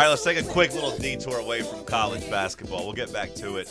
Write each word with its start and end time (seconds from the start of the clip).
All 0.00 0.06
right, 0.06 0.10
let's 0.12 0.24
take 0.24 0.38
a 0.38 0.42
quick 0.42 0.72
little 0.72 0.96
detour 0.96 1.40
away 1.40 1.60
from 1.60 1.84
college 1.84 2.30
basketball. 2.30 2.86
We'll 2.86 2.94
get 2.94 3.12
back 3.12 3.34
to 3.34 3.58
it 3.58 3.68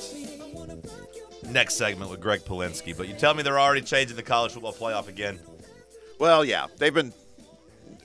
next 1.50 1.74
segment 1.74 2.12
with 2.12 2.22
Gregg 2.22 2.42
Polinsky. 2.42 2.96
But 2.96 3.08
you 3.08 3.16
tell 3.16 3.34
me 3.34 3.42
they're 3.42 3.60
already 3.60 3.82
changing 3.82 4.16
the 4.16 4.22
college 4.22 4.52
football 4.52 4.72
playoff 4.72 5.08
again. 5.08 5.40
Well, 6.20 6.46
yeah, 6.46 6.68
they've 6.78 6.94
been 6.94 7.14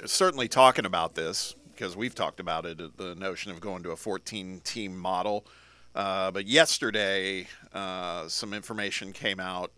certainly 0.07 0.48
talking 0.48 0.87
about 0.87 1.15
this 1.15 1.55
because 1.73 1.98
we've 1.98 2.15
talked 2.15 2.41
about 2.41 2.65
it 2.65 2.97
the 2.97 3.15
notion 3.15 3.52
of 3.52 3.61
going 3.61 3.83
to 3.83 3.91
a 3.91 3.97
14 3.97 4.62
team 4.65 4.97
model. 4.97 5.45
Uh, 5.95 6.30
but 6.30 6.47
yesterday, 6.47 7.47
uh, 7.75 8.27
some 8.29 8.55
information 8.55 9.12
came 9.12 9.38
out 9.38 9.70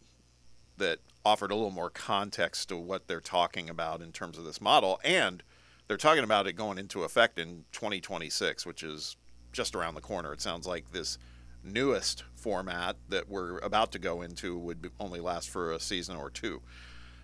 that 0.76 1.00
offered 1.24 1.50
a 1.50 1.54
little 1.56 1.72
more 1.72 1.90
context 1.90 2.68
to 2.68 2.76
what 2.76 3.08
they're 3.08 3.20
talking 3.20 3.68
about 3.68 4.02
in 4.02 4.12
terms 4.12 4.38
of 4.38 4.44
this 4.44 4.60
model. 4.60 5.00
And 5.02 5.42
they're 5.88 5.96
talking 5.96 6.24
about 6.24 6.46
it 6.46 6.54
going 6.54 6.78
into 6.78 7.04
effect 7.04 7.38
in 7.38 7.64
2026, 7.72 8.66
which 8.66 8.82
is 8.82 9.16
just 9.52 9.74
around 9.74 9.94
the 9.94 10.00
corner. 10.00 10.32
It 10.32 10.40
sounds 10.40 10.66
like 10.66 10.92
this 10.92 11.18
newest 11.62 12.24
format 12.34 12.96
that 13.08 13.28
we're 13.28 13.58
about 13.58 13.92
to 13.92 13.98
go 13.98 14.22
into 14.22 14.56
would 14.58 14.90
only 15.00 15.20
last 15.20 15.50
for 15.50 15.72
a 15.72 15.80
season 15.80 16.16
or 16.16 16.30
two. 16.30 16.60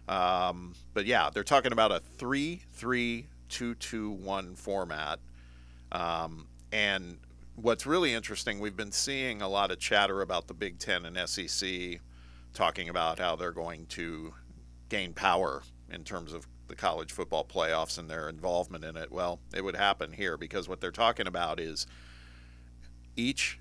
Um, 0.09 0.75
but 0.95 1.07
yeah, 1.07 1.31
they're 1.33 1.45
talking 1.45 1.73
about 1.73 1.93
a 1.93 2.01
3 2.01 2.63
3 2.73 3.27
2 3.49 3.75
2 3.75 4.11
1 4.11 4.55
format. 4.57 5.19
Um, 5.93 6.47
and 6.73 7.19
what's 7.57 7.87
really 7.87 8.15
interesting, 8.15 8.59
we've 8.59 8.77
been 8.77 8.93
seeing 8.93 9.43
a 9.43 9.49
lot 9.49 9.71
of 9.71 9.79
chatter 9.79 10.23
about 10.23 10.49
the 10.49 10.55
Big 10.55 10.79
Ten 10.79 11.05
and 11.05 11.29
SEC 11.29 12.01
talking 12.55 12.89
about 12.89 13.19
how 13.19 13.37
they're 13.37 13.53
going 13.53 13.87
to 13.87 14.35
gain 14.89 15.13
power 15.13 15.63
in 15.91 16.05
terms 16.05 16.33
of 16.33 16.47
the 16.69 16.75
college 16.77 17.13
football 17.13 17.45
playoffs 17.45 17.99
and 17.99 18.09
their 18.09 18.29
involvement 18.29 18.85
in 18.85 18.97
it. 18.97 19.11
Well, 19.11 19.41
it 19.55 19.63
would 19.63 19.77
happen 19.77 20.13
here 20.13 20.37
because 20.37 20.69
what 20.69 20.81
they're 20.81 20.91
talking 20.91 21.27
about 21.27 21.61
is 21.61 21.87
each 23.17 23.59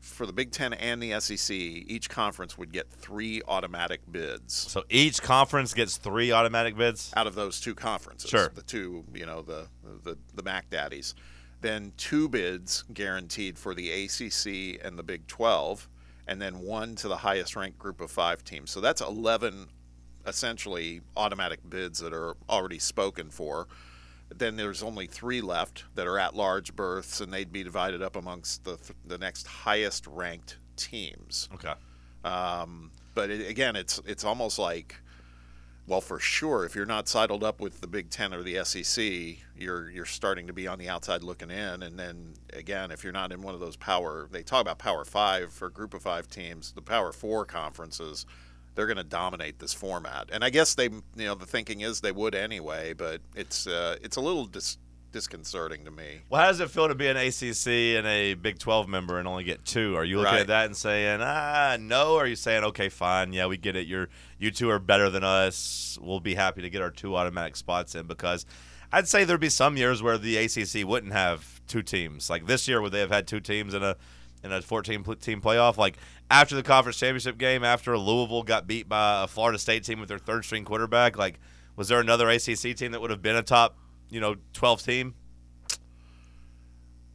for 0.00 0.26
the 0.26 0.32
Big 0.32 0.50
Ten 0.50 0.72
and 0.72 1.00
the 1.00 1.18
SEC, 1.20 1.54
each 1.56 2.10
conference 2.10 2.58
would 2.58 2.72
get 2.72 2.90
three 2.90 3.40
automatic 3.46 4.00
bids. 4.10 4.54
So 4.54 4.82
each 4.90 5.22
conference 5.22 5.74
gets 5.74 5.96
three 5.96 6.32
automatic 6.32 6.76
bids 6.76 7.12
out 7.16 7.26
of 7.26 7.34
those 7.34 7.60
two 7.60 7.74
conferences. 7.74 8.28
Sure, 8.28 8.50
the 8.54 8.62
two, 8.62 9.04
you 9.14 9.26
know, 9.26 9.42
the 9.42 9.68
the 10.02 10.18
the 10.34 10.42
Mac 10.42 10.68
Daddies. 10.70 11.14
Then 11.60 11.92
two 11.96 12.28
bids 12.28 12.82
guaranteed 12.92 13.56
for 13.56 13.72
the 13.74 13.90
ACC 13.90 14.84
and 14.84 14.98
the 14.98 15.04
Big 15.04 15.28
12, 15.28 15.88
and 16.26 16.42
then 16.42 16.58
one 16.58 16.96
to 16.96 17.06
the 17.06 17.18
highest 17.18 17.54
ranked 17.54 17.78
group 17.78 18.00
of 18.00 18.10
five 18.10 18.42
teams. 18.42 18.72
So 18.72 18.80
that's 18.80 19.00
11 19.00 19.68
essentially 20.26 21.00
automatic 21.16 21.60
bids 21.68 21.98
that 21.98 22.12
are 22.12 22.36
already 22.48 22.78
spoken 22.78 23.30
for 23.30 23.66
then 24.38 24.56
there's 24.56 24.82
only 24.82 25.06
three 25.06 25.40
left 25.40 25.84
that 25.94 26.06
are 26.06 26.18
at 26.18 26.34
large 26.34 26.74
berths, 26.74 27.20
and 27.20 27.32
they'd 27.32 27.52
be 27.52 27.62
divided 27.62 28.02
up 28.02 28.16
amongst 28.16 28.64
the 28.64 28.78
the 29.06 29.18
next 29.18 29.46
highest 29.46 30.06
ranked 30.06 30.58
teams. 30.76 31.48
Okay. 31.54 31.74
Um, 32.24 32.90
but 33.14 33.30
it, 33.30 33.48
again, 33.48 33.76
it's 33.76 34.00
it's 34.06 34.24
almost 34.24 34.58
like, 34.58 34.96
well, 35.86 36.00
for 36.00 36.18
sure, 36.18 36.64
if 36.64 36.74
you're 36.74 36.86
not 36.86 37.08
sidled 37.08 37.44
up 37.44 37.60
with 37.60 37.80
the 37.80 37.86
Big 37.86 38.10
Ten 38.10 38.32
or 38.32 38.42
the 38.42 38.64
SEC, 38.64 39.04
you're 39.56 39.90
you're 39.90 40.04
starting 40.04 40.46
to 40.46 40.52
be 40.52 40.66
on 40.66 40.78
the 40.78 40.88
outside 40.88 41.22
looking 41.22 41.50
in. 41.50 41.82
And 41.82 41.98
then 41.98 42.34
again, 42.52 42.90
if 42.90 43.04
you're 43.04 43.12
not 43.12 43.32
in 43.32 43.42
one 43.42 43.54
of 43.54 43.60
those 43.60 43.76
power, 43.76 44.28
they 44.30 44.42
talk 44.42 44.62
about 44.62 44.78
Power 44.78 45.04
Five 45.04 45.52
for 45.52 45.68
Group 45.68 45.94
of 45.94 46.02
Five 46.02 46.28
teams, 46.28 46.72
the 46.72 46.82
Power 46.82 47.12
Four 47.12 47.44
conferences 47.44 48.26
they're 48.74 48.86
going 48.86 48.96
to 48.96 49.04
dominate 49.04 49.58
this 49.58 49.74
format. 49.74 50.30
And 50.32 50.42
I 50.44 50.50
guess 50.50 50.74
they, 50.74 50.84
you 50.84 51.02
know, 51.16 51.34
the 51.34 51.46
thinking 51.46 51.80
is 51.82 52.00
they 52.00 52.12
would 52.12 52.34
anyway, 52.34 52.92
but 52.92 53.20
it's 53.34 53.66
uh, 53.66 53.96
it's 54.02 54.16
a 54.16 54.20
little 54.20 54.46
dis- 54.46 54.78
disconcerting 55.12 55.84
to 55.84 55.90
me. 55.90 56.20
Well, 56.30 56.40
how 56.40 56.46
does 56.48 56.60
it 56.60 56.70
feel 56.70 56.88
to 56.88 56.94
be 56.94 57.06
an 57.06 57.16
ACC 57.18 57.66
and 57.98 58.06
a 58.06 58.34
Big 58.34 58.58
12 58.58 58.88
member 58.88 59.18
and 59.18 59.28
only 59.28 59.44
get 59.44 59.64
two? 59.64 59.94
Are 59.96 60.04
you 60.04 60.16
looking 60.16 60.32
Right. 60.32 60.40
at 60.40 60.46
that 60.48 60.66
and 60.66 60.76
saying, 60.76 61.20
ah, 61.22 61.76
no? 61.78 62.14
Or 62.14 62.24
are 62.24 62.26
you 62.26 62.34
saying, 62.36 62.64
okay, 62.64 62.88
fine, 62.88 63.32
yeah, 63.34 63.46
we 63.46 63.56
get 63.58 63.76
it. 63.76 63.86
You're 63.86 64.08
you 64.38 64.50
two 64.50 64.70
are 64.70 64.78
better 64.78 65.10
than 65.10 65.22
us. 65.22 65.98
We'll 66.00 66.20
be 66.20 66.34
happy 66.34 66.62
to 66.62 66.70
get 66.70 66.82
our 66.82 66.90
two 66.90 67.14
automatic 67.14 67.56
spots 67.56 67.94
in 67.94 68.06
because 68.06 68.44
I'd 68.90 69.06
say 69.06 69.24
there'd 69.24 69.38
be 69.40 69.48
some 69.50 69.76
years 69.76 70.02
where 70.02 70.18
the 70.18 70.36
ACC 70.38 70.86
wouldn't 70.86 71.12
have 71.12 71.60
two 71.68 71.82
teams. 71.82 72.28
Like 72.30 72.46
this 72.46 72.66
year, 72.66 72.80
would 72.80 72.92
they 72.92 73.00
have 73.00 73.10
had 73.12 73.26
two 73.28 73.40
teams 73.40 73.74
in 73.74 73.82
a 73.82 73.96
in 74.42 74.50
a 74.50 74.60
14 74.62 75.04
team 75.20 75.40
playoff? 75.40 75.76
Like 75.76 75.96
after 76.32 76.56
the 76.56 76.62
conference 76.62 76.98
championship 76.98 77.36
game, 77.36 77.62
after 77.62 77.96
Louisville 77.98 78.42
got 78.42 78.66
beat 78.66 78.88
by 78.88 79.24
a 79.24 79.26
Florida 79.26 79.58
State 79.58 79.84
team 79.84 80.00
with 80.00 80.08
their 80.08 80.18
third 80.18 80.46
string 80.46 80.64
quarterback, 80.64 81.18
like 81.18 81.38
was 81.76 81.88
there 81.88 82.00
another 82.00 82.28
ACC 82.28 82.74
team 82.74 82.92
that 82.92 83.02
would 83.02 83.10
have 83.10 83.20
been 83.20 83.36
a 83.36 83.42
top, 83.42 83.76
you 84.08 84.18
know, 84.18 84.36
12 84.54 84.82
team? 84.82 85.14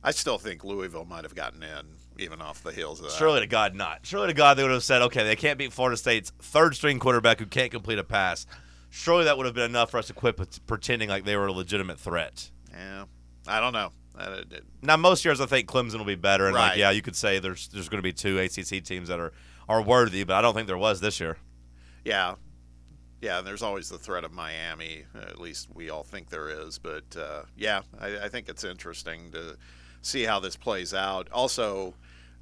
I 0.04 0.12
still 0.12 0.38
think 0.38 0.64
Louisville 0.64 1.04
might 1.04 1.24
have 1.24 1.34
gotten 1.34 1.64
in, 1.64 1.98
even 2.20 2.42
off 2.42 2.62
the 2.62 2.72
heels 2.72 3.00
of 3.00 3.08
that. 3.08 3.14
Surely 3.14 3.40
to 3.40 3.48
God, 3.48 3.74
not. 3.74 4.06
Surely 4.06 4.28
to 4.28 4.34
God, 4.36 4.54
they 4.54 4.64
would 4.64 4.72
have 4.72 4.84
said, 4.84 5.02
okay, 5.02 5.24
they 5.24 5.36
can't 5.36 5.58
beat 5.58 5.74
Florida 5.74 5.98
State's 5.98 6.32
third 6.40 6.76
string 6.76 7.00
quarterback 7.00 7.40
who 7.40 7.48
can't 7.48 7.72
complete 7.72 7.98
a 7.98 8.04
pass. 8.04 8.46
Surely 8.92 9.26
that 9.26 9.36
would 9.36 9.48
have 9.48 9.56
been 9.56 9.70
enough 9.70 9.90
for 9.90 9.98
us 9.98 10.08
to 10.08 10.14
quit 10.14 10.40
pretending 10.68 11.10
like 11.10 11.26
they 11.26 11.36
were 11.36 11.48
a 11.48 11.52
legitimate 11.52 12.00
threat. 12.00 12.52
Yeah, 12.72 13.06
I 13.48 13.60
don't 13.60 13.74
know. 13.74 13.92
Uh, 14.18 14.42
Now, 14.82 14.98
most 14.98 15.24
years 15.24 15.40
I 15.40 15.46
think 15.46 15.68
Clemson 15.70 15.98
will 15.98 16.06
be 16.06 16.16
better, 16.16 16.46
and 16.48 16.56
like, 16.56 16.78
yeah, 16.78 16.90
you 16.92 17.02
could 17.02 17.16
say 17.16 17.40
there's 17.40 17.68
there's 17.70 17.90
going 17.90 18.00
to 18.00 18.04
be 18.04 18.14
two 18.14 18.40
ACC 18.40 18.84
teams 18.84 19.08
that 19.10 19.20
are 19.20 19.32
are 19.70 19.82
worthy, 19.82 20.24
but 20.24 20.36
I 20.36 20.42
don't 20.42 20.54
think 20.54 20.68
there 20.68 20.78
was 20.78 21.02
this 21.02 21.20
year. 21.20 21.38
yeah, 22.06 22.36
yeah. 23.22 23.40
And 23.40 23.48
there's 23.48 23.62
always 23.62 23.90
the 23.90 23.98
threat 23.98 24.24
of 24.24 24.32
Miami. 24.32 25.06
At 25.16 25.40
least 25.40 25.68
we 25.74 25.90
all 25.90 26.04
think 26.04 26.30
there 26.30 26.50
is. 26.50 26.78
But 26.80 27.16
uh, 27.18 27.44
yeah, 27.56 27.82
I, 28.00 28.26
I 28.26 28.30
think 28.30 28.50
it's 28.50 28.64
interesting 28.64 29.32
to 29.32 29.58
see 30.02 30.24
how 30.24 30.40
this 30.40 30.56
plays 30.56 30.94
out. 30.94 31.28
Also, 31.32 31.94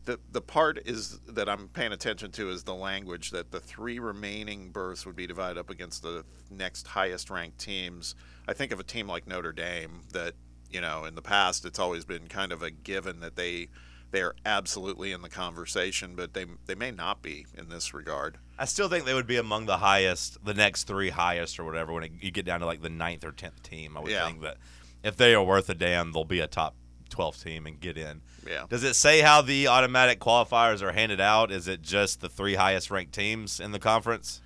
the 0.06 0.20
the 0.32 0.42
part 0.42 0.78
is 0.86 1.20
that 1.28 1.50
I'm 1.50 1.68
paying 1.70 1.92
attention 1.94 2.32
to 2.34 2.50
is 2.52 2.64
the 2.64 2.76
language 2.76 3.32
that 3.32 3.52
the 3.52 3.60
three 3.60 3.98
remaining 4.00 4.70
berths 4.70 5.06
would 5.06 5.16
be 5.16 5.26
divided 5.28 5.58
up 5.60 5.70
against 5.70 6.04
the 6.04 6.24
next 6.52 6.88
highest 6.88 7.30
ranked 7.30 7.58
teams. 7.60 8.16
I 8.48 8.54
think 8.54 8.72
of 8.72 8.80
a 8.80 8.84
team 8.84 9.08
like 9.08 9.28
Notre 9.28 9.52
Dame 9.52 10.02
that 10.14 10.36
you 10.72 10.82
know 10.82 11.06
in 11.06 11.16
the 11.16 11.22
past 11.22 11.66
it's 11.66 11.80
always 11.80 12.06
been 12.06 12.28
kind 12.28 12.52
of 12.52 12.62
a 12.64 12.72
given 12.72 13.20
that 13.22 13.36
they 13.36 13.68
they 14.12 14.22
are 14.22 14.36
absolutely 14.46 15.12
in 15.12 15.22
the 15.22 15.30
conversation, 15.30 16.16
but 16.16 16.34
they 16.34 16.46
they 16.66 16.76
may 16.76 16.92
not 16.92 17.22
be 17.22 17.46
in 17.58 17.70
this 17.70 17.94
regard. 17.94 18.38
I 18.58 18.66
still 18.66 18.88
think 18.88 19.06
they 19.06 19.14
would 19.14 19.28
be 19.28 19.36
among 19.38 19.66
the 19.66 19.78
highest, 19.78 20.44
the 20.46 20.54
next 20.54 20.86
three 20.86 21.10
highest 21.10 21.60
or 21.60 21.66
whatever. 21.66 21.92
When 21.92 22.04
it, 22.04 22.12
you 22.22 22.32
get 22.32 22.46
down 22.46 22.62
to 22.62 22.66
like 22.66 22.82
the 22.82 22.90
ninth 22.90 23.26
or 23.26 23.32
tenth 23.32 23.62
team, 23.64 23.98
I 23.98 24.00
would 24.00 24.12
Yeah. 24.12 24.26
think 24.28 24.42
that 24.44 24.58
if 25.04 25.18
they 25.18 25.34
are 25.36 25.44
worth 25.44 25.70
a 25.70 25.76
damn, 25.76 26.14
they'll 26.14 26.24
be 26.24 26.40
a 26.40 26.48
top 26.48 26.76
twelve 27.10 27.42
team 27.42 27.66
and 27.66 27.80
get 27.80 27.98
in. 27.98 28.22
Yeah. 28.48 28.66
Does 28.70 28.84
it 28.84 28.94
say 28.96 29.20
how 29.22 29.42
the 29.42 29.68
automatic 29.68 30.20
qualifiers 30.20 30.82
are 30.82 30.92
handed 30.94 31.20
out? 31.20 31.52
Is 31.52 31.68
it 31.68 31.82
just 31.82 32.22
the 32.22 32.30
three 32.30 32.56
highest 32.56 32.90
ranked 32.92 33.14
teams 33.14 33.60
in 33.60 33.72
the 33.72 33.80
conference? 33.80 34.42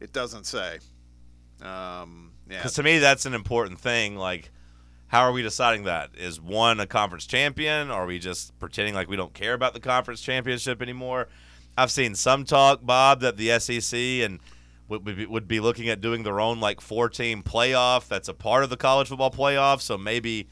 It 0.00 0.12
doesn't 0.12 0.44
say. 0.44 0.78
Um, 1.62 2.32
yeah. 2.48 2.58
Because 2.58 2.74
to 2.74 2.82
me, 2.82 2.98
that's 2.98 3.26
an 3.26 3.34
important 3.34 3.80
thing. 3.80 4.16
Like, 4.16 4.50
how 5.08 5.20
are 5.20 5.32
we 5.32 5.42
deciding 5.42 5.84
that? 5.84 6.10
Is 6.16 6.40
one 6.40 6.80
a 6.80 6.86
conference 6.86 7.26
champion? 7.26 7.90
Are 7.90 8.06
we 8.06 8.18
just 8.18 8.58
pretending 8.58 8.94
like 8.94 9.08
we 9.08 9.16
don't 9.16 9.34
care 9.34 9.54
about 9.54 9.74
the 9.74 9.80
conference 9.80 10.20
championship 10.20 10.82
anymore? 10.82 11.28
I've 11.76 11.90
seen 11.90 12.14
some 12.14 12.44
talk, 12.44 12.84
Bob, 12.84 13.20
that 13.20 13.36
the 13.36 13.58
SEC 13.58 13.98
and 13.98 14.40
would 14.88 15.48
be, 15.48 15.60
looking 15.60 15.88
at 15.88 16.00
doing 16.00 16.22
their 16.22 16.40
own 16.40 16.60
like 16.60 16.80
four 16.80 17.08
team 17.08 17.42
playoff 17.42 18.06
that's 18.06 18.28
a 18.28 18.34
part 18.34 18.64
of 18.64 18.70
the 18.70 18.76
college 18.76 19.08
football 19.08 19.30
playoff. 19.30 19.80
So 19.80 19.96
maybe 19.96 20.48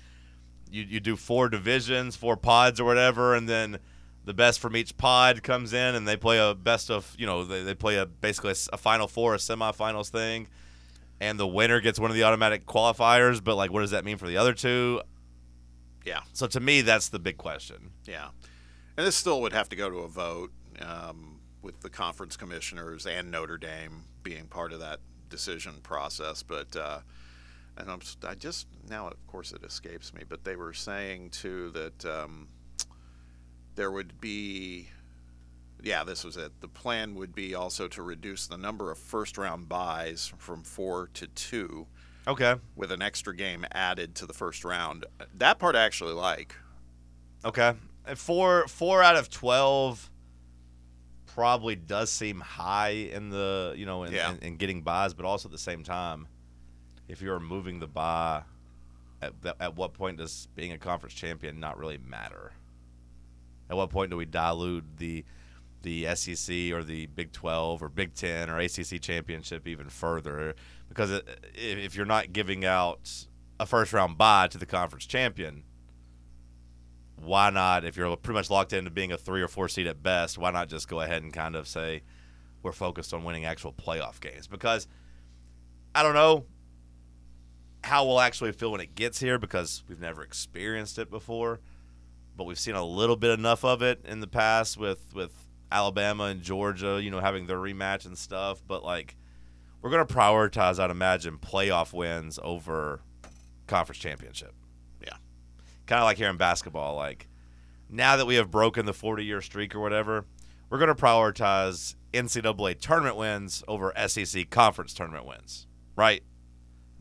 you, 0.71 0.83
you 0.83 1.01
do 1.01 1.17
four 1.17 1.49
divisions, 1.49 2.17
four 2.17 2.37
pods 2.37 2.81
or 2.81 2.85
whatever, 2.85 3.35
and 3.35 3.49
then 3.49 3.79
the 4.25 4.35
best 4.35 4.61
from 4.61 4.77
each 4.77 4.97
pod 4.97 5.43
comes 5.43 5.73
in 5.73 5.95
and 5.95 6.09
they 6.09 6.17
play 6.17 6.39
a 6.39 6.55
best 6.55 6.91
of, 6.91 7.15
you 7.19 7.27
know, 7.27 7.45
they, 7.45 7.63
they 7.63 7.75
play 7.75 7.97
a 7.97 8.07
basically 8.07 8.55
a 8.73 8.79
final 8.79 9.07
four, 9.07 9.35
a 9.35 9.39
semifinals 9.39 10.09
thing 10.09 10.49
and 11.23 11.39
the 11.39 11.47
winner 11.47 11.81
gets 11.81 12.01
one 12.01 12.11
of 12.11 12.17
the 12.17 12.25
automatic 12.25 12.67
qualifiers. 12.67 13.43
But 13.43 13.55
like, 13.55 13.73
what 13.73 13.81
does 13.81 13.93
that 13.93 14.05
mean 14.05 14.19
for 14.19 14.27
the 14.27 14.37
other 14.37 14.53
two? 14.53 15.01
yeah. 16.05 16.21
So 16.33 16.49
to 16.49 16.59
me, 16.59 16.81
that's 16.81 17.09
the 17.11 17.21
big 17.21 17.37
question. 17.37 17.93
Yeah. 18.07 18.29
And 18.97 19.07
this 19.07 19.15
still 19.15 19.41
would 19.43 19.53
have 19.53 19.69
to 19.69 19.77
go 19.77 19.89
to 19.89 19.99
a 19.99 20.09
vote 20.09 20.53
um, 20.81 21.41
with 21.63 21.81
the 21.81 21.89
conference 21.89 22.37
commissioners 22.37 23.07
and 23.07 23.31
Notre 23.31 23.57
Dame 23.57 24.05
being 24.25 24.47
part 24.47 24.73
of 24.73 24.81
that 24.81 24.99
decision 25.29 25.75
process. 25.85 26.43
But, 26.43 26.75
uh, 26.75 27.01
and 27.77 27.89
I'm, 27.89 28.01
I 28.27 28.35
just, 28.35 28.67
now 28.89 29.07
of 29.07 29.27
course 29.29 29.53
it 29.53 29.63
escapes 29.65 30.13
me, 30.13 30.23
but 30.29 30.43
they 30.43 30.57
were 30.57 30.73
saying 30.73 31.31
too 31.31 31.71
that 31.71 32.05
um, 32.05 32.49
there 33.77 33.93
would 33.93 34.21
be, 34.21 34.89
yeah, 35.83 36.05
this 36.05 36.25
was 36.25 36.37
it. 36.37 36.61
The 36.61 36.69
plan 36.69 37.15
would 37.15 37.35
be 37.35 37.55
also 37.55 37.89
to 37.89 38.03
reduce 38.03 38.47
the 38.47 38.57
number 38.57 38.91
of 38.91 38.99
first 38.99 39.39
round 39.39 39.69
buys 39.69 40.33
from 40.39 40.63
four 40.63 41.09
to 41.15 41.27
two 41.29 41.87
Okay. 42.27 42.55
with 42.77 42.93
an 42.93 43.03
extra 43.03 43.35
game 43.35 43.65
added 43.73 44.15
to 44.17 44.27
the 44.27 44.33
first 44.33 44.65
round. 44.65 45.05
That 45.35 45.59
part 45.59 45.75
I 45.77 45.83
actually 45.85 46.15
like. 46.15 46.55
Okay. 47.45 47.75
And 48.07 48.19
four 48.19 48.67
four 48.69 49.03
out 49.03 49.17
of 49.17 49.31
twelve 49.31 50.09
probably 51.27 51.75
does 51.75 52.11
seem 52.11 52.41
high 52.41 52.91
in 52.91 53.31
the 53.31 53.75
you 53.77 53.87
know 53.87 54.05
in, 54.05 54.13
Yeah. 54.13 54.33
in, 54.33 54.39
in 54.39 54.57
getting 54.57 54.83
buys, 54.83 55.15
but 55.15 55.25
also 55.25 55.49
at 55.49 55.53
the 55.53 55.59
same 55.59 55.83
time, 55.83 56.27
if 57.09 57.23
you're 57.23 57.41
moving 57.41 57.81
the 57.81 57.87
buy, 57.87 58.43
at, 59.21 59.33
at 59.61 59.77
what 59.77 59.93
point 59.95 60.19
does 60.19 60.47
being 60.55 60.73
a 60.73 60.79
conference 60.79 61.15
champion 61.15 61.59
not 61.61 61.79
really 61.79 61.99
matter? 61.99 62.53
At 63.71 63.77
what 63.77 63.91
point 63.91 64.11
do 64.11 64.17
we 64.17 64.27
dilute 64.27 64.85
the 64.99 65.25
the 65.83 66.15
SEC 66.15 66.73
or 66.73 66.83
the 66.83 67.07
Big 67.07 67.33
12 67.33 67.83
or 67.83 67.89
Big 67.89 68.15
10 68.15 68.51
or 68.51 68.59
ACC 68.59 69.01
championship 69.01 69.67
even 69.67 69.89
further? 69.89 70.55
Because 70.89 71.23
if 71.55 71.95
you're 71.95 72.07
not 72.07 72.33
giving 72.33 72.65
out 72.65 73.27
a 73.59 73.67
first 73.67 73.93
round 73.93 74.19
bye 74.19 74.49
to 74.49 74.59
the 74.59 74.67
conference 74.67 75.07
champion, 75.07 75.65
why 77.17 77.51
not? 77.51 77.85
If 77.85 77.97
you're 77.97 78.17
pretty 78.17 78.37
much 78.37 78.51
locked 78.51 78.73
into 78.73 78.91
being 78.91 79.13
a 79.13 79.17
three 79.17 79.43
or 79.43 79.49
four 79.49 79.69
seed 79.69 79.87
at 79.87 80.03
best, 80.03 80.39
why 80.39 80.51
not 80.51 80.69
just 80.69 80.89
go 80.89 81.01
ahead 81.01 81.23
and 81.23 81.33
kind 81.33 81.55
of 81.55 81.69
say 81.69 82.03
we're 82.63 82.73
focused 82.73 83.15
on 83.15 83.25
winning 83.25 83.45
actual 83.45 83.73
playoff 83.73 84.21
games? 84.21 84.47
Because 84.47 84.89
I 85.95 86.03
don't 86.03 86.15
know 86.15 86.47
how 87.85 88.07
we'll 88.07 88.21
actually 88.21 88.53
feel 88.53 88.73
when 88.73 88.81
it 88.81 88.95
gets 88.95 89.21
here 89.21 89.39
because 89.39 89.83
we've 89.89 90.01
never 90.01 90.23
experienced 90.23 90.99
it 90.99 91.11
before, 91.11 91.61
but 92.37 92.45
we've 92.45 92.59
seen 92.59 92.75
a 92.75 92.85
little 92.85 93.17
bit 93.17 93.31
enough 93.31 93.65
of 93.65 93.83
it 93.83 94.05
in 94.05 94.21
the 94.21 94.27
past 94.27 94.77
with 94.77 95.15
with 95.15 95.33
Alabama 95.73 96.25
and 96.25 96.43
Georgia, 96.43 97.01
you 97.03 97.11
know, 97.11 97.21
having 97.21 97.47
their 97.47 97.59
rematch 97.59 98.07
and 98.07 98.17
stuff. 98.17 98.63
But 98.67 98.85
like, 98.85 99.17
we're 99.81 99.91
gonna 99.91 100.07
prioritize, 100.07 100.79
I'd 100.79 100.91
imagine, 100.91 101.39
playoff 101.39 101.93
wins 101.93 102.39
over 102.43 103.01
conference 103.67 103.99
championship. 103.99 104.55
Yeah. 105.01 105.17
Kind 105.87 106.01
of 106.01 106.05
like 106.05 106.19
here 106.19 106.31
in 106.31 106.37
basketball. 106.37 106.97
Like, 106.97 107.29
now 107.89 108.17
that 108.17 108.27
we 108.27 108.37
have 108.37 108.51
broken 108.51 108.87
the 108.87 108.93
40 108.93 109.25
year 109.25 109.41
streak 109.41 109.75
or 109.75 109.81
whatever, 109.81 110.27
we're 110.71 110.79
gonna 110.79 110.95
prioritize 110.95 111.97
NCAA 112.13 112.79
tournament 112.79 113.17
wins 113.17 113.65
over 113.67 113.93
SEC 114.07 114.51
conference 114.51 114.95
tournament 114.95 115.27
wins. 115.27 115.67
Right? 115.97 116.23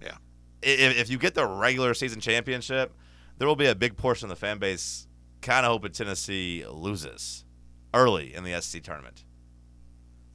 Yeah. 0.01 0.17
If, 0.61 0.97
if 0.97 1.09
you 1.09 1.17
get 1.17 1.35
the 1.35 1.45
regular 1.45 1.93
season 1.93 2.19
championship, 2.19 2.93
there 3.37 3.47
will 3.47 3.55
be 3.55 3.67
a 3.67 3.75
big 3.75 3.97
portion 3.97 4.25
of 4.25 4.29
the 4.29 4.35
fan 4.35 4.57
base 4.59 5.07
kind 5.41 5.65
of 5.65 5.71
hoping 5.71 5.91
Tennessee 5.91 6.63
loses 6.69 7.45
early 7.93 8.33
in 8.33 8.43
the 8.43 8.59
SEC 8.61 8.83
tournament. 8.83 9.23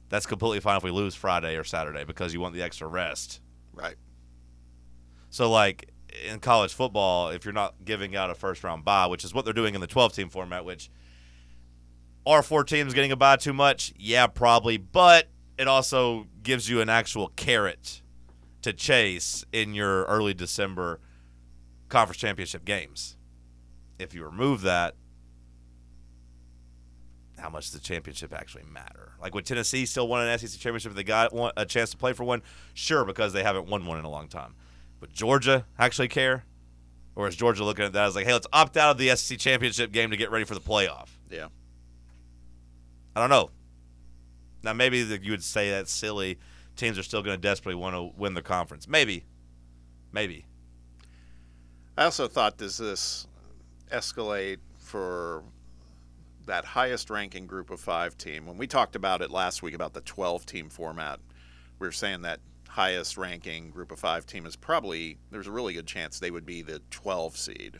That's 0.09 0.25
completely 0.25 0.59
fine 0.59 0.77
if 0.77 0.83
we 0.83 0.91
lose 0.91 1.15
Friday 1.15 1.57
or 1.57 1.63
Saturday 1.63 2.03
because 2.03 2.33
you 2.33 2.39
want 2.39 2.53
the 2.53 2.61
extra 2.61 2.87
rest. 2.87 3.41
Right. 3.73 3.95
So, 5.29 5.51
like 5.51 5.91
in 6.25 6.39
college 6.39 6.73
football, 6.73 7.29
if 7.29 7.45
you're 7.45 7.53
not 7.53 7.75
giving 7.83 8.15
out 8.15 8.29
a 8.29 8.35
first 8.35 8.63
round 8.63 8.85
bye, 8.85 9.07
which 9.07 9.23
is 9.23 9.33
what 9.33 9.45
they're 9.45 9.53
doing 9.53 9.75
in 9.75 9.81
the 9.81 9.87
12 9.87 10.13
team 10.13 10.29
format, 10.29 10.65
which 10.65 10.89
are 12.25 12.41
four 12.41 12.63
teams 12.63 12.93
getting 12.93 13.11
a 13.11 13.15
bye 13.15 13.35
too 13.35 13.53
much? 13.53 13.93
Yeah, 13.97 14.27
probably. 14.27 14.77
But 14.77 15.27
it 15.57 15.67
also 15.67 16.27
gives 16.43 16.69
you 16.69 16.81
an 16.81 16.89
actual 16.89 17.29
carrot 17.35 18.01
to 18.61 18.73
chase 18.73 19.45
in 19.51 19.73
your 19.73 20.03
early 20.05 20.33
December 20.33 20.99
conference 21.89 22.19
championship 22.19 22.65
games. 22.65 23.17
If 23.99 24.13
you 24.13 24.23
remove 24.23 24.61
that, 24.61 24.95
how 27.37 27.49
much 27.49 27.65
does 27.65 27.73
the 27.73 27.79
championship 27.79 28.33
actually 28.33 28.63
matter? 28.63 29.13
Like, 29.21 29.35
would 29.35 29.45
Tennessee 29.45 29.85
still 29.85 30.07
want 30.07 30.27
an 30.27 30.39
SEC 30.39 30.59
championship 30.59 30.91
if 30.91 30.95
they 30.95 31.03
got 31.03 31.33
one, 31.33 31.51
a 31.55 31.65
chance 31.65 31.91
to 31.91 31.97
play 31.97 32.13
for 32.13 32.23
one? 32.23 32.41
Sure, 32.73 33.05
because 33.05 33.33
they 33.33 33.43
haven't 33.43 33.67
won 33.67 33.85
one 33.85 33.99
in 33.99 34.05
a 34.05 34.09
long 34.09 34.27
time. 34.27 34.55
But 34.99 35.13
Georgia 35.13 35.65
actually 35.77 36.07
care? 36.07 36.45
Or 37.15 37.27
is 37.27 37.35
Georgia 37.35 37.63
looking 37.63 37.85
at 37.85 37.93
that 37.93 38.05
as 38.05 38.15
like, 38.15 38.25
hey, 38.25 38.33
let's 38.33 38.47
opt 38.53 38.77
out 38.77 38.91
of 38.91 38.97
the 38.97 39.15
SEC 39.15 39.39
championship 39.39 39.91
game 39.91 40.11
to 40.11 40.17
get 40.17 40.31
ready 40.31 40.45
for 40.45 40.53
the 40.53 40.61
playoff? 40.61 41.09
Yeah. 41.29 41.47
I 43.15 43.19
don't 43.19 43.29
know. 43.29 43.49
Now, 44.63 44.73
maybe 44.73 45.03
that 45.03 45.23
you 45.23 45.31
would 45.31 45.43
say 45.43 45.71
that's 45.71 45.91
silly. 45.91 46.37
Teams 46.75 46.97
are 46.99 47.03
still 47.03 47.23
going 47.23 47.35
to 47.35 47.41
desperately 47.41 47.79
want 47.79 47.95
to 47.95 48.11
win 48.19 48.33
the 48.33 48.41
conference. 48.41 48.87
Maybe. 48.87 49.25
Maybe. 50.11 50.45
I 51.97 52.03
also 52.03 52.27
thought, 52.27 52.57
does 52.57 52.77
this 52.77 53.27
escalate 53.91 54.59
for 54.77 55.43
that 56.47 56.65
highest 56.65 57.09
ranking 57.09 57.45
group 57.45 57.69
of 57.69 57.79
five 57.79 58.17
team? 58.17 58.45
When 58.45 58.57
we 58.57 58.67
talked 58.67 58.95
about 58.95 59.21
it 59.21 59.31
last 59.31 59.61
week 59.61 59.73
about 59.73 59.93
the 59.93 60.01
12 60.01 60.45
team 60.45 60.69
format, 60.69 61.19
we 61.79 61.87
were 61.87 61.91
saying 61.91 62.23
that 62.23 62.39
highest 62.67 63.17
ranking 63.17 63.69
group 63.69 63.91
of 63.91 63.99
five 63.99 64.25
team 64.25 64.45
is 64.45 64.55
probably, 64.55 65.17
there's 65.31 65.47
a 65.47 65.51
really 65.51 65.73
good 65.73 65.87
chance 65.87 66.19
they 66.19 66.31
would 66.31 66.45
be 66.45 66.61
the 66.61 66.81
12 66.89 67.37
seed, 67.37 67.79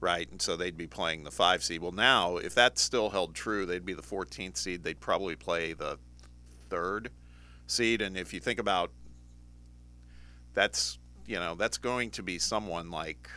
right? 0.00 0.30
And 0.30 0.40
so 0.40 0.56
they'd 0.56 0.76
be 0.76 0.86
playing 0.86 1.24
the 1.24 1.30
five 1.30 1.62
seed. 1.62 1.82
Well, 1.82 1.92
now, 1.92 2.36
if 2.36 2.54
that 2.54 2.78
still 2.78 3.10
held 3.10 3.34
true, 3.34 3.66
they'd 3.66 3.84
be 3.84 3.94
the 3.94 4.02
14th 4.02 4.56
seed. 4.56 4.82
They'd 4.82 5.00
probably 5.00 5.36
play 5.36 5.72
the 5.72 5.98
third 6.68 7.10
seed. 7.66 8.00
And 8.00 8.16
if 8.16 8.32
you 8.32 8.40
think 8.40 8.58
about 8.58 8.90
that's, 10.52 10.98
you 11.26 11.36
know, 11.36 11.54
that's 11.54 11.78
going 11.78 12.10
to 12.10 12.22
be 12.22 12.38
someone 12.38 12.90
like, 12.90 13.28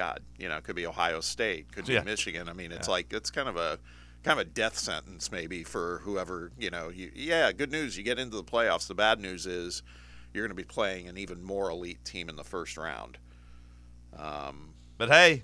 God, 0.00 0.22
you 0.38 0.48
know, 0.48 0.56
it 0.56 0.64
could 0.64 0.76
be 0.76 0.86
Ohio 0.86 1.20
State, 1.20 1.70
could 1.72 1.84
be 1.84 1.92
Yeah. 1.92 2.00
Michigan. 2.00 2.48
I 2.48 2.54
mean, 2.54 2.72
it's 2.72 2.88
Yeah. 2.88 2.92
like 2.92 3.12
it's 3.12 3.28
kind 3.30 3.50
of 3.50 3.56
a 3.56 3.78
kind 4.22 4.40
of 4.40 4.46
a 4.46 4.48
death 4.48 4.78
sentence 4.78 5.30
maybe 5.30 5.62
for 5.62 5.98
whoever, 6.04 6.52
you 6.58 6.70
know, 6.70 6.88
you 6.88 7.12
yeah, 7.14 7.52
good 7.52 7.70
news, 7.70 7.98
you 7.98 8.02
get 8.02 8.18
into 8.18 8.34
the 8.34 8.42
playoffs. 8.42 8.86
The 8.86 8.94
bad 8.94 9.20
news 9.20 9.44
is 9.46 9.82
you're 10.32 10.42
going 10.46 10.56
to 10.56 10.62
be 10.62 10.66
playing 10.66 11.06
an 11.06 11.18
even 11.18 11.42
more 11.44 11.68
elite 11.68 12.02
team 12.02 12.30
in 12.30 12.36
the 12.36 12.44
first 12.44 12.78
round. 12.78 13.18
Um, 14.16 14.72
But 14.96 15.10
hey, 15.10 15.42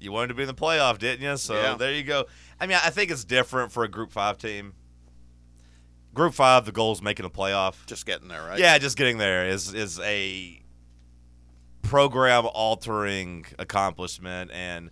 you 0.00 0.10
wanted 0.10 0.28
to 0.28 0.34
be 0.34 0.42
in 0.44 0.48
the 0.48 0.54
playoff, 0.54 0.96
didn't 0.98 1.22
you? 1.28 1.36
So 1.36 1.54
Yeah. 1.54 1.74
there 1.74 1.92
you 1.92 2.02
go. 2.02 2.24
I 2.58 2.66
mean, 2.66 2.78
I 2.82 2.88
think 2.88 3.10
it's 3.10 3.24
different 3.24 3.72
for 3.72 3.84
a 3.84 3.88
Group 3.88 4.10
5 4.10 4.38
team. 4.38 4.72
Group 6.14 6.32
5, 6.32 6.64
the 6.64 6.72
goal 6.72 6.92
is 6.92 7.02
making 7.02 7.26
a 7.26 7.30
playoff. 7.30 7.84
just 7.84 8.06
getting 8.06 8.28
there, 8.28 8.42
right? 8.42 8.58
Yeah, 8.58 8.78
just 8.78 8.96
getting 8.96 9.18
there 9.18 9.46
is 9.46 9.74
is 9.74 10.00
a 10.00 10.62
program 11.88 12.46
altering 12.52 13.46
accomplishment 13.58 14.50
and 14.52 14.90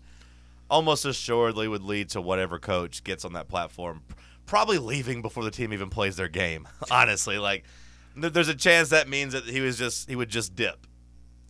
almost 0.70 1.04
assuredly 1.04 1.68
would 1.68 1.82
lead 1.82 2.08
to 2.08 2.20
whatever 2.20 2.58
coach 2.58 3.04
gets 3.04 3.24
on 3.24 3.34
that 3.34 3.48
platform 3.48 4.02
probably 4.46 4.78
leaving 4.78 5.20
before 5.20 5.44
the 5.44 5.50
team 5.50 5.72
even 5.72 5.90
plays 5.90 6.16
their 6.16 6.28
game. 6.28 6.66
Honestly, 6.90 7.38
like 7.38 7.64
there's 8.16 8.48
a 8.48 8.54
chance 8.54 8.88
that 8.90 9.08
means 9.08 9.34
that 9.34 9.44
he 9.44 9.60
was 9.60 9.76
just 9.76 10.08
he 10.08 10.16
would 10.16 10.30
just 10.30 10.54
dip 10.54 10.86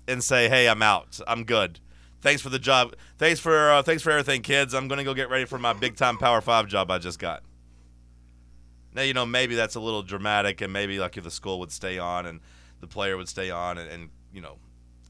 and 0.08 0.24
say, 0.24 0.48
"Hey, 0.48 0.68
I'm 0.68 0.82
out. 0.82 1.20
I'm 1.26 1.44
good. 1.44 1.78
Thanks 2.22 2.42
for 2.42 2.48
the 2.48 2.58
job. 2.58 2.94
Thanks 3.18 3.38
for 3.38 3.70
uh, 3.70 3.82
thanks 3.82 4.02
for 4.02 4.10
everything, 4.10 4.42
kids. 4.42 4.74
I'm 4.74 4.88
to 4.88 5.04
go 5.04 5.14
get 5.14 5.30
ready 5.30 5.44
for 5.44 5.58
my 5.58 5.72
big 5.72 5.96
time 5.96 6.18
Power 6.18 6.40
5 6.40 6.66
job 6.66 6.90
I 6.90 6.98
just 6.98 7.18
got." 7.18 7.42
Now, 8.94 9.02
you 9.02 9.12
know, 9.12 9.26
maybe 9.26 9.54
that's 9.54 9.74
a 9.74 9.80
little 9.80 10.02
dramatic, 10.02 10.60
and 10.62 10.72
maybe 10.72 10.98
like 10.98 11.16
if 11.16 11.24
the 11.24 11.30
school 11.30 11.60
would 11.60 11.70
stay 11.70 11.98
on 11.98 12.26
and 12.26 12.40
the 12.80 12.86
player 12.86 13.16
would 13.16 13.28
stay 13.28 13.50
on 13.50 13.78
and, 13.78 13.90
and 13.90 14.08
you 14.32 14.40
know, 14.40 14.56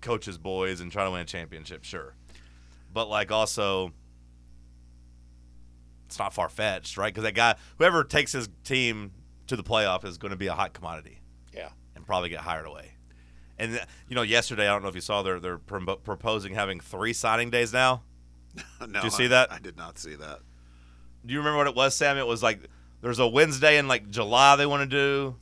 coach 0.06 0.24
his 0.24 0.38
boys 0.38 0.80
and 0.80 0.90
try 0.90 1.04
to 1.04 1.10
win 1.10 1.20
a 1.20 1.24
championship, 1.24 1.84
sure. 1.84 2.14
But 2.92 3.08
like 3.08 3.30
also, 3.32 3.92
it's 6.06 6.18
not 6.18 6.32
far 6.32 6.48
fetched, 6.48 6.96
right? 6.96 7.12
Because 7.12 7.24
that 7.24 7.34
guy, 7.34 7.56
whoever 7.78 8.04
takes 8.04 8.32
his 8.32 8.48
team 8.64 9.12
to 9.48 9.56
the 9.56 9.62
playoff, 9.64 10.04
is 10.04 10.18
going 10.18 10.30
to 10.30 10.36
be 10.36 10.46
a 10.46 10.54
hot 10.54 10.72
commodity 10.72 11.20
Yeah. 11.52 11.70
and 11.94 12.06
probably 12.06 12.28
get 12.28 12.40
hired 12.40 12.66
away. 12.66 12.92
And 13.58 13.76
uh, 13.76 13.84
you 14.08 14.14
know, 14.14 14.22
yesterday 14.22 14.68
I 14.68 14.72
don't 14.72 14.82
know 14.82 14.88
if 14.88 14.94
you 14.94 15.00
saw 15.00 15.22
they're 15.22 15.40
they're 15.40 15.58
pro- 15.58 15.96
proposing 15.96 16.54
having 16.54 16.78
three 16.78 17.12
signing 17.12 17.50
days 17.50 17.72
now. 17.72 18.02
no, 18.80 19.00
Do 19.00 19.06
you 19.06 19.10
see 19.10 19.24
I- 19.24 19.28
that? 19.28 19.52
I 19.52 19.58
did 19.58 19.76
not 19.76 19.98
see 19.98 20.14
that. 20.14 20.40
Do 21.24 21.32
you 21.32 21.40
remember 21.40 21.56
what 21.58 21.66
it 21.66 21.74
was, 21.74 21.94
Sam? 21.96 22.18
It 22.18 22.26
was 22.26 22.42
like 22.42 22.60
there's 23.00 23.18
a 23.18 23.26
Wednesday 23.26 23.78
in 23.78 23.88
like 23.88 24.10
July 24.10 24.56
they 24.56 24.66
want 24.66 24.88
to 24.88 24.96
do, 24.96 25.36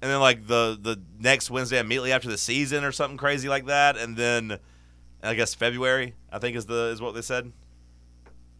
and 0.00 0.10
then 0.10 0.20
like 0.20 0.46
the 0.46 0.78
the 0.80 1.00
next 1.18 1.50
Wednesday 1.50 1.78
immediately 1.78 2.12
after 2.12 2.28
the 2.28 2.38
season 2.38 2.84
or 2.84 2.92
something 2.92 3.16
crazy 3.16 3.48
like 3.48 3.66
that, 3.66 3.96
and 3.96 4.16
then 4.16 4.58
I 5.22 5.34
guess 5.34 5.54
February 5.54 6.14
I 6.32 6.38
think 6.38 6.56
is 6.56 6.66
the 6.66 6.86
is 6.86 7.00
what 7.00 7.14
they 7.14 7.22
said. 7.22 7.52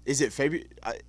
Is 0.05 0.21
it 0.21 0.33
February? 0.33 0.69
I, 0.83 1.01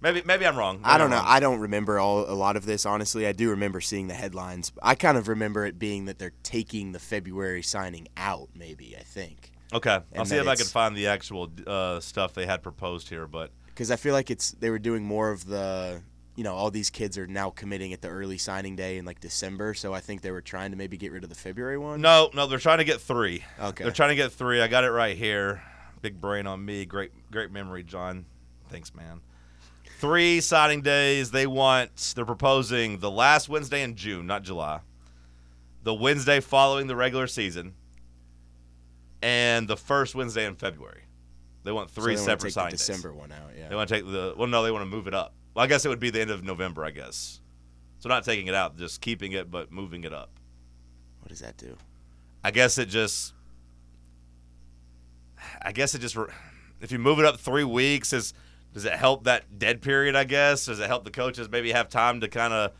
Maybe 0.00 0.22
maybe 0.24 0.46
I'm 0.46 0.56
wrong. 0.56 0.76
Maybe 0.76 0.84
I 0.84 0.98
don't 0.98 1.06
I'm 1.06 1.10
know. 1.10 1.16
wrong. 1.16 1.26
I 1.26 1.40
don't 1.40 1.60
remember 1.60 1.98
all 1.98 2.30
a 2.30 2.34
lot 2.34 2.56
of 2.56 2.66
this 2.66 2.84
honestly. 2.84 3.26
I 3.26 3.32
do 3.32 3.50
remember 3.50 3.80
seeing 3.80 4.08
the 4.08 4.14
headlines. 4.14 4.72
I 4.82 4.94
kind 4.94 5.16
of 5.16 5.28
remember 5.28 5.64
it 5.64 5.78
being 5.78 6.04
that 6.04 6.18
they're 6.18 6.32
taking 6.42 6.92
the 6.92 6.98
February 6.98 7.62
signing 7.62 8.08
out. 8.16 8.50
Maybe 8.54 8.94
I 8.98 9.02
think 9.02 9.52
okay, 9.72 10.00
I'll 10.16 10.26
see 10.26 10.36
if 10.36 10.46
I 10.46 10.54
can 10.54 10.66
find 10.66 10.96
the 10.96 11.06
actual 11.06 11.50
uh, 11.66 12.00
stuff 12.00 12.34
they 12.34 12.46
had 12.46 12.62
proposed 12.62 13.08
here, 13.08 13.26
but 13.26 13.50
because 13.66 13.90
I 13.90 13.96
feel 13.96 14.12
like 14.12 14.30
it's 14.30 14.52
they 14.52 14.68
were 14.70 14.78
doing 14.78 15.02
more 15.02 15.30
of 15.30 15.46
the 15.46 16.02
you 16.36 16.44
know 16.44 16.54
all 16.54 16.70
these 16.70 16.90
kids 16.90 17.18
are 17.18 17.26
now 17.26 17.50
committing 17.50 17.92
at 17.92 18.02
the 18.02 18.08
early 18.08 18.38
signing 18.38 18.76
day 18.76 18.98
in 18.98 19.04
like 19.04 19.20
December. 19.20 19.74
So 19.74 19.92
I 19.92 20.00
think 20.00 20.20
they 20.20 20.30
were 20.30 20.42
trying 20.42 20.70
to 20.70 20.76
maybe 20.76 20.96
get 20.96 21.10
rid 21.12 21.24
of 21.24 21.30
the 21.30 21.36
February 21.36 21.78
one. 21.78 22.00
no, 22.00 22.30
no, 22.34 22.46
they're 22.46 22.58
trying 22.58 22.78
to 22.78 22.84
get 22.84 23.00
three. 23.00 23.42
Okay. 23.60 23.84
They're 23.84 23.92
trying 23.92 24.10
to 24.10 24.16
get 24.16 24.32
three. 24.32 24.60
I 24.60 24.68
got 24.68 24.84
it 24.84 24.90
right 24.90 25.16
here. 25.16 25.62
Big 26.02 26.20
brain 26.20 26.46
on 26.46 26.64
me. 26.64 26.84
Great, 26.84 27.10
great 27.32 27.50
memory, 27.50 27.82
John. 27.82 28.26
Thanks, 28.68 28.94
man. 28.94 29.20
Three 29.98 30.42
signing 30.42 30.82
days. 30.82 31.30
They 31.30 31.46
want. 31.46 32.12
They're 32.14 32.26
proposing 32.26 32.98
the 32.98 33.10
last 33.10 33.48
Wednesday 33.48 33.82
in 33.82 33.96
June, 33.96 34.26
not 34.26 34.42
July. 34.42 34.80
The 35.84 35.94
Wednesday 35.94 36.40
following 36.40 36.86
the 36.86 36.96
regular 36.96 37.26
season, 37.26 37.74
and 39.22 39.66
the 39.68 39.76
first 39.76 40.14
Wednesday 40.14 40.44
in 40.44 40.56
February. 40.56 41.02
They 41.64 41.72
want 41.72 41.90
three 41.90 42.16
So 42.16 42.20
they 42.20 42.26
separate 42.26 42.48
take 42.48 42.52
signing 42.54 42.70
the 42.72 42.76
days. 42.76 42.86
December 42.86 43.14
one 43.14 43.32
out. 43.32 43.50
Yeah. 43.58 43.68
They 43.68 43.74
want 43.74 43.88
to 43.88 43.94
take 43.94 44.04
the. 44.04 44.34
Well, 44.36 44.46
no, 44.48 44.62
they 44.62 44.70
want 44.70 44.82
to 44.82 44.90
move 44.90 45.06
it 45.06 45.14
up. 45.14 45.32
Well, 45.56 45.64
I 45.64 45.68
guess 45.68 45.86
it 45.86 45.88
would 45.88 46.00
be 46.00 46.10
the 46.10 46.20
end 46.20 46.30
of 46.30 46.44
November. 46.44 46.84
I 46.84 46.90
guess. 46.90 47.40
So 47.98 48.10
not 48.10 48.24
taking 48.24 48.46
it 48.46 48.54
out, 48.54 48.76
just 48.76 49.00
keeping 49.00 49.32
it, 49.32 49.50
but 49.50 49.72
moving 49.72 50.04
it 50.04 50.12
up. 50.12 50.28
what 51.20 51.30
does 51.30 51.40
that 51.40 51.56
do? 51.56 51.78
I 52.44 52.50
guess 52.50 52.76
it 52.76 52.90
just 52.90 53.32
I 55.62 55.72
guess 55.72 55.94
it 55.94 56.00
just 56.00 56.14
if 56.82 56.92
you 56.92 56.98
move 56.98 57.18
it 57.20 57.24
up 57.24 57.40
three 57.40 57.64
weeks, 57.64 58.12
is 58.12 58.34
does 58.74 58.84
it 58.84 58.92
help 58.92 59.24
that 59.24 59.58
dead 59.58 59.80
period? 59.80 60.14
I 60.14 60.24
guess 60.24 60.66
does 60.66 60.78
it 60.78 60.88
help 60.88 61.04
the 61.04 61.10
coaches 61.10 61.48
maybe 61.48 61.72
have 61.72 61.88
time 61.88 62.20
to 62.20 62.28
kind 62.28 62.52
of. 62.52 62.72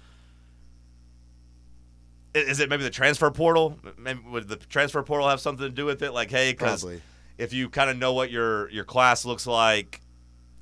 Is 2.35 2.61
it 2.61 2.69
maybe 2.69 2.83
the 2.83 2.91
transfer 2.91 3.31
portal? 3.31 3.79
Maybe 3.97 4.21
would 4.29 4.49
the 4.49 4.57
transfer 4.57 5.03
portal 5.03 5.27
have 5.31 5.41
something 5.41 5.65
to 5.67 5.73
do 5.73 5.87
with 5.87 6.03
it? 6.03 6.13
Like, 6.13 6.31
hey, 6.31 6.53
because 6.53 6.87
if 7.39 7.55
you 7.55 7.71
kind 7.71 7.89
of 7.89 7.97
know 7.97 8.13
what 8.13 8.31
your 8.31 8.69
your 8.71 8.85
class 8.85 9.25
looks 9.25 9.47
like 9.47 10.03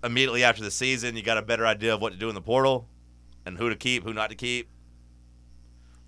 immediately 0.04 0.44
after 0.44 0.62
the 0.62 0.70
season, 0.70 1.16
you 1.16 1.23
got 1.23 1.38
a 1.38 1.42
better 1.42 1.66
idea 1.66 1.94
of 1.94 2.00
what 2.00 2.12
to 2.12 2.18
do 2.18 2.28
in 2.28 2.34
the 2.34 2.40
portal 2.40 2.88
and 3.46 3.56
who 3.58 3.68
to 3.68 3.76
keep, 3.76 4.04
who 4.04 4.12
not 4.12 4.30
to 4.30 4.37
keep. 4.37 4.68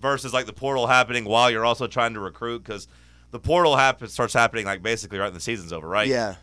Versus 0.00 0.32
like 0.34 0.46
the 0.46 0.52
portal 0.52 0.86
happening 0.86 1.24
while 1.24 1.50
you're 1.50 1.64
also 1.64 1.86
trying 1.86 2.14
to 2.14 2.20
recruit 2.20 2.62
because 2.62 2.86
the 3.30 3.38
portal 3.38 3.76
happens 3.76 4.12
starts 4.12 4.34
happening 4.34 4.66
like 4.66 4.82
basically 4.82 5.18
right 5.18 5.26
when 5.26 5.34
the 5.34 5.40
season's 5.40 5.72
over, 5.72 5.88
right? 5.88 6.06
Yeah. 6.06 6.34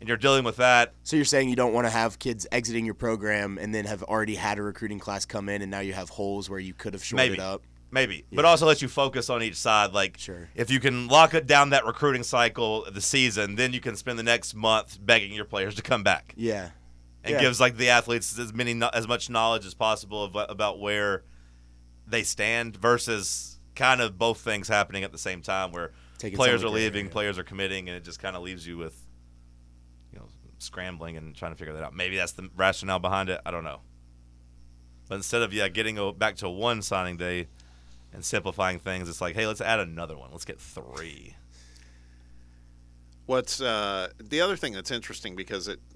And 0.00 0.08
you're 0.08 0.16
dealing 0.16 0.44
with 0.44 0.56
that. 0.56 0.94
So 1.04 1.14
you're 1.16 1.24
saying 1.26 1.48
you 1.48 1.54
don't 1.54 1.72
want 1.74 1.86
to 1.86 1.90
have 1.90 2.18
kids 2.18 2.46
exiting 2.50 2.84
your 2.84 2.94
program 2.94 3.58
and 3.58 3.72
then 3.74 3.84
have 3.84 4.02
already 4.02 4.34
had 4.34 4.58
a 4.58 4.62
recruiting 4.62 4.98
class 4.98 5.24
come 5.26 5.48
in 5.48 5.62
and 5.62 5.70
now 5.70 5.80
you 5.80 5.92
have 5.92 6.08
holes 6.08 6.48
where 6.50 6.58
you 6.58 6.74
could 6.74 6.94
have 6.94 7.04
shorted 7.04 7.30
Maybe. 7.32 7.40
up. 7.40 7.62
Maybe, 7.92 8.24
but 8.32 8.44
Yeah. 8.44 8.50
also 8.50 8.66
lets 8.66 8.80
you 8.80 8.88
focus 8.88 9.28
on 9.28 9.42
each 9.42 9.54
side. 9.56 9.92
Like, 9.92 10.16
Sure. 10.18 10.48
if 10.54 10.70
you 10.70 10.80
can 10.80 11.08
lock 11.08 11.34
it 11.34 11.46
down 11.46 11.70
that 11.70 11.84
recruiting 11.84 12.22
cycle 12.22 12.86
of 12.86 12.94
the 12.94 13.02
season, 13.02 13.54
then 13.56 13.74
you 13.74 13.80
can 13.80 13.96
spend 13.96 14.18
the 14.18 14.22
next 14.22 14.54
month 14.54 14.98
begging 15.04 15.34
your 15.34 15.44
players 15.44 15.74
to 15.74 15.82
come 15.82 16.02
back. 16.02 16.32
Yeah. 16.34 16.70
And 17.24 17.34
Yeah. 17.34 17.40
gives 17.40 17.60
like 17.60 17.76
the 17.76 17.88
athletes 17.90 18.38
as 18.38 18.52
many 18.52 18.80
as 18.92 19.06
much 19.06 19.30
knowledge 19.30 19.64
as 19.66 19.74
possible 19.74 20.24
of, 20.24 20.36
about 20.50 20.80
where 20.80 21.24
they 22.06 22.22
stand 22.22 22.76
versus 22.76 23.58
kind 23.74 24.00
of 24.00 24.18
both 24.18 24.40
things 24.40 24.68
happening 24.68 25.04
at 25.04 25.12
the 25.12 25.18
same 25.18 25.40
time 25.42 25.72
where 25.72 25.92
Taking 26.18 26.36
players 26.36 26.62
are 26.62 26.66
of 26.66 26.72
the 26.72 26.76
gray 26.76 26.84
leaving, 26.84 27.00
area. 27.06 27.10
players 27.12 27.38
are 27.38 27.44
committing, 27.44 27.88
and 27.88 27.96
it 27.96 28.04
just 28.04 28.18
kind 28.20 28.36
of 28.36 28.42
leaves 28.42 28.66
you 28.66 28.76
with 28.76 29.00
you 30.12 30.18
know 30.18 30.26
scrambling 30.58 31.16
and 31.16 31.34
trying 31.34 31.52
to 31.52 31.56
figure 31.56 31.74
that 31.74 31.82
out. 31.82 31.94
Maybe 31.94 32.16
that's 32.16 32.32
the 32.32 32.48
rationale 32.56 32.98
behind 32.98 33.28
it. 33.28 33.40
I 33.46 33.50
don't 33.50 33.64
know. 33.64 33.80
But 35.08 35.16
instead 35.16 35.42
of 35.42 35.52
yeah 35.52 35.68
getting 35.68 35.98
a, 35.98 36.12
back 36.12 36.36
to 36.36 36.48
one 36.48 36.82
signing 36.82 37.16
day 37.16 37.48
and 38.12 38.24
simplifying 38.24 38.78
things, 38.78 39.08
it's 39.08 39.20
like 39.20 39.34
hey 39.34 39.46
let's 39.46 39.60
add 39.60 39.80
another 39.80 40.16
one. 40.16 40.30
Let's 40.32 40.44
get 40.44 40.60
three. 40.60 41.36
What's 43.26 43.60
uh, 43.60 44.08
the 44.18 44.40
other 44.40 44.56
thing 44.56 44.72
that's 44.72 44.90
interesting 44.90 45.36
because 45.36 45.68
it, 45.68 45.78
at 45.78 45.91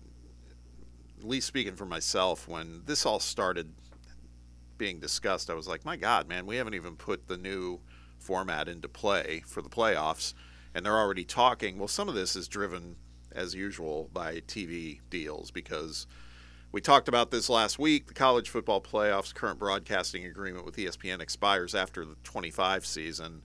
least 1.28 1.46
speaking 1.46 1.76
for 1.76 1.86
myself, 1.86 2.48
when 2.48 2.82
this 2.86 3.06
all 3.06 3.20
started 3.20 3.72
being 4.78 5.00
discussed, 5.00 5.50
I 5.50 5.54
was 5.54 5.68
like, 5.68 5.84
my 5.84 5.96
God, 5.96 6.28
man, 6.28 6.46
we 6.46 6.56
haven't 6.56 6.74
even 6.74 6.96
put 6.96 7.28
the 7.28 7.36
new 7.36 7.80
format 8.18 8.68
into 8.68 8.88
play 8.88 9.42
for 9.46 9.62
the 9.62 9.68
playoffs, 9.68 10.34
and 10.74 10.84
they're 10.84 10.98
already 10.98 11.24
talking. 11.24 11.78
Well, 11.78 11.88
some 11.88 12.08
of 12.08 12.14
this 12.14 12.36
is 12.36 12.48
driven, 12.48 12.96
as 13.32 13.54
usual, 13.54 14.10
by 14.12 14.40
TV 14.40 15.00
deals 15.10 15.50
because 15.50 16.06
we 16.72 16.80
talked 16.80 17.08
about 17.08 17.30
this 17.30 17.48
last 17.48 17.78
week. 17.78 18.06
The 18.06 18.14
college 18.14 18.50
football 18.50 18.80
playoffs 18.80 19.34
current 19.34 19.58
broadcasting 19.58 20.24
agreement 20.24 20.66
with 20.66 20.76
ESPN 20.76 21.20
expires 21.20 21.74
after 21.74 22.04
the 22.04 22.16
25 22.24 22.84
season, 22.84 23.42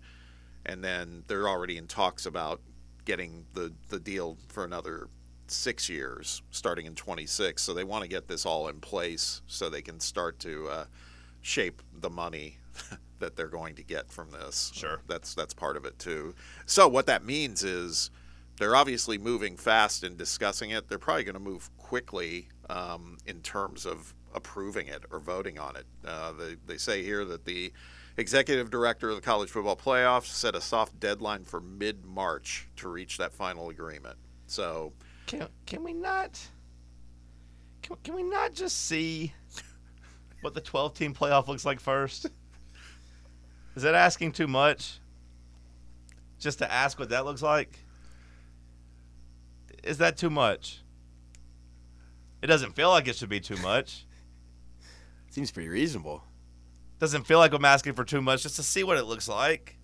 and 0.65 0.83
then 0.83 1.23
they're 1.27 1.47
already 1.47 1.77
in 1.77 1.88
talks 1.88 2.25
about 2.25 2.61
getting 3.05 3.45
the, 3.53 3.73
the 3.89 4.00
deal 4.00 4.38
for 4.50 4.63
another 4.63 5.07
six 5.51 5.89
years 5.89 6.41
starting 6.51 6.86
in 6.86 6.96
26 6.96 7.62
so 7.62 7.74
they 7.74 7.84
want 7.84 8.03
to 8.03 8.10
get 8.10 8.27
this 8.27 8.46
all 8.46 8.67
in 8.67 8.79
place 8.79 9.41
so 9.48 9.70
they 9.70 9.81
can 9.81 10.00
start 10.00 10.39
to 10.39 10.67
uh, 10.67 10.86
shape 11.41 11.81
the 11.93 12.10
money 12.10 12.58
that 13.20 13.36
they're 13.36 13.48
going 13.48 13.75
to 13.75 13.84
get 13.84 14.12
from 14.12 14.31
this. 14.31 14.72
Sure. 14.74 15.01
that's 15.08 15.34
that's 15.34 15.53
part 15.53 15.77
of 15.77 15.86
it 15.86 15.98
too. 16.00 16.36
So 16.65 16.88
what 16.88 17.05
that 17.08 17.24
means 17.24 17.63
is 17.63 18.12
they're 18.58 18.75
obviously 18.75 19.17
moving 19.17 19.58
fast 19.58 20.03
and 20.03 20.17
discussing 20.17 20.72
it. 20.72 20.88
They're 20.88 21.00
probably 21.00 21.24
going 21.24 21.34
to 21.34 21.39
move 21.39 21.70
quickly 21.77 22.50
um, 22.70 23.17
in 23.25 23.41
terms 23.41 23.86
of 23.86 24.13
approving 24.34 24.88
it 24.88 25.03
or 25.12 25.20
voting 25.20 25.58
on 25.58 25.75
it. 25.75 25.86
Uh, 26.05 26.34
they, 26.34 26.55
they 26.65 26.77
say 26.77 27.03
here 27.03 27.25
that 27.25 27.46
the 27.46 27.72
executive 28.17 28.70
director 28.70 29.10
of 29.10 29.15
the 29.15 29.22
college 29.22 29.50
football 29.50 29.75
playoffs 29.75 30.25
set 30.25 30.55
a 30.55 30.62
soft 30.62 31.00
deadline 31.00 31.43
for 31.43 31.60
mid-march 31.60 32.70
to 32.75 32.88
reach 32.88 33.17
that 33.17 33.34
final 33.34 33.70
agreement. 33.70 34.17
So 34.48 34.93
Can 35.31 35.47
can 35.65 35.81
we 35.81 35.93
not? 35.93 36.38
Can, 37.81 37.95
can 38.03 38.15
we 38.15 38.23
not 38.23 38.53
just 38.53 38.85
see 38.85 39.33
what 40.41 40.53
the 40.53 40.59
12 40.59 40.93
team 40.93 41.13
playoff 41.13 41.47
looks 41.47 41.63
like 41.63 41.79
first? 41.79 42.25
Is 43.77 43.83
that 43.83 43.95
asking 43.95 44.33
too 44.33 44.47
much? 44.47 45.00
Just 46.38 46.57
to 46.57 46.69
ask 46.69 47.00
what 47.00 47.11
that 47.11 47.23
looks 47.23 47.41
like? 47.41 47.79
Is 49.85 50.00
that 50.00 50.17
too 50.17 50.29
much? 50.29 50.81
It 52.41 52.47
doesn't 52.47 52.75
feel 52.75 52.89
like 52.89 53.07
it 53.07 53.15
should 53.15 53.29
be 53.29 53.39
too 53.39 53.55
much. 53.57 54.05
Seems 55.29 55.50
pretty 55.50 55.69
reasonable. 55.69 56.25
Doesn't 57.00 57.25
feel 57.25 57.39
like 57.39 57.53
I'm 57.53 57.63
asking 57.63 57.93
for 57.93 58.03
too 58.03 58.21
much 58.21 58.43
just 58.43 58.57
to 58.57 58.63
see 58.63 58.83
what 58.83 58.97
it 58.97 59.05
looks 59.05 59.29
like. 59.29 59.77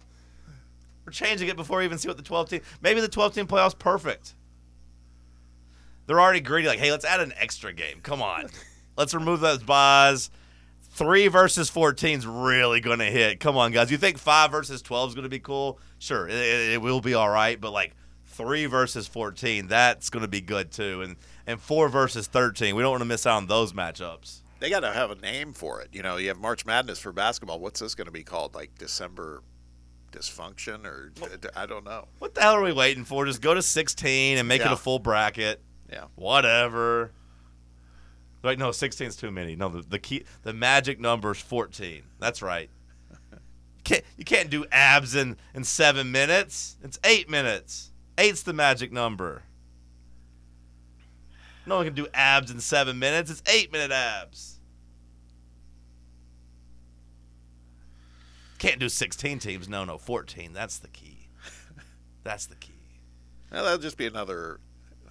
We're 1.05 1.13
changing 1.13 1.47
it 1.47 1.55
before 1.55 1.77
we 1.77 1.85
even 1.85 1.99
see 1.99 2.09
what 2.09 2.17
the 2.17 2.23
12 2.23 2.49
team. 2.49 2.61
Maybe 2.81 2.99
the 2.99 3.07
12 3.07 3.33
team 3.33 3.47
playoffs 3.47 3.79
perfect. 3.79 4.33
They're 6.07 6.19
already 6.19 6.39
greedy. 6.41 6.67
Like, 6.67 6.79
hey, 6.79 6.91
let's 6.91 7.05
add 7.05 7.19
an 7.19 7.33
extra 7.37 7.73
game. 7.73 7.99
Come 8.01 8.21
on, 8.21 8.47
let's 8.97 9.13
remove 9.13 9.41
those 9.41 9.61
buys. 9.61 10.31
Three 10.81 11.27
versus 11.27 11.69
14 11.69 12.17
is 12.17 12.25
really 12.25 12.79
going 12.79 12.99
to 12.99 13.05
hit. 13.05 13.39
Come 13.39 13.55
on, 13.55 13.71
guys. 13.71 13.91
You 13.91 13.97
think 13.97 14.17
five 14.17 14.49
versus 14.49 14.81
12 14.81 15.09
is 15.09 15.15
going 15.15 15.23
to 15.23 15.29
be 15.29 15.37
cool? 15.37 15.79
Sure, 15.99 16.27
it, 16.27 16.33
it, 16.73 16.81
will 16.81 17.01
be 17.01 17.13
all 17.13 17.29
right. 17.29 17.61
But 17.61 17.71
like 17.71 17.93
three 18.25 18.65
versus 18.65 19.07
14, 19.07 19.67
that's 19.67 20.09
going 20.09 20.23
to 20.23 20.27
be 20.27 20.41
good 20.41 20.71
too. 20.71 21.03
And 21.03 21.17
and 21.45 21.59
four 21.59 21.87
versus 21.87 22.25
13, 22.25 22.75
we 22.75 22.81
don't 22.81 22.91
want 22.91 23.01
to 23.01 23.05
miss 23.05 23.27
out 23.27 23.37
on 23.37 23.47
those 23.47 23.73
matchups. 23.73 24.41
they 24.59 24.69
got 24.69 24.79
to 24.79 24.91
have 24.91 25.11
a 25.11 25.15
name 25.15 25.53
for 25.53 25.81
it. 25.81 25.89
You 25.91 26.01
know, 26.01 26.17
you 26.17 26.29
have 26.29 26.39
March 26.39 26.65
Madness 26.65 26.99
for 26.99 27.11
basketball. 27.11 27.59
What's 27.59 27.79
this 27.79 27.93
going 27.93 28.07
to 28.07 28.11
be 28.11 28.23
called? 28.23 28.55
Like 28.55 28.75
December 28.79 29.43
dysfunction 30.11 30.85
or 30.85 31.11
I 31.55 31.65
don't 31.65 31.85
know. 31.85 32.07
What 32.19 32.33
the 32.33 32.41
hell 32.41 32.53
are 32.53 32.61
we 32.61 32.73
waiting 32.73 33.03
for? 33.03 33.25
Just 33.25 33.41
go 33.41 33.53
to 33.53 33.61
16 33.61 34.37
and 34.37 34.47
make 34.47 34.61
it 34.61 34.71
a 34.71 34.75
full 34.77 34.99
bracket. 34.99 35.61
Yeah. 35.91 36.05
Whatever. 36.15 37.11
Like 38.43 38.59
no, 38.59 38.71
16 38.71 39.07
is 39.07 39.15
too 39.15 39.31
many. 39.31 39.55
No, 39.55 39.69
the, 39.69 39.81
the 39.81 39.99
key, 39.99 40.23
the 40.43 40.53
magic 40.53 40.99
number 40.99 41.31
is 41.31 41.39
14. 41.39 42.03
That's 42.19 42.41
right. 42.41 42.69
Can't, 43.83 44.03
you 44.17 44.25
can't 44.25 44.49
do 44.49 44.65
abs 44.71 45.15
in 45.15 45.37
in 45.53 45.63
seven 45.63 46.11
minutes. 46.11 46.77
It's 46.83 46.99
eight 47.05 47.29
minutes. 47.29 47.91
Eight's 48.17 48.43
the 48.43 48.51
magic 48.51 48.91
number. 48.91 49.43
No 51.65 51.77
one 51.77 51.85
can 51.85 51.93
do 51.93 52.07
abs 52.13 52.51
in 52.51 52.59
seven 52.59 52.99
minutes. 52.99 53.31
It's 53.31 53.43
eight 53.47 53.71
minute 53.71 53.91
abs. 53.91 54.59
Can't 58.57 58.79
do 58.79 58.89
16 58.89 59.39
teams. 59.39 59.69
No, 59.69 59.85
no, 59.85 59.97
14. 59.97 60.51
That's 60.51 60.79
the 60.79 60.87
key. 60.87 61.29
That's 62.23 62.47
the 62.47 62.55
key. 62.55 62.73
Well, 63.51 63.63
that'll 63.63 63.79
just 63.79 63.97
be 63.97 64.07
another 64.07 64.59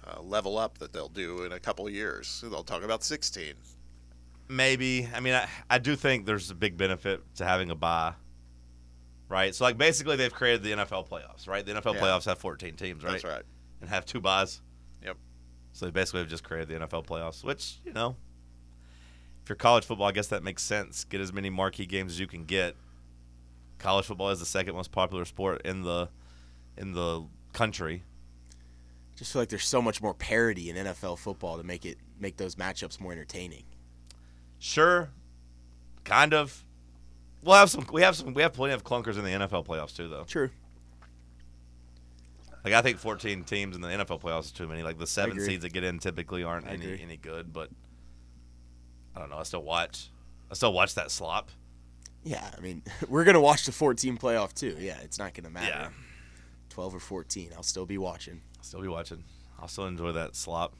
uh, 0.07 0.21
level 0.21 0.57
up 0.57 0.77
that 0.77 0.93
they'll 0.93 1.09
do 1.09 1.43
in 1.43 1.51
a 1.51 1.59
couple 1.59 1.85
of 1.87 1.93
years. 1.93 2.43
They'll 2.47 2.63
talk 2.63 2.83
about 2.83 3.03
16. 3.03 3.53
Maybe. 4.49 5.07
I 5.13 5.19
mean, 5.19 5.33
I, 5.33 5.47
I 5.69 5.77
do 5.77 5.95
think 5.95 6.25
there's 6.25 6.49
a 6.49 6.55
big 6.55 6.77
benefit 6.77 7.21
to 7.35 7.45
having 7.45 7.69
a 7.69 7.75
bye. 7.75 8.13
Right? 9.29 9.53
So, 9.53 9.65
like, 9.65 9.77
basically, 9.77 10.15
they've 10.15 10.33
created 10.33 10.63
the 10.63 10.71
NFL 10.71 11.09
playoffs, 11.09 11.47
right? 11.47 11.65
The 11.65 11.73
NFL 11.73 11.95
Yeah. 11.95 12.01
playoffs 12.01 12.25
have 12.25 12.37
14 12.37 12.75
teams, 12.75 13.03
right? 13.03 13.11
That's 13.11 13.25
right. 13.25 13.43
And 13.81 13.89
have 13.89 14.05
two 14.05 14.21
buys. 14.21 14.61
Yep. 15.03 15.17
So, 15.73 15.85
they 15.85 15.91
basically 15.91 16.21
have 16.21 16.29
just 16.29 16.45
created 16.45 16.69
the 16.69 16.75
NFL 16.87 17.05
playoffs, 17.05 17.43
which, 17.43 17.79
you 17.83 17.91
know, 17.91 18.15
if 19.43 19.49
you're 19.49 19.57
college 19.57 19.83
football, 19.85 20.07
I 20.07 20.13
guess 20.13 20.27
that 20.27 20.43
makes 20.43 20.63
sense. 20.63 21.03
Get 21.03 21.19
as 21.19 21.33
many 21.33 21.49
marquee 21.49 21.85
games 21.85 22.13
as 22.13 22.19
you 22.19 22.27
can 22.27 22.45
get. 22.45 22.75
College 23.79 24.05
football 24.05 24.29
is 24.29 24.39
the 24.39 24.45
second 24.45 24.75
most 24.75 24.91
popular 24.91 25.25
sport 25.25 25.61
in 25.63 25.83
the 25.83 26.09
in 26.77 26.93
the 26.93 27.25
country. 27.53 28.03
Just 29.17 29.33
feel 29.33 29.41
like 29.41 29.49
there's 29.49 29.67
so 29.67 29.81
much 29.81 30.01
more 30.01 30.13
parity 30.13 30.69
in 30.69 30.75
NFL 30.75 31.17
football 31.17 31.57
to 31.57 31.63
make 31.63 31.85
it 31.85 31.97
make 32.19 32.37
those 32.37 32.55
matchups 32.55 32.99
more 32.99 33.11
entertaining. 33.11 33.63
Sure, 34.59 35.09
kind 36.03 36.33
of. 36.33 36.63
We'll 37.43 37.55
have 37.55 37.69
some. 37.71 37.85
We 37.91 38.03
have 38.03 38.15
some. 38.15 38.33
We 38.33 38.43
have 38.43 38.53
plenty 38.53 38.73
of 38.73 38.83
clunkers 38.83 39.17
in 39.17 39.23
the 39.23 39.31
NFL 39.31 39.65
playoffs 39.65 39.95
too, 39.95 40.07
though. 40.07 40.23
True. 40.23 40.49
Like 42.63 42.73
I 42.73 42.81
think 42.81 42.97
14 42.99 43.43
teams 43.43 43.75
in 43.75 43.81
the 43.81 43.87
NFL 43.87 44.21
playoffs 44.21 44.45
is 44.45 44.51
too 44.51 44.67
many. 44.67 44.83
Like 44.83 44.99
the 44.99 45.07
seven 45.07 45.39
seeds 45.39 45.63
that 45.63 45.73
get 45.73 45.83
in 45.83 45.99
typically 45.99 46.43
aren't 46.43 46.67
I 46.67 46.71
any 46.71 46.85
agree. 46.85 47.01
any 47.01 47.17
good. 47.17 47.53
But 47.53 47.69
I 49.15 49.19
don't 49.19 49.29
know. 49.29 49.37
I 49.37 49.43
still 49.43 49.63
watch. 49.63 50.09
I 50.51 50.53
still 50.53 50.73
watch 50.73 50.95
that 50.95 51.09
slop. 51.09 51.49
Yeah, 52.23 52.49
I 52.55 52.59
mean, 52.59 52.83
we're 53.09 53.23
gonna 53.23 53.39
watch 53.41 53.65
the 53.65 53.71
14 53.71 54.17
playoff 54.17 54.53
too. 54.53 54.75
Yeah, 54.79 54.97
it's 55.01 55.17
not 55.17 55.33
gonna 55.33 55.49
matter. 55.49 55.67
Yeah. 55.67 55.89
12 56.69 56.95
or 56.95 56.99
14, 56.99 57.51
I'll 57.55 57.63
still 57.63 57.85
be 57.87 57.97
watching. 57.97 58.41
I'll 58.57 58.63
still 58.63 58.81
be 58.81 58.87
watching. 58.87 59.23
I'll 59.59 59.67
still 59.67 59.87
enjoy 59.87 60.11
that 60.13 60.35
slop. 60.35 60.73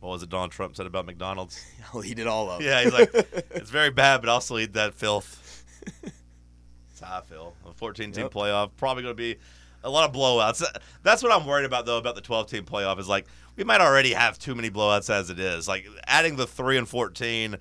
What 0.00 0.10
was 0.10 0.22
it 0.22 0.28
Donald 0.28 0.52
Trump 0.52 0.76
said 0.76 0.86
about 0.86 1.06
McDonald's? 1.06 1.60
I'll 1.94 2.04
eat 2.04 2.18
it 2.18 2.26
all 2.26 2.50
up. 2.50 2.60
yeah, 2.62 2.82
he's 2.82 2.92
like, 2.92 3.10
it's 3.14 3.70
very 3.70 3.90
bad, 3.90 4.20
but 4.20 4.30
I'll 4.30 4.40
still 4.40 4.58
eat 4.60 4.74
that 4.74 4.94
filth. 4.94 5.64
That's 6.02 7.00
how 7.00 7.18
I 7.18 7.20
feel. 7.22 7.54
A 7.66 7.72
14 7.72 8.12
team 8.12 8.22
Yep. 8.24 8.32
playoff 8.32 8.70
probably 8.76 9.02
going 9.02 9.14
to 9.16 9.16
be 9.16 9.36
A 9.82 9.90
lot 9.90 10.08
of 10.08 10.14
blowouts. 10.14 10.62
That's 11.02 11.22
what 11.22 11.32
I'm 11.32 11.46
worried 11.46 11.64
about 11.64 11.86
though 11.86 11.98
about 11.98 12.14
the 12.16 12.20
12 12.20 12.48
team 12.48 12.64
playoff 12.64 12.98
is 12.98 13.08
like 13.08 13.26
we 13.56 13.64
might 13.64 13.80
already 13.80 14.12
have 14.12 14.38
too 14.38 14.54
many 14.54 14.70
blowouts 14.70 15.08
as 15.12 15.30
it 15.30 15.38
is. 15.38 15.66
Like 15.68 15.86
adding 16.06 16.36
the 16.36 16.46
3 16.46 16.78
and 16.78 16.88
14 16.88 17.56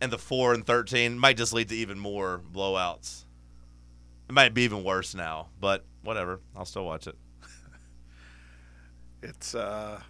and 0.00 0.12
the 0.12 0.18
4 0.18 0.54
and 0.54 0.66
13 0.66 1.18
might 1.18 1.36
just 1.38 1.52
lead 1.52 1.68
to 1.70 1.74
even 1.74 1.98
more 1.98 2.40
blowouts. 2.52 3.24
It 4.28 4.32
might 4.32 4.52
be 4.54 4.62
even 4.62 4.84
worse 4.84 5.14
now, 5.14 5.48
but 5.60 5.84
whatever. 6.02 6.40
I'll 6.54 6.64
still 6.66 6.84
watch 6.84 7.06
it. 7.06 7.16
It's 9.22 9.54
uh 9.54 10.00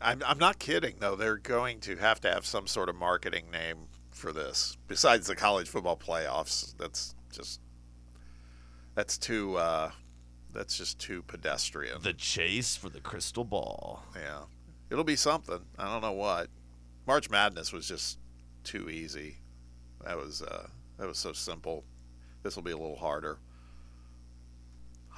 I'm 0.00 0.22
I'm 0.26 0.38
not 0.38 0.58
kidding 0.58 0.96
though. 0.98 1.16
They're 1.16 1.36
going 1.36 1.80
to 1.80 1.96
have 1.96 2.20
to 2.20 2.30
have 2.30 2.46
some 2.46 2.66
sort 2.66 2.88
of 2.88 2.96
marketing 2.96 3.50
name 3.50 3.88
for 4.10 4.32
this 4.32 4.76
besides 4.88 5.26
the 5.26 5.36
college 5.36 5.68
football 5.68 5.96
playoffs. 5.96 6.74
That's 6.78 7.14
just 7.32 7.60
that's 8.94 9.18
too 9.18 9.56
uh 9.56 9.90
that's 10.52 10.76
just 10.76 10.98
too 10.98 11.22
pedestrian. 11.22 12.02
The 12.02 12.12
chase 12.12 12.76
for 12.76 12.88
the 12.88 13.00
crystal 13.00 13.44
ball. 13.44 14.02
Yeah. 14.16 14.42
It'll 14.90 15.04
be 15.04 15.16
something. 15.16 15.60
I 15.78 15.84
don't 15.84 16.02
know 16.02 16.12
what. 16.12 16.48
March 17.06 17.30
Madness 17.30 17.72
was 17.72 17.86
just 17.86 18.18
too 18.64 18.90
easy. 18.90 19.36
That 20.04 20.16
was 20.16 20.42
uh 20.42 20.66
that 20.98 21.06
was 21.06 21.18
so 21.18 21.32
simple. 21.32 21.84
This 22.42 22.56
will 22.56 22.62
be 22.62 22.72
a 22.72 22.76
little 22.76 22.96
harder. 22.96 23.38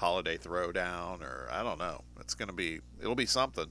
Holiday 0.02 0.36
throwdown 0.36 1.22
or 1.22 1.48
I 1.52 1.62
don't 1.62 1.78
know. 1.78 2.02
It's 2.18 2.34
going 2.34 2.48
to 2.48 2.52
be 2.52 2.80
it'll 3.00 3.14
be 3.14 3.24
something. 3.24 3.66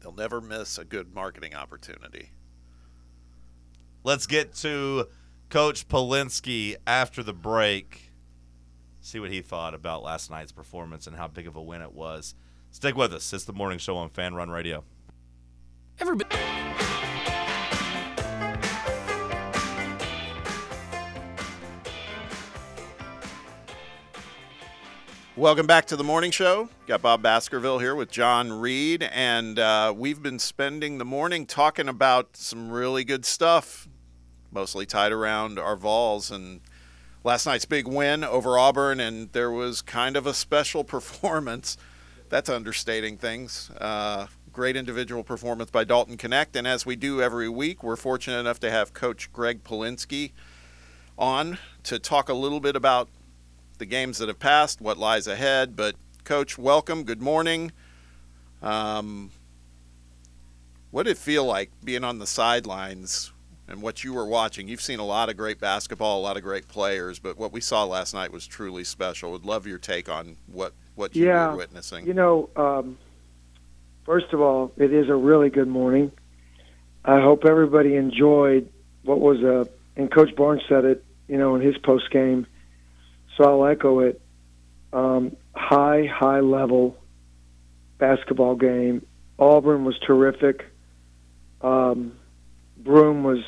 They'll 0.00 0.12
never 0.12 0.42
miss 0.42 0.76
a 0.76 0.84
good 0.84 1.14
marketing 1.14 1.54
opportunity. 1.54 2.32
Let's 4.04 4.26
get 4.26 4.54
to 4.56 5.08
Coach 5.48 5.88
Polinsky 5.88 6.76
after 6.86 7.22
the 7.22 7.32
break. 7.32 8.10
See 9.00 9.18
what 9.18 9.30
he 9.30 9.40
thought 9.40 9.72
about 9.72 10.02
last 10.02 10.30
night's 10.30 10.52
performance 10.52 11.06
and 11.06 11.16
how 11.16 11.26
big 11.26 11.46
of 11.46 11.56
a 11.56 11.62
win 11.62 11.80
it 11.80 11.94
was. 11.94 12.34
Stick 12.70 12.94
with 12.94 13.14
us. 13.14 13.32
It's 13.32 13.44
the 13.44 13.54
morning 13.54 13.78
show 13.78 13.96
on 13.96 14.10
Fan 14.10 14.34
Run 14.34 14.50
Radio. 14.50 14.84
Everybody. 15.98 16.36
Welcome 25.34 25.66
back 25.66 25.86
to 25.86 25.96
the 25.96 26.04
morning 26.04 26.30
show. 26.30 26.68
Got 26.86 27.00
Bob 27.00 27.22
Baskerville 27.22 27.78
here 27.78 27.94
with 27.94 28.10
John 28.10 28.52
Reed, 28.52 29.02
and 29.02 29.58
uh, 29.58 29.94
we've 29.96 30.22
been 30.22 30.38
spending 30.38 30.98
the 30.98 31.06
morning 31.06 31.46
talking 31.46 31.88
about 31.88 32.36
some 32.36 32.70
really 32.70 33.02
good 33.02 33.24
stuff, 33.24 33.88
mostly 34.50 34.84
tied 34.84 35.10
around 35.10 35.58
our 35.58 35.74
Vols 35.74 36.30
and 36.30 36.60
last 37.24 37.46
night's 37.46 37.64
big 37.64 37.88
win 37.88 38.24
over 38.24 38.58
Auburn, 38.58 39.00
and 39.00 39.32
there 39.32 39.50
was 39.50 39.80
kind 39.80 40.18
of 40.18 40.26
a 40.26 40.34
special 40.34 40.84
performance. 40.84 41.78
That's 42.28 42.50
understating 42.50 43.16
things. 43.16 43.70
Uh, 43.80 44.26
great 44.52 44.76
individual 44.76 45.24
performance 45.24 45.70
by 45.70 45.84
Dalton 45.84 46.18
Knecht, 46.18 46.56
and 46.56 46.66
as 46.66 46.84
we 46.84 46.94
do 46.94 47.22
every 47.22 47.48
week, 47.48 47.82
we're 47.82 47.96
fortunate 47.96 48.38
enough 48.38 48.60
to 48.60 48.70
have 48.70 48.92
Coach 48.92 49.32
Gregg 49.32 49.64
Polinsky 49.64 50.32
on 51.16 51.56
to 51.84 51.98
talk 51.98 52.28
a 52.28 52.34
little 52.34 52.60
bit 52.60 52.76
about 52.76 53.08
the 53.82 53.86
games 53.86 54.18
that 54.18 54.28
have 54.28 54.38
passed, 54.38 54.80
what 54.80 54.96
lies 54.96 55.26
ahead. 55.26 55.74
But, 55.74 55.96
Coach, 56.22 56.56
welcome. 56.56 57.02
Good 57.02 57.20
morning. 57.20 57.72
Um, 58.62 59.32
what 60.92 61.02
did 61.02 61.10
it 61.10 61.18
feel 61.18 61.44
like 61.44 61.72
being 61.82 62.04
on 62.04 62.20
the 62.20 62.26
sidelines 62.28 63.32
and 63.66 63.82
what 63.82 64.04
you 64.04 64.12
were 64.12 64.24
watching? 64.24 64.68
You've 64.68 64.80
seen 64.80 65.00
a 65.00 65.04
lot 65.04 65.28
of 65.28 65.36
great 65.36 65.58
basketball, 65.58 66.20
a 66.20 66.22
lot 66.22 66.36
of 66.36 66.44
great 66.44 66.68
players, 66.68 67.18
but 67.18 67.36
what 67.36 67.52
we 67.52 67.60
saw 67.60 67.82
last 67.82 68.14
night 68.14 68.30
was 68.30 68.46
truly 68.46 68.84
special. 68.84 69.32
Would 69.32 69.44
love 69.44 69.66
your 69.66 69.78
take 69.78 70.08
on 70.08 70.36
what, 70.46 70.74
what 70.94 71.16
you 71.16 71.26
yeah, 71.26 71.50
were 71.50 71.56
witnessing. 71.56 72.06
You 72.06 72.14
know, 72.14 72.50
um, 72.54 72.96
first 74.04 74.32
of 74.32 74.40
all, 74.40 74.72
it 74.76 74.92
is 74.92 75.08
a 75.08 75.16
really 75.16 75.50
good 75.50 75.66
morning. 75.66 76.12
I 77.04 77.20
hope 77.20 77.44
everybody 77.44 77.96
enjoyed 77.96 78.70
what 79.02 79.18
was 79.18 79.42
a, 79.42 79.68
and 79.96 80.08
Coach 80.08 80.36
Barnes 80.36 80.62
said 80.68 80.84
it, 80.84 81.04
you 81.26 81.36
know, 81.36 81.56
in 81.56 81.62
his 81.62 81.76
post 81.78 82.08
game 82.12 82.46
so 83.36 83.44
I'll 83.44 83.66
echo 83.66 84.00
it. 84.00 84.20
Um, 84.92 85.36
high, 85.54 86.06
high 86.06 86.40
level 86.40 86.96
basketball 87.98 88.56
game. 88.56 89.06
Auburn 89.38 89.84
was 89.84 89.98
terrific. 90.06 90.66
Um, 91.60 92.12
Broome 92.76 93.22
was 93.22 93.44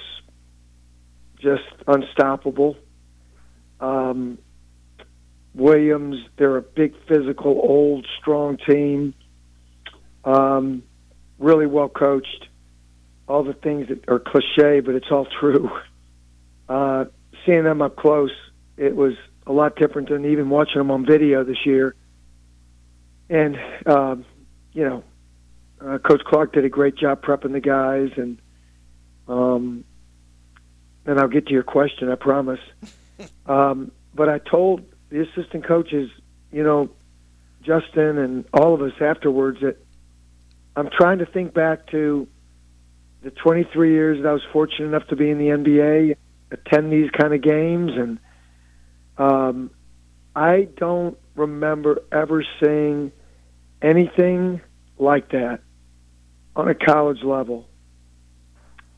just 1.40 1.62
unstoppable. 1.86 2.76
Um, 3.80 4.38
Williams, 5.54 6.16
they're 6.36 6.56
a 6.56 6.62
big 6.62 6.94
physical, 7.06 7.52
old, 7.52 8.06
strong 8.20 8.56
team. 8.56 9.14
Um, 10.24 10.82
really 11.38 11.66
well 11.66 11.88
coached. 11.88 12.48
All 13.28 13.42
the 13.42 13.54
things 13.54 13.88
that 13.88 14.08
are 14.08 14.18
cliche, 14.18 14.80
but 14.80 14.94
it's 14.94 15.10
all 15.10 15.26
true. 15.40 15.70
Uh, 16.68 17.04
seeing 17.44 17.64
them 17.64 17.82
up 17.82 17.96
close, 17.96 18.32
it 18.76 18.96
was 18.96 19.14
a 19.46 19.52
lot 19.52 19.76
different 19.76 20.08
than 20.08 20.24
even 20.24 20.48
watching 20.48 20.78
them 20.78 20.90
on 20.90 21.04
video 21.04 21.44
this 21.44 21.64
year. 21.64 21.94
And 23.28 23.58
um, 23.86 24.24
you 24.72 24.84
know, 24.84 25.04
uh, 25.80 25.98
Coach 25.98 26.22
Clark 26.24 26.52
did 26.52 26.64
a 26.64 26.68
great 26.68 26.96
job 26.96 27.22
prepping 27.22 27.52
the 27.52 27.60
guys, 27.60 28.10
and 28.16 28.38
um, 29.28 29.84
and 31.06 31.18
I'll 31.18 31.28
get 31.28 31.46
to 31.46 31.52
your 31.52 31.62
question, 31.62 32.10
I 32.10 32.16
promise. 32.16 32.60
um, 33.46 33.92
but 34.14 34.28
I 34.28 34.38
told 34.38 34.84
the 35.10 35.22
assistant 35.22 35.66
coaches, 35.66 36.10
you 36.52 36.62
know, 36.62 36.90
Justin 37.62 38.18
and 38.18 38.44
all 38.52 38.74
of 38.74 38.82
us 38.82 38.92
afterwards 39.00 39.60
that 39.62 39.76
I'm 40.76 40.90
trying 40.90 41.18
to 41.18 41.26
think 41.26 41.54
back 41.54 41.86
to 41.88 42.28
the 43.22 43.30
23 43.30 43.92
years 43.92 44.22
that 44.22 44.28
I 44.28 44.32
was 44.32 44.42
fortunate 44.52 44.86
enough 44.86 45.08
to 45.08 45.16
be 45.16 45.30
in 45.30 45.38
the 45.38 45.46
NBA, 45.46 46.16
attend 46.50 46.92
these 46.92 47.10
kind 47.10 47.32
of 47.32 47.40
games, 47.40 47.92
and 47.96 48.18
um, 49.18 49.70
I 50.34 50.68
don't 50.76 51.18
remember 51.34 52.02
ever 52.10 52.44
seeing 52.62 53.12
anything 53.82 54.60
like 54.98 55.30
that 55.30 55.60
on 56.56 56.68
a 56.68 56.74
college 56.74 57.22
level. 57.22 57.68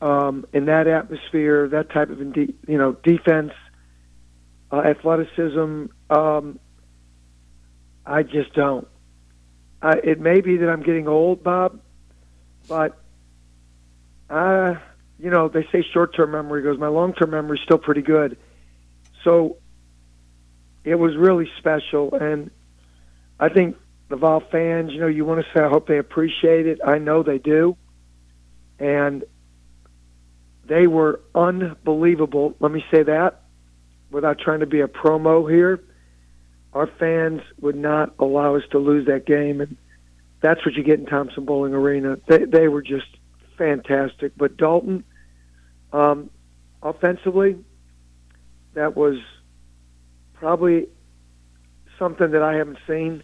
Um, 0.01 0.45
in 0.53 0.65
that 0.65 0.87
atmosphere, 0.87 1.67
that 1.69 1.89
type 1.89 2.09
of 2.09 2.19
you 2.19 2.53
know 2.67 2.93
defense, 3.03 3.51
uh, 4.71 4.81
athleticism, 4.81 5.85
um, 6.09 6.59
I 8.05 8.23
just 8.23 8.53
don't. 8.53 8.87
I, 9.81 9.93
it 10.03 10.19
may 10.19 10.41
be 10.41 10.57
that 10.57 10.69
I'm 10.69 10.83
getting 10.83 11.07
old, 11.07 11.43
Bob, 11.43 11.79
but 12.67 12.97
uh, 14.29 14.75
you 15.19 15.31
know 15.31 15.47
they 15.47 15.67
say 15.71 15.83
short-term 15.93 16.31
memory 16.31 16.61
goes. 16.61 16.77
My 16.77 16.89
long-term 16.89 17.31
memory 17.31 17.57
is 17.57 17.63
still 17.63 17.79
pretty 17.79 18.03
good. 18.03 18.37
So 19.23 19.57
it 20.87 20.95
was 20.95 21.17
really 21.17 21.49
special. 21.57 22.13
And 22.13 22.49
I 23.39 23.49
think 23.49 23.75
the 24.07 24.15
Vol 24.15 24.41
fans, 24.49 24.93
you 24.93 25.01
know, 25.01 25.07
you 25.07 25.25
want 25.25 25.43
to 25.43 25.47
say, 25.53 25.61
I 25.61 25.67
hope 25.67 25.85
they 25.85 25.97
appreciate 25.97 26.65
it. 26.65 26.79
I 26.85 26.97
know 26.97 27.23
they 27.23 27.39
do. 27.39 27.75
And 28.79 29.25
they 30.65 30.87
were 30.87 31.19
unbelievable. 31.35 32.55
Let 32.61 32.71
me 32.71 32.85
say 32.89 33.03
that 33.03 33.41
without 34.11 34.39
trying 34.39 34.61
to 34.61 34.65
be 34.65 34.79
a 34.79 34.87
promo 34.87 35.49
here. 35.51 35.83
Our 36.71 36.87
fans 36.87 37.41
would 37.59 37.75
not 37.75 38.13
allow 38.19 38.55
us 38.55 38.63
to 38.71 38.79
lose 38.79 39.07
that 39.07 39.25
game. 39.25 39.59
And 39.59 39.75
that's 40.41 40.65
what 40.65 40.75
you 40.75 40.83
get 40.83 40.99
in 40.99 41.05
Thompson 41.05 41.43
Boling 41.43 41.73
Arena. 41.73 42.17
They, 42.27 42.45
they 42.45 42.67
were 42.69 42.81
just 42.81 43.07
fantastic. 43.57 44.31
But 44.37 44.55
Dalton, 44.55 45.03
um, 45.91 46.29
offensively, 46.81 47.57
that 48.73 48.95
was 48.95 49.17
probably 50.39 50.87
something 51.97 52.31
that 52.31 52.41
I 52.41 52.55
haven't 52.55 52.77
seen 52.87 53.23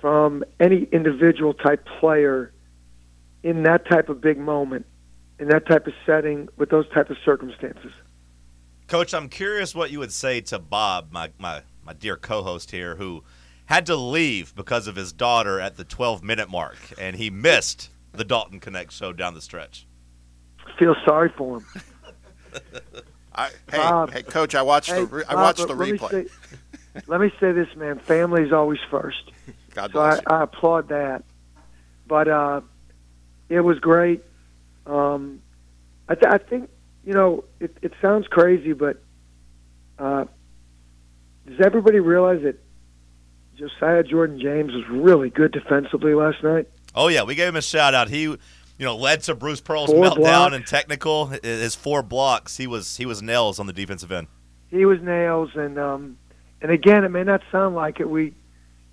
from 0.00 0.44
any 0.60 0.88
individual 0.92 1.54
type 1.54 1.86
player 2.00 2.52
in 3.42 3.62
that 3.62 3.88
type 3.88 4.08
of 4.08 4.20
big 4.20 4.38
moment, 4.38 4.86
in 5.38 5.48
that 5.48 5.66
type 5.66 5.86
of 5.86 5.92
setting, 6.04 6.48
with 6.56 6.70
those 6.70 6.88
type 6.90 7.10
of 7.10 7.16
circumstances. 7.24 7.92
Coach, 8.88 9.14
I'm 9.14 9.28
curious 9.28 9.74
what 9.74 9.90
you 9.90 9.98
would 9.98 10.12
say 10.12 10.40
to 10.42 10.58
Bob, 10.58 11.08
my, 11.10 11.30
my, 11.38 11.62
my 11.84 11.92
dear 11.92 12.16
co 12.16 12.42
host 12.42 12.70
here, 12.70 12.96
who 12.96 13.24
had 13.66 13.86
to 13.86 13.96
leave 13.96 14.54
because 14.54 14.86
of 14.86 14.96
his 14.96 15.12
daughter 15.12 15.60
at 15.60 15.76
the 15.76 15.84
12 15.84 16.22
minute 16.22 16.48
mark, 16.48 16.78
and 16.98 17.16
he 17.16 17.30
missed 17.30 17.90
the 18.12 18.24
Dalton 18.24 18.60
Knecht 18.60 18.90
show 18.90 19.12
down 19.12 19.34
the 19.34 19.40
stretch. 19.40 19.86
Feel 20.78 20.94
sorry 21.04 21.32
for 21.36 21.58
him. 21.58 21.66
I, 23.36 23.50
hey, 23.70 23.76
Bob, 23.76 24.12
hey, 24.12 24.22
coach, 24.22 24.54
I 24.54 24.62
watched 24.62 24.90
hey, 24.90 25.04
the 25.04 25.24
I 25.28 25.34
watched 25.34 25.58
Bob, 25.58 25.68
the 25.68 25.74
replay. 25.74 26.00
Let 26.00 26.12
me, 26.12 26.28
say, 26.94 27.02
let 27.06 27.20
me 27.20 27.32
say 27.38 27.52
this, 27.52 27.68
man. 27.76 27.98
Family 27.98 28.42
is 28.42 28.52
always 28.52 28.80
first. 28.90 29.30
God 29.74 29.92
so 29.92 30.00
bless 30.00 30.20
I, 30.26 30.36
I, 30.36 30.42
applaud 30.44 30.88
that. 30.88 31.22
But 32.08 32.28
uh, 32.28 32.60
it 33.48 33.60
was 33.60 33.78
great. 33.78 34.22
Um, 34.86 35.42
I, 36.08 36.14
th- 36.14 36.32
I, 36.32 36.38
think 36.38 36.70
you 37.04 37.12
know 37.12 37.44
it, 37.60 37.76
it 37.82 37.92
sounds 38.00 38.26
crazy, 38.28 38.72
but 38.72 39.02
uh, 39.98 40.24
does 41.46 41.60
everybody 41.60 42.00
realize 42.00 42.42
that 42.42 42.58
Josiah 43.56 44.02
Jordan 44.02 44.38
James 44.38 44.72
was 44.72 44.86
really 44.88 45.30
good 45.30 45.52
defensively 45.52 46.14
last 46.14 46.42
night. 46.42 46.68
Oh 46.94 47.08
yeah, 47.08 47.22
we 47.22 47.34
gave 47.34 47.48
him 47.48 47.56
a 47.56 47.62
shout 47.62 47.94
out. 47.94 48.08
He, 48.08 48.36
you 48.78 48.84
know, 48.84 48.96
led 48.96 49.22
to 49.22 49.34
Bruce 49.34 49.60
Pearl's 49.60 49.90
Four 49.90 50.04
meltdown 50.04 50.16
blocks. 50.16 50.54
and 50.56 50.66
technical. 50.66 51.26
His 51.26 51.74
four 51.74 52.02
blocks, 52.02 52.56
he 52.56 52.66
was 52.66 52.96
he 52.96 53.06
was 53.06 53.22
nails 53.22 53.58
on 53.58 53.66
the 53.66 53.72
defensive 53.72 54.12
end. 54.12 54.26
He 54.68 54.84
was 54.84 55.00
nails, 55.00 55.50
and 55.54 55.78
um, 55.78 56.18
and 56.60 56.70
again, 56.70 57.04
it 57.04 57.10
may 57.10 57.24
not 57.24 57.42
sound 57.50 57.74
like 57.74 58.00
it. 58.00 58.08
We, 58.08 58.34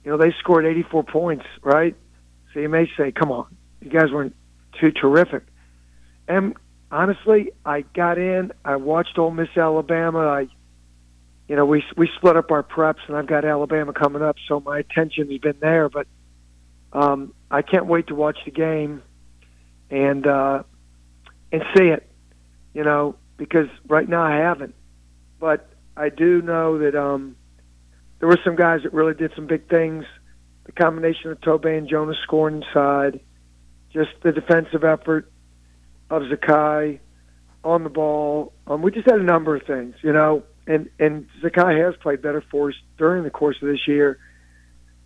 you 0.04 0.12
know, 0.12 0.18
they 0.18 0.34
scored 0.40 0.66
84 0.66 1.04
points, 1.04 1.46
right? 1.62 1.96
So 2.54 2.60
you 2.60 2.70
may 2.70 2.90
say, 2.98 3.12
"Come 3.12 3.32
on, 3.32 3.56
you 3.82 3.90
guys 3.90 4.12
weren't 4.12 4.36
too 4.80 4.92
terrific." 4.92 5.44
And 6.28 6.56
honestly, 6.90 7.52
I 7.66 7.82
got 7.82 8.18
in. 8.18 8.52
I 8.64 8.78
watched 8.78 9.18
Ole 9.18 9.32
Miss 9.32 9.50
Alabama. 9.58 10.20
I, 10.20 10.48
you 11.50 11.58
know, 11.58 11.66
we 11.66 11.84
we 11.98 12.10
split 12.16 12.38
up 12.38 12.52
our 12.52 12.64
preps, 12.64 13.06
and 13.08 13.18
I've 13.18 13.28
got 13.28 13.44
Alabama 13.44 13.92
coming 13.92 14.22
up, 14.22 14.38
so 14.48 14.62
my 14.62 14.80
attention 14.80 15.30
has 15.30 15.40
been 15.40 15.58
there. 15.60 15.90
But 15.90 16.08
um, 16.94 17.34
I 17.52 17.64
can't 17.64 17.88
wait 17.88 18.08
to 18.08 18.16
watch 18.16 18.38
the 18.46 18.52
game 18.52 19.02
and 19.90 20.26
uh, 20.26 20.64
and 21.52 21.64
see 21.76 21.86
it. 21.86 22.10
You 22.74 22.84
know, 22.84 23.16
because 23.38 23.68
right 23.88 24.08
now 24.08 24.24
I 24.24 24.38
haven't, 24.38 24.74
but 25.40 25.70
I 25.96 26.10
do 26.10 26.42
know 26.42 26.80
that 26.80 26.96
um, 26.96 27.36
there 28.20 28.28
were 28.28 28.40
some 28.44 28.56
guys 28.56 28.82
that 28.84 28.94
really 28.94 29.14
did 29.14 29.32
some 29.36 29.48
big 29.48 29.70
things. 29.70 30.06
The 30.66 30.72
combination 30.72 31.32
of 31.32 31.42
Tobe 31.42 31.66
and 31.66 31.90
Jonas 31.90 32.18
scoring 32.24 32.64
inside, 32.64 33.20
just 33.92 34.10
the 34.24 34.32
defensive 34.32 34.84
effort 34.84 35.32
of 36.10 36.24
Zakai 36.24 37.00
on 37.64 37.84
the 37.84 37.90
ball. 37.90 38.54
Um, 38.68 38.82
we 38.82 38.92
just 38.92 39.10
had 39.10 39.20
a 39.20 39.24
number 39.24 39.56
of 39.56 39.64
things, 39.64 39.96
you 40.02 40.14
know, 40.14 40.44
and 40.68 40.90
and 41.00 41.28
Zakai 41.44 41.86
has 41.86 41.96
played 42.02 42.22
better 42.22 42.44
for 42.50 42.70
us 42.70 42.76
during 42.98 43.24
the 43.24 43.30
course 43.30 43.58
of 43.62 43.68
this 43.68 43.88
year. 43.88 44.20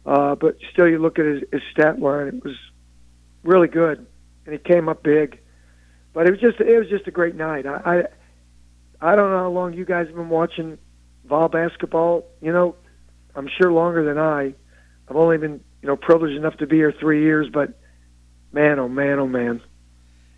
Uh, 0.05 0.35
but 0.35 0.57
still, 0.71 0.87
you 0.87 0.99
look 0.99 1.19
at 1.19 1.25
his, 1.25 1.43
his 1.51 1.61
stat 1.71 1.99
line; 1.99 2.27
it 2.27 2.43
was 2.43 2.55
really 3.43 3.67
good, 3.67 4.05
and 4.47 4.53
he 4.53 4.59
came 4.59 4.89
up 4.89 5.03
big. 5.03 5.39
But 6.13 6.25
it 6.25 6.31
was 6.31 6.39
just 6.39 6.59
it 6.59 6.79
was 6.79 6.89
just 6.89 7.07
a 7.07 7.11
great 7.11 7.35
night. 7.35 7.67
I 7.67 8.07
I, 9.01 9.11
I 9.11 9.15
don't 9.15 9.29
know 9.29 9.37
how 9.37 9.49
long 9.49 9.73
you 9.73 9.85
guys 9.85 10.07
have 10.07 10.15
been 10.15 10.29
watching 10.29 10.79
vol 11.25 11.49
basketball. 11.49 12.25
You 12.41 12.51
know, 12.51 12.75
I'm 13.35 13.47
sure 13.61 13.71
longer 13.71 14.03
than 14.03 14.17
I. 14.17 14.55
I've 15.07 15.15
only 15.15 15.37
been 15.37 15.59
you 15.83 15.87
know 15.87 15.95
privileged 15.95 16.35
enough 16.35 16.57
to 16.57 16.65
be 16.65 16.77
here 16.77 16.93
three 16.97 17.21
years, 17.21 17.49
but 17.53 17.79
man, 18.51 18.79
oh 18.79 18.89
man, 18.89 19.19
oh 19.19 19.27
man. 19.27 19.61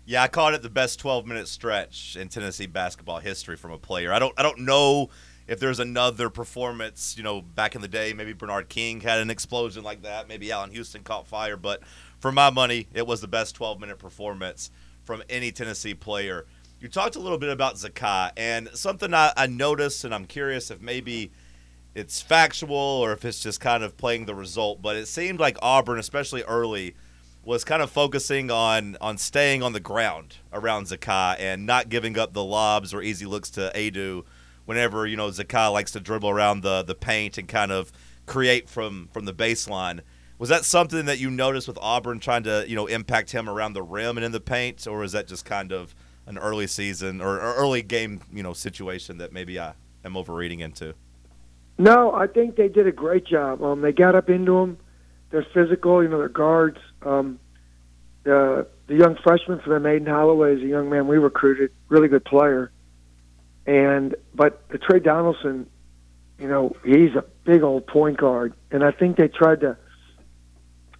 Yeah, 0.04 0.24
I 0.24 0.28
called 0.28 0.54
it 0.54 0.62
the 0.62 0.70
best 0.70 0.98
12 0.98 1.24
minute 1.24 1.46
stretch 1.46 2.16
in 2.16 2.28
Tennessee 2.28 2.66
basketball 2.66 3.20
history 3.20 3.56
from 3.56 3.70
a 3.70 3.78
player. 3.78 4.12
I 4.12 4.18
don't 4.18 4.34
I 4.36 4.42
don't 4.42 4.60
know 4.60 5.08
if 5.50 5.58
there's 5.58 5.80
another 5.80 6.30
performance, 6.30 7.16
you 7.16 7.24
know, 7.24 7.42
back 7.42 7.74
in 7.74 7.82
the 7.82 7.88
day, 7.88 8.12
maybe 8.12 8.32
Bernard 8.32 8.68
King 8.68 9.00
had 9.00 9.18
an 9.18 9.30
explosion 9.30 9.82
like 9.82 10.02
that, 10.02 10.28
maybe 10.28 10.52
Allan 10.52 10.70
Houston 10.70 11.02
caught 11.02 11.26
fire, 11.26 11.56
but 11.56 11.80
for 12.20 12.30
my 12.30 12.50
money, 12.50 12.86
it 12.94 13.04
was 13.04 13.20
the 13.20 13.26
best 13.26 13.56
12 13.56 13.80
minute 13.80 13.98
performance 13.98 14.70
from 15.02 15.24
any 15.28 15.50
Tennessee 15.50 15.92
player. 15.92 16.46
You 16.78 16.86
talked 16.86 17.16
a 17.16 17.18
little 17.18 17.36
bit 17.36 17.48
about 17.48 17.74
Zakai, 17.74 18.30
and 18.36 18.68
something 18.74 19.12
I, 19.12 19.32
I 19.36 19.48
noticed, 19.48 20.04
and 20.04 20.14
I'm 20.14 20.24
curious 20.24 20.70
if 20.70 20.80
maybe 20.80 21.32
it's 21.96 22.22
factual 22.22 22.76
or 22.76 23.12
if 23.12 23.24
it's 23.24 23.42
just 23.42 23.58
kind 23.58 23.82
of 23.82 23.96
playing 23.96 24.26
the 24.26 24.36
result, 24.36 24.80
but 24.80 24.94
it 24.94 25.08
seemed 25.08 25.40
like 25.40 25.58
Auburn, 25.60 25.98
especially 25.98 26.44
early, 26.44 26.94
was 27.44 27.64
kind 27.64 27.82
of 27.82 27.90
focusing 27.90 28.52
on 28.52 28.96
on 29.00 29.18
staying 29.18 29.64
on 29.64 29.72
the 29.72 29.80
ground 29.80 30.36
around 30.52 30.86
Zakai 30.86 31.40
and 31.40 31.66
not 31.66 31.88
giving 31.88 32.16
up 32.16 32.34
the 32.34 32.44
lobs 32.44 32.94
or 32.94 33.02
easy 33.02 33.26
looks 33.26 33.50
to 33.50 33.72
Aidoo 33.74 34.22
whenever, 34.70 35.04
you 35.04 35.16
know, 35.16 35.26
Zakai 35.26 35.72
likes 35.72 35.90
to 35.90 35.98
dribble 35.98 36.30
around 36.30 36.60
the, 36.60 36.84
the 36.84 36.94
paint 36.94 37.38
and 37.38 37.48
kind 37.48 37.72
of 37.72 37.90
create 38.24 38.68
from, 38.68 39.08
from 39.12 39.24
the 39.24 39.34
baseline. 39.34 39.98
Was 40.38 40.48
that 40.48 40.64
something 40.64 41.06
that 41.06 41.18
you 41.18 41.28
noticed 41.28 41.66
with 41.66 41.76
Auburn 41.82 42.20
trying 42.20 42.44
to, 42.44 42.64
you 42.68 42.76
know, 42.76 42.86
impact 42.86 43.32
him 43.32 43.48
around 43.48 43.72
the 43.72 43.82
rim 43.82 44.16
and 44.16 44.24
in 44.24 44.30
the 44.30 44.38
paint, 44.38 44.86
or 44.86 45.02
is 45.02 45.10
that 45.10 45.26
just 45.26 45.44
kind 45.44 45.72
of 45.72 45.92
an 46.24 46.38
early 46.38 46.68
season 46.68 47.20
or, 47.20 47.40
early 47.40 47.82
game, 47.82 48.20
you 48.32 48.44
know, 48.44 48.52
situation 48.52 49.18
that 49.18 49.32
maybe 49.32 49.58
I 49.58 49.72
am 50.04 50.16
overreading 50.16 50.60
into? 50.60 50.94
No, 51.76 52.14
I 52.14 52.28
think 52.28 52.54
they 52.54 52.68
did 52.68 52.86
a 52.86 52.92
great 52.92 53.26
job. 53.26 53.64
Um, 53.64 53.80
they 53.80 53.90
got 53.90 54.14
up 54.14 54.30
into 54.30 54.56
him. 54.56 54.78
They're 55.30 55.46
physical. 55.52 56.00
You 56.00 56.08
know, 56.10 56.18
they're 56.18 56.28
guards. 56.28 56.78
Um, 57.02 57.40
the 58.22 58.68
the 58.86 58.94
young 58.94 59.16
freshman 59.24 59.58
for 59.64 59.70
them, 59.70 59.84
Aden 59.84 60.06
Holloway, 60.06 60.54
is 60.54 60.62
a 60.62 60.66
young 60.66 60.90
man 60.90 61.08
we 61.08 61.18
recruited, 61.18 61.72
really 61.88 62.06
good 62.06 62.24
player. 62.24 62.70
And 63.70 64.16
but 64.34 64.68
the 64.70 64.78
Tre 64.78 64.98
Donaldson, 64.98 65.68
you 66.38 66.48
know, 66.48 66.74
he's 66.84 67.14
a 67.14 67.24
big 67.44 67.62
old 67.62 67.86
point 67.86 68.16
guard, 68.16 68.54
and 68.70 68.82
I 68.82 68.90
think 68.90 69.16
they 69.16 69.28
tried 69.28 69.60
to. 69.60 69.76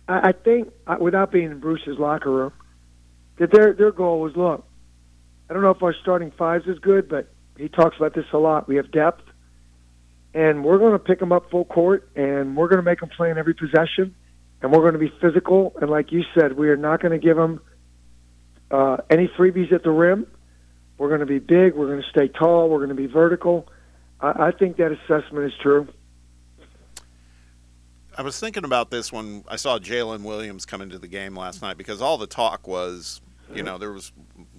I, 0.06 0.28
I 0.28 0.32
think, 0.32 0.72
without 1.00 1.32
being 1.32 1.50
in 1.50 1.58
Bruce's 1.58 1.98
locker 1.98 2.30
room, 2.30 2.52
that 3.38 3.50
their 3.52 3.72
their 3.72 3.90
goal 3.90 4.20
was 4.20 4.36
look. 4.36 4.64
I 5.48 5.54
don't 5.54 5.62
know 5.62 5.70
if 5.70 5.82
our 5.82 5.94
starting 6.00 6.30
fives 6.30 6.68
is 6.68 6.78
good, 6.78 7.08
but 7.08 7.28
he 7.56 7.68
talks 7.68 7.96
about 7.96 8.14
this 8.14 8.26
a 8.32 8.38
lot. 8.38 8.68
We 8.68 8.76
have 8.76 8.92
depth 8.92 9.22
and 10.34 10.64
we're 10.64 10.78
going 10.78 10.92
to 10.92 10.98
pick 10.98 11.18
them 11.18 11.32
up 11.32 11.50
full 11.50 11.64
court, 11.64 12.08
and 12.14 12.56
we're 12.56 12.68
going 12.68 12.78
to 12.78 12.84
make 12.84 13.00
them 13.00 13.08
play 13.08 13.30
in 13.30 13.38
every 13.38 13.54
possession, 13.54 14.14
and 14.62 14.70
we're 14.70 14.78
going 14.78 14.92
to 14.92 14.98
be 14.98 15.12
physical. 15.20 15.74
And 15.80 15.90
like 15.90 16.12
you 16.12 16.22
said, 16.38 16.56
we 16.56 16.68
are 16.68 16.76
not 16.76 17.00
going 17.00 17.12
to 17.12 17.18
give 17.18 17.36
them 17.36 17.60
uh, 18.70 18.98
any 19.10 19.28
freebies 19.38 19.72
at 19.72 19.82
the 19.82 19.90
rim. 19.90 20.26
We're 21.00 21.08
going 21.08 21.20
to 21.20 21.26
be 21.26 21.38
big. 21.38 21.74
We're 21.74 21.86
going 21.86 22.02
to 22.02 22.10
stay 22.10 22.28
tall. 22.28 22.68
We're 22.68 22.84
going 22.84 22.90
to 22.90 22.94
be 22.94 23.06
vertical. 23.06 23.66
I, 24.20 24.48
I 24.48 24.50
think 24.52 24.76
that 24.76 24.92
assessment 24.92 25.46
is 25.46 25.54
true. 25.62 25.88
I 28.18 28.20
was 28.20 28.38
thinking 28.38 28.64
about 28.64 28.90
this 28.90 29.10
when 29.10 29.42
I 29.48 29.56
saw 29.56 29.78
Jaylin 29.78 30.24
Williams 30.24 30.66
come 30.66 30.82
into 30.82 30.98
the 30.98 31.08
game 31.08 31.34
last 31.34 31.62
night 31.62 31.78
because 31.78 32.02
all 32.02 32.18
the 32.18 32.26
talk 32.26 32.68
was, 32.68 33.22
you 33.54 33.62
know, 33.62 33.78
there 33.78 33.92
was, 33.92 34.12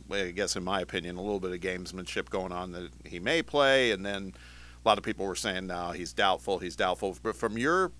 I 0.10 0.32
guess, 0.32 0.56
in 0.56 0.64
my 0.64 0.82
opinion, 0.82 1.18
a 1.18 1.22
little 1.22 1.40
bit 1.40 1.52
of 1.52 1.60
gamesmanship 1.60 2.32
going 2.32 2.52
on 2.52 2.72
that 2.72 2.90
he 3.06 3.20
may 3.20 3.44
play, 3.44 3.92
and 3.92 4.04
then 4.04 4.34
a 4.84 4.88
lot 4.88 4.98
of 4.98 5.04
people 5.04 5.28
were 5.28 5.36
saying, 5.36 5.68
no, 5.68 5.92
he's 5.92 6.12
doubtful, 6.12 6.58
he's 6.58 6.76
doubtful. 6.76 7.16
But 7.22 7.36
from 7.36 7.56
your 7.56 7.92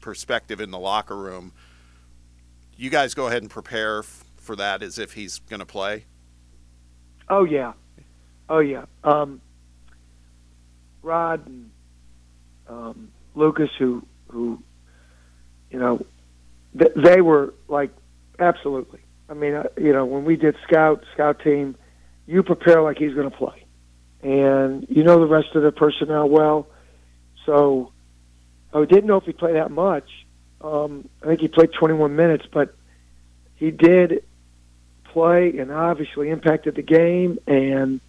perspective 0.00 0.62
in 0.62 0.70
the 0.70 0.78
locker 0.78 1.16
room, 1.16 1.52
you 2.74 2.88
guys 2.88 3.12
go 3.12 3.26
ahead 3.26 3.42
and 3.42 3.50
prepare 3.50 4.02
for 4.02 4.56
that 4.56 4.82
as 4.82 4.98
if 4.98 5.12
he's 5.12 5.40
going 5.40 5.60
to 5.60 5.66
play. 5.66 6.06
Oh 7.30 7.44
yeah, 7.44 7.72
oh 8.48 8.60
yeah. 8.60 8.84
Um, 9.04 9.40
Rod 11.02 11.46
and 11.46 11.70
um, 12.68 13.10
Lucas, 13.34 13.70
who 13.78 14.04
who, 14.28 14.62
you 15.70 15.78
know, 15.78 16.04
th- 16.78 16.92
they 16.96 17.20
were 17.20 17.54
like 17.68 17.90
absolutely. 18.38 19.00
I 19.28 19.34
mean, 19.34 19.54
uh, 19.54 19.64
you 19.76 19.92
know, 19.92 20.06
when 20.06 20.24
we 20.24 20.36
did 20.36 20.56
scout 20.66 21.04
scout 21.14 21.40
team, 21.40 21.76
you 22.26 22.42
prepare 22.42 22.82
like 22.82 22.98
he's 22.98 23.14
going 23.14 23.30
to 23.30 23.36
play, 23.36 23.64
and 24.22 24.86
you 24.88 25.04
know 25.04 25.20
the 25.20 25.26
rest 25.26 25.54
of 25.54 25.62
the 25.62 25.72
personnel 25.72 26.28
well. 26.28 26.68
So 27.46 27.92
I 28.72 28.84
didn't 28.84 29.06
know 29.06 29.16
if 29.16 29.24
he 29.24 29.32
played 29.32 29.56
that 29.56 29.70
much. 29.70 30.08
Um, 30.60 31.08
I 31.22 31.26
think 31.26 31.40
he 31.40 31.48
played 31.48 31.72
21 31.72 32.16
minutes, 32.16 32.44
but 32.52 32.74
he 33.54 33.70
did 33.70 34.24
play 35.12 35.58
and 35.58 35.70
obviously 35.70 36.30
impacted 36.30 36.74
the 36.76 36.82
game. 36.82 37.38
And 37.46 38.00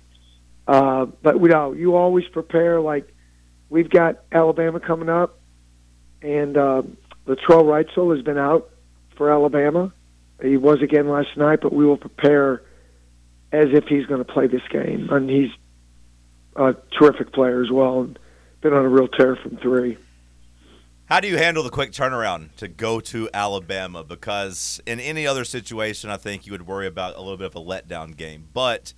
uh, 0.67 1.05
but 1.05 1.39
we 1.39 1.49
know 1.49 1.73
you 1.73 1.95
always 1.95 2.25
prepare 2.27 2.79
like 2.79 3.11
we've 3.69 3.89
got 3.89 4.19
Alabama 4.31 4.79
coming 4.79 5.09
up, 5.09 5.39
and 6.21 6.57
uh, 6.57 6.83
Latrell 7.27 7.63
Wrightsell 7.63 8.15
has 8.15 8.23
been 8.23 8.37
out 8.37 8.69
for 9.17 9.31
Alabama. 9.31 9.91
He 10.41 10.57
was 10.57 10.81
again 10.81 11.09
last 11.09 11.35
night, 11.35 11.59
but 11.61 11.73
we 11.73 11.85
will 11.85 11.97
prepare 11.97 12.61
as 13.51 13.69
if 13.73 13.85
he's 13.85 14.05
going 14.05 14.23
to 14.23 14.31
play 14.31 14.47
this 14.47 14.61
game, 14.69 15.09
and 15.11 15.29
he's 15.29 15.49
a 16.55 16.75
terrific 16.97 17.33
player 17.33 17.63
as 17.63 17.71
well, 17.71 18.01
and 18.01 18.19
been 18.61 18.73
on 18.73 18.85
a 18.85 18.89
real 18.89 19.07
tear 19.07 19.35
from 19.35 19.57
three. 19.57 19.97
How 21.09 21.19
do 21.19 21.27
you 21.27 21.37
handle 21.37 21.63
the 21.63 21.71
quick 21.71 21.91
turnaround 21.91 22.55
to 22.57 22.67
go 22.67 22.99
to 22.99 23.27
Alabama? 23.33 24.03
Because 24.03 24.79
in 24.85 24.99
any 24.99 25.25
other 25.25 25.43
situation, 25.43 26.11
I 26.11 26.17
think 26.17 26.45
you 26.45 26.51
would 26.51 26.67
worry 26.67 26.85
about 26.85 27.15
a 27.15 27.19
little 27.19 27.35
bit 27.35 27.47
of 27.47 27.55
a 27.55 27.59
letdown 27.59 28.15
game. 28.15 28.47
But 28.53 28.93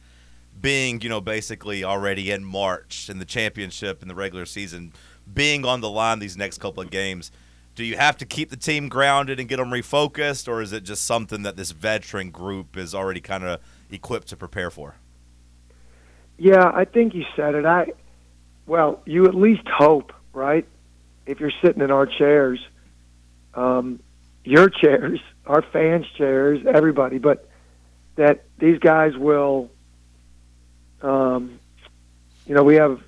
being, 0.60 1.00
you 1.00 1.08
know, 1.08 1.22
basically 1.22 1.86
already 1.86 2.30
in 2.30 2.44
March 2.44 3.08
in 3.10 3.20
the 3.20 3.24
championship 3.24 4.02
in 4.02 4.10
the 4.10 4.14
regular 4.14 4.46
season, 4.46 4.92
being 5.34 5.64
on 5.64 5.80
the 5.80 5.90
line 5.90 6.20
these 6.20 6.36
next 6.36 6.58
couple 6.58 6.84
of 6.84 6.90
games, 6.90 7.32
do 7.76 7.86
you 7.86 7.96
have 7.96 8.18
to 8.18 8.26
keep 8.26 8.50
the 8.50 8.58
team 8.58 8.90
grounded 8.90 9.40
and 9.40 9.48
get 9.48 9.56
them 9.56 9.70
refocused, 9.70 10.50
or 10.50 10.62
is 10.62 10.74
it 10.74 10.84
just 10.84 11.06
something 11.06 11.44
that 11.44 11.56
this 11.56 11.72
veteran 11.72 12.30
group 12.30 12.76
is 12.76 12.94
already 12.94 13.22
kind 13.22 13.46
of 13.46 13.62
equipped 13.90 14.28
to 14.28 14.36
prepare 14.36 14.70
for? 14.70 14.96
Yeah, 16.38 16.72
I 16.76 16.84
think 16.84 17.14
you 17.14 17.24
said 17.38 17.56
it. 17.56 17.66
I 17.66 17.94
well, 18.66 19.02
you 19.06 19.28
at 19.28 19.34
least 19.34 19.66
hope, 19.70 20.12
right? 20.34 20.68
If 21.32 21.40
you're 21.40 21.52
sitting 21.64 21.82
in 21.82 21.92
our 21.92 22.06
chairs, 22.06 22.60
um, 23.54 24.02
your 24.44 24.70
chairs, 24.82 25.20
our 25.46 25.62
fans' 25.62 26.06
chairs, 26.18 26.60
everybody, 26.68 27.20
but 27.20 27.48
that 28.16 28.44
these 28.60 28.80
guys 28.80 29.16
will, 29.16 29.72
um, 31.02 31.60
you 32.46 32.54
know, 32.54 32.64
we 32.64 32.76
have 32.76 33.00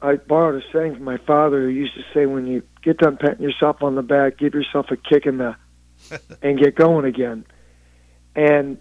I 0.00 0.16
borrowed 0.16 0.62
a 0.62 0.72
saying 0.72 0.94
from 0.94 1.04
my 1.04 1.18
father 1.18 1.60
who 1.60 1.68
used 1.68 1.94
to 1.94 2.02
say, 2.14 2.24
"When 2.24 2.46
you 2.46 2.62
get 2.82 2.96
done 2.96 3.18
patting 3.18 3.42
yourself 3.42 3.82
on 3.82 3.94
the 3.94 4.02
back, 4.02 4.38
give 4.38 4.54
yourself 4.54 4.90
a 4.90 4.96
kick 4.96 5.26
in 5.26 5.36
the 5.36 5.56
and 6.42 6.58
get 6.58 6.74
going 6.74 7.04
again." 7.04 7.44
And 8.34 8.78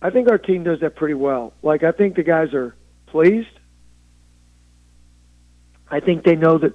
I 0.00 0.08
think 0.08 0.30
our 0.30 0.38
team 0.38 0.64
does 0.64 0.80
that 0.80 0.96
pretty 0.96 1.14
well. 1.14 1.52
Like 1.62 1.82
I 1.82 1.92
think 1.92 2.16
the 2.16 2.22
guys 2.22 2.54
are 2.54 2.74
pleased. 3.06 3.48
I 5.90 6.00
think 6.00 6.24
they 6.24 6.36
know 6.36 6.56
that, 6.56 6.72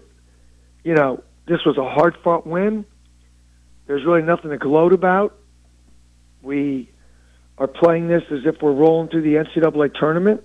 you 0.83 0.93
know, 0.93 1.23
this 1.47 1.59
was 1.65 1.77
a 1.77 1.89
hard 1.89 2.17
fought 2.23 2.45
win. 2.45 2.85
There's 3.87 4.05
really 4.05 4.21
nothing 4.21 4.51
to 4.51 4.57
gloat 4.57 4.93
about. 4.93 5.37
We 6.41 6.91
are 7.57 7.67
playing 7.67 8.07
this 8.07 8.23
as 8.29 8.39
if 8.45 8.61
we're 8.61 8.73
rolling 8.73 9.09
through 9.09 9.23
the 9.23 9.35
NCAA 9.35 9.97
tournament. 9.97 10.43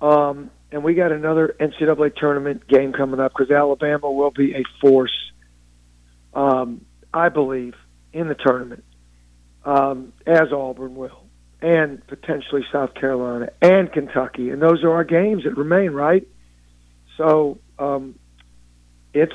Um, 0.00 0.50
and 0.72 0.82
we 0.82 0.94
got 0.94 1.12
another 1.12 1.54
NCAA 1.60 2.16
tournament 2.16 2.66
game 2.66 2.92
coming 2.92 3.20
up 3.20 3.32
because 3.36 3.50
Alabama 3.50 4.10
will 4.10 4.30
be 4.30 4.54
a 4.54 4.62
force, 4.80 5.14
um, 6.34 6.84
I 7.14 7.28
believe, 7.28 7.74
in 8.12 8.28
the 8.28 8.34
tournament, 8.34 8.84
um, 9.64 10.12
as 10.26 10.52
Auburn 10.52 10.96
will, 10.96 11.24
and 11.60 12.04
potentially 12.06 12.64
South 12.72 12.94
Carolina 12.94 13.50
and 13.62 13.92
Kentucky. 13.92 14.50
And 14.50 14.60
those 14.60 14.82
are 14.82 14.92
our 14.92 15.04
games 15.04 15.44
that 15.44 15.56
remain, 15.56 15.90
right? 15.90 16.26
So 17.16 17.58
um, 17.78 18.18
it's 19.14 19.32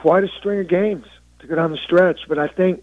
quite 0.00 0.24
a 0.24 0.28
string 0.38 0.60
of 0.60 0.68
games 0.68 1.06
to 1.40 1.46
go 1.46 1.56
down 1.56 1.70
the 1.70 1.78
stretch. 1.84 2.20
But 2.28 2.38
I 2.38 2.48
think 2.48 2.82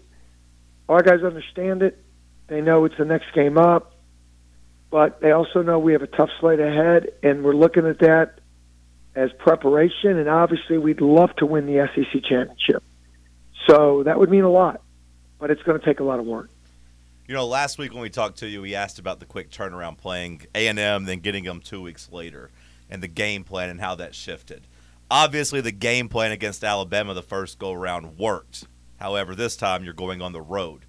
our 0.88 1.02
guys 1.02 1.22
understand 1.22 1.82
it. 1.82 2.02
They 2.48 2.60
know 2.60 2.84
it's 2.84 2.96
the 2.96 3.04
next 3.04 3.32
game 3.34 3.58
up, 3.58 3.94
but 4.90 5.20
they 5.20 5.32
also 5.32 5.62
know 5.62 5.78
we 5.78 5.92
have 5.92 6.02
a 6.02 6.06
tough 6.06 6.30
slate 6.40 6.60
ahead, 6.60 7.08
and 7.22 7.42
we're 7.42 7.56
looking 7.56 7.86
at 7.86 7.98
that 8.00 8.40
as 9.14 9.30
preparation. 9.38 10.16
And 10.16 10.28
obviously, 10.28 10.78
we'd 10.78 11.00
love 11.00 11.34
to 11.36 11.46
win 11.46 11.66
the 11.66 11.88
SEC 11.94 12.22
championship. 12.22 12.82
So 13.66 14.04
that 14.04 14.18
would 14.18 14.30
mean 14.30 14.44
a 14.44 14.50
lot, 14.50 14.82
but 15.40 15.50
it's 15.50 15.62
going 15.62 15.80
to 15.80 15.84
take 15.84 16.00
a 16.00 16.04
lot 16.04 16.20
of 16.20 16.26
work. 16.26 16.50
You 17.26 17.34
know, 17.34 17.46
last 17.46 17.78
week 17.78 17.92
when 17.92 18.02
we 18.02 18.10
talked 18.10 18.38
to 18.38 18.46
you, 18.46 18.62
we 18.62 18.76
asked 18.76 19.00
about 19.00 19.18
the 19.18 19.26
quick 19.26 19.50
turnaround 19.50 19.98
playing 19.98 20.42
A 20.54 20.68
and 20.68 20.78
M, 20.78 21.04
then 21.06 21.18
getting 21.18 21.42
them 21.42 21.60
two 21.60 21.82
weeks 21.82 22.12
later, 22.12 22.50
and 22.88 23.02
the 23.02 23.08
game 23.08 23.42
plan 23.42 23.68
and 23.68 23.80
how 23.80 23.96
that 23.96 24.14
shifted. 24.14 24.68
Obviously, 25.10 25.60
the 25.60 25.72
game 25.72 26.08
plan 26.08 26.32
against 26.32 26.64
Alabama 26.64 27.14
the 27.14 27.22
first 27.22 27.58
go 27.58 27.72
around 27.72 28.18
worked. 28.18 28.64
However, 28.98 29.34
this 29.34 29.56
time 29.56 29.84
you're 29.84 29.94
going 29.94 30.20
on 30.20 30.32
the 30.32 30.40
road. 30.40 30.84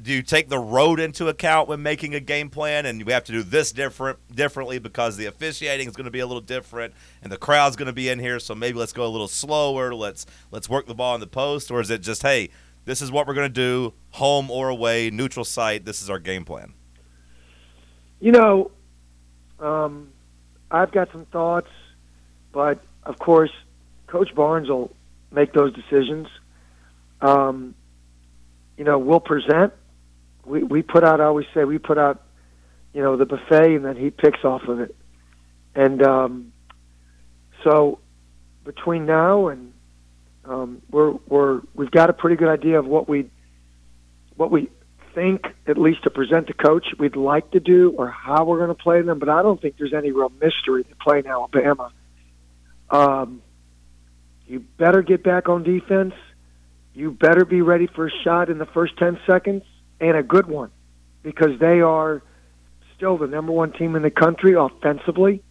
Do 0.00 0.12
you 0.12 0.22
take 0.22 0.48
the 0.48 0.60
road 0.60 1.00
into 1.00 1.26
account 1.26 1.68
when 1.68 1.82
making 1.82 2.14
a 2.14 2.20
game 2.20 2.50
plan, 2.50 2.86
and 2.86 3.04
we 3.04 3.12
have 3.12 3.24
to 3.24 3.32
do 3.32 3.42
this 3.42 3.72
different 3.72 4.18
differently 4.32 4.78
because 4.78 5.16
the 5.16 5.26
officiating 5.26 5.88
is 5.88 5.96
going 5.96 6.04
to 6.04 6.10
be 6.12 6.20
a 6.20 6.26
little 6.26 6.40
different, 6.40 6.94
and 7.20 7.32
the 7.32 7.36
crowd's 7.36 7.74
going 7.74 7.86
to 7.86 7.92
be 7.92 8.08
in 8.08 8.20
here, 8.20 8.38
so 8.38 8.54
maybe 8.54 8.78
let's 8.78 8.92
go 8.92 9.04
a 9.04 9.08
little 9.08 9.26
slower. 9.26 9.92
Let's 9.92 10.24
let's 10.52 10.68
work 10.68 10.86
the 10.86 10.94
ball 10.94 11.16
in 11.16 11.20
the 11.20 11.26
post, 11.26 11.72
or 11.72 11.80
is 11.80 11.90
it 11.90 12.00
just 12.00 12.22
hey, 12.22 12.50
this 12.84 13.02
is 13.02 13.10
what 13.10 13.26
we're 13.26 13.34
going 13.34 13.48
to 13.48 13.52
do, 13.52 13.92
home 14.10 14.52
or 14.52 14.68
away, 14.68 15.10
neutral 15.10 15.44
site. 15.44 15.84
This 15.84 16.00
is 16.00 16.08
our 16.08 16.20
game 16.20 16.44
plan. 16.44 16.74
You 18.20 18.30
know, 18.30 18.70
um, 19.58 20.12
I've 20.70 20.92
got 20.92 21.10
some 21.10 21.24
thoughts, 21.26 21.70
but 22.52 22.80
of 23.08 23.18
course, 23.18 23.50
Coach 24.06 24.34
Barnes 24.34 24.68
will 24.68 24.94
make 25.32 25.52
those 25.54 25.72
decisions. 25.74 26.28
Um, 27.20 27.74
you 28.76 28.84
know, 28.84 28.98
we'll 28.98 29.18
present. 29.18 29.72
We 30.44 30.62
we 30.62 30.82
put 30.82 31.02
out. 31.02 31.20
I 31.20 31.24
always 31.24 31.46
say 31.54 31.64
we 31.64 31.78
put 31.78 31.98
out, 31.98 32.22
you 32.92 33.02
know, 33.02 33.16
the 33.16 33.26
buffet, 33.26 33.74
and 33.74 33.84
then 33.84 33.96
he 33.96 34.10
picks 34.10 34.44
off 34.44 34.62
of 34.68 34.80
it. 34.80 34.94
And 35.74 36.02
um, 36.02 36.52
so, 37.64 37.98
between 38.64 39.06
now 39.06 39.48
and 39.48 39.72
um, 40.44 40.82
we're 40.90 41.12
we're 41.26 41.62
we've 41.74 41.90
got 41.90 42.10
a 42.10 42.12
pretty 42.12 42.36
good 42.36 42.48
idea 42.48 42.78
of 42.78 42.86
what 42.86 43.08
we 43.08 43.30
what 44.36 44.50
we 44.50 44.68
think, 45.14 45.46
at 45.66 45.78
least 45.78 46.04
to 46.04 46.10
present 46.10 46.46
to 46.48 46.52
coach, 46.52 46.86
we'd 46.98 47.16
like 47.16 47.50
to 47.52 47.60
do 47.60 47.90
or 47.96 48.08
how 48.08 48.44
we're 48.44 48.58
going 48.58 48.68
to 48.68 48.82
play 48.82 49.00
them. 49.00 49.18
But 49.18 49.30
I 49.30 49.42
don't 49.42 49.60
think 49.60 49.76
there's 49.78 49.94
any 49.94 50.12
real 50.12 50.30
mystery 50.40 50.84
to 50.84 50.94
playing 50.96 51.26
Alabama. 51.26 51.90
Um, 52.90 53.42
you 54.46 54.60
better 54.60 55.02
get 55.02 55.22
back 55.22 55.48
on 55.48 55.62
defense. 55.62 56.14
You 56.94 57.12
better 57.12 57.44
be 57.44 57.62
ready 57.62 57.86
for 57.86 58.06
a 58.06 58.10
shot 58.24 58.48
in 58.50 58.58
the 58.58 58.66
first 58.66 58.96
10 58.98 59.20
seconds 59.26 59.62
and 60.00 60.16
a 60.16 60.22
good 60.22 60.46
one 60.46 60.70
because 61.22 61.58
they 61.60 61.80
are 61.80 62.22
still 62.96 63.18
the 63.18 63.26
number 63.26 63.52
one 63.52 63.72
team 63.72 63.94
in 63.94 64.02
the 64.02 64.10
country 64.10 64.54
offensively. 64.54 65.42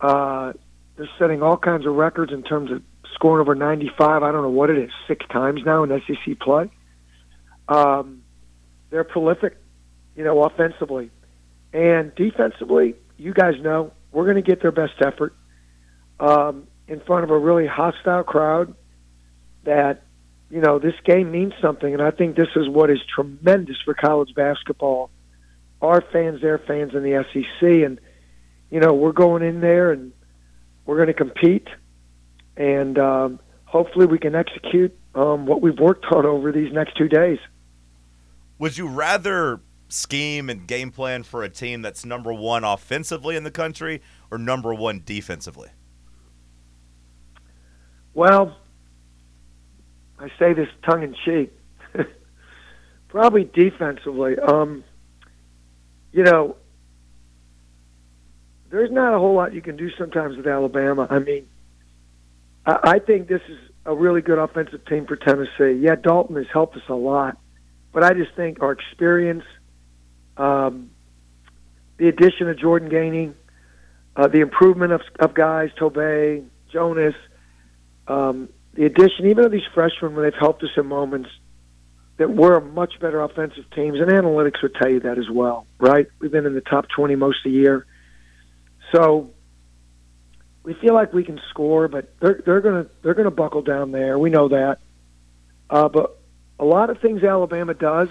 Uh, 0.00 0.52
they're 0.96 1.08
setting 1.18 1.42
all 1.42 1.56
kinds 1.56 1.86
of 1.86 1.94
records 1.94 2.32
in 2.32 2.42
terms 2.42 2.70
of 2.70 2.82
scoring 3.14 3.40
over 3.40 3.54
95. 3.54 4.22
I 4.22 4.32
don't 4.32 4.42
know 4.42 4.50
what 4.50 4.68
it 4.68 4.78
is, 4.78 4.90
six 5.06 5.24
times 5.28 5.62
now 5.64 5.84
in 5.84 6.02
SEC 6.06 6.38
play. 6.40 6.70
Um, 7.68 8.22
they're 8.90 9.04
prolific, 9.04 9.56
you 10.16 10.24
know, 10.24 10.42
offensively. 10.42 11.10
And 11.72 12.14
defensively, 12.14 12.96
you 13.16 13.32
guys 13.32 13.54
know 13.60 13.92
we're 14.10 14.24
going 14.24 14.36
to 14.36 14.42
get 14.42 14.60
their 14.60 14.72
best 14.72 15.00
effort 15.00 15.34
um, 16.22 16.68
in 16.86 17.00
front 17.00 17.24
of 17.24 17.30
a 17.30 17.38
really 17.38 17.66
hostile 17.66 18.22
crowd 18.22 18.74
that, 19.64 20.04
you 20.50 20.60
know, 20.60 20.78
this 20.78 20.94
game 21.04 21.32
means 21.32 21.52
something. 21.60 21.92
And 21.92 22.00
I 22.00 22.12
think 22.12 22.36
this 22.36 22.48
is 22.54 22.68
what 22.68 22.90
is 22.90 23.00
tremendous 23.12 23.76
for 23.84 23.92
college 23.92 24.32
basketball. 24.34 25.10
Our 25.82 26.00
fans, 26.12 26.40
their 26.40 26.58
fans 26.58 26.94
in 26.94 27.02
the 27.02 27.24
SEC. 27.32 27.68
And, 27.84 28.00
you 28.70 28.78
know, 28.78 28.94
we're 28.94 29.12
going 29.12 29.42
in 29.42 29.60
there 29.60 29.90
and 29.90 30.12
we're 30.86 30.96
going 30.96 31.08
to 31.08 31.14
compete. 31.14 31.66
And 32.56 32.98
um, 33.00 33.40
hopefully 33.64 34.06
we 34.06 34.18
can 34.18 34.36
execute 34.36 34.96
um, 35.16 35.46
what 35.46 35.60
we've 35.60 35.78
worked 35.78 36.06
on 36.12 36.24
over 36.24 36.52
these 36.52 36.72
next 36.72 36.96
two 36.96 37.08
days. 37.08 37.38
Would 38.60 38.78
you 38.78 38.86
rather 38.86 39.60
scheme 39.88 40.48
and 40.48 40.68
game 40.68 40.92
plan 40.92 41.24
for 41.24 41.42
a 41.42 41.48
team 41.48 41.82
that's 41.82 42.04
number 42.04 42.32
one 42.32 42.62
offensively 42.62 43.34
in 43.34 43.42
the 43.42 43.50
country 43.50 44.00
or 44.30 44.38
number 44.38 44.72
one 44.72 45.02
defensively? 45.04 45.70
Well, 48.14 48.56
I 50.18 50.28
say 50.38 50.52
this 50.52 50.68
tongue 50.84 51.02
in 51.02 51.14
cheek. 51.24 51.52
Probably 53.08 53.44
defensively. 53.44 54.38
Um, 54.38 54.84
you 56.12 56.22
know, 56.22 56.56
there's 58.70 58.90
not 58.90 59.14
a 59.14 59.18
whole 59.18 59.34
lot 59.34 59.52
you 59.52 59.62
can 59.62 59.76
do 59.76 59.90
sometimes 59.98 60.36
with 60.36 60.46
Alabama. 60.46 61.06
I 61.10 61.18
mean, 61.18 61.46
I, 62.64 62.78
I 62.84 62.98
think 62.98 63.28
this 63.28 63.42
is 63.48 63.58
a 63.84 63.94
really 63.94 64.20
good 64.20 64.38
offensive 64.38 64.84
team 64.86 65.06
for 65.06 65.16
Tennessee. 65.16 65.80
Yeah, 65.80 65.96
Dalton 65.96 66.36
has 66.36 66.46
helped 66.52 66.76
us 66.76 66.82
a 66.88 66.94
lot, 66.94 67.36
but 67.92 68.04
I 68.04 68.14
just 68.14 68.34
think 68.36 68.62
our 68.62 68.72
experience, 68.72 69.44
um, 70.36 70.90
the 71.98 72.08
addition 72.08 72.48
of 72.48 72.58
Jordan 72.58 72.88
Gainey, 72.88 73.34
uh, 74.16 74.28
the 74.28 74.40
improvement 74.40 74.92
of, 74.92 75.00
of 75.18 75.34
guys, 75.34 75.70
Tobe, 75.78 76.44
Jonas, 76.72 77.14
um, 78.08 78.48
the 78.74 78.84
addition, 78.84 79.26
even 79.26 79.44
of 79.44 79.52
these 79.52 79.66
freshmen, 79.74 80.14
when 80.14 80.24
they've 80.24 80.38
helped 80.38 80.62
us 80.62 80.70
in 80.76 80.86
moments, 80.86 81.28
that 82.16 82.30
we're 82.30 82.56
a 82.56 82.60
much 82.60 83.00
better 83.00 83.20
offensive 83.22 83.64
teams, 83.74 83.98
and 83.98 84.10
analytics 84.10 84.62
would 84.62 84.74
tell 84.74 84.88
you 84.88 85.00
that 85.00 85.18
as 85.18 85.28
well, 85.30 85.66
right? 85.78 86.06
We've 86.18 86.30
been 86.30 86.46
in 86.46 86.54
the 86.54 86.60
top 86.60 86.86
20 86.94 87.16
most 87.16 87.38
of 87.44 87.52
the 87.52 87.58
year. 87.58 87.86
So 88.92 89.30
we 90.62 90.74
feel 90.74 90.94
like 90.94 91.12
we 91.12 91.24
can 91.24 91.40
score, 91.50 91.88
but 91.88 92.12
they're 92.20 92.40
they're 92.44 92.60
gonna 92.60 92.86
they're 93.02 93.14
gonna 93.14 93.30
buckle 93.30 93.62
down 93.62 93.90
there. 93.90 94.18
We 94.18 94.30
know 94.30 94.48
that. 94.48 94.78
Uh, 95.68 95.88
but 95.88 96.18
a 96.58 96.64
lot 96.64 96.90
of 96.90 97.00
things 97.00 97.24
Alabama 97.24 97.74
does 97.74 98.08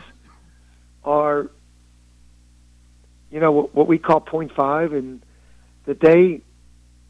are, 1.04 1.50
you 3.30 3.40
know, 3.40 3.52
what, 3.52 3.76
what 3.76 3.88
we 3.88 3.98
call 3.98 4.20
point 4.20 4.52
five, 4.56 4.94
and 4.94 5.24
that 5.86 6.00
they, 6.00 6.42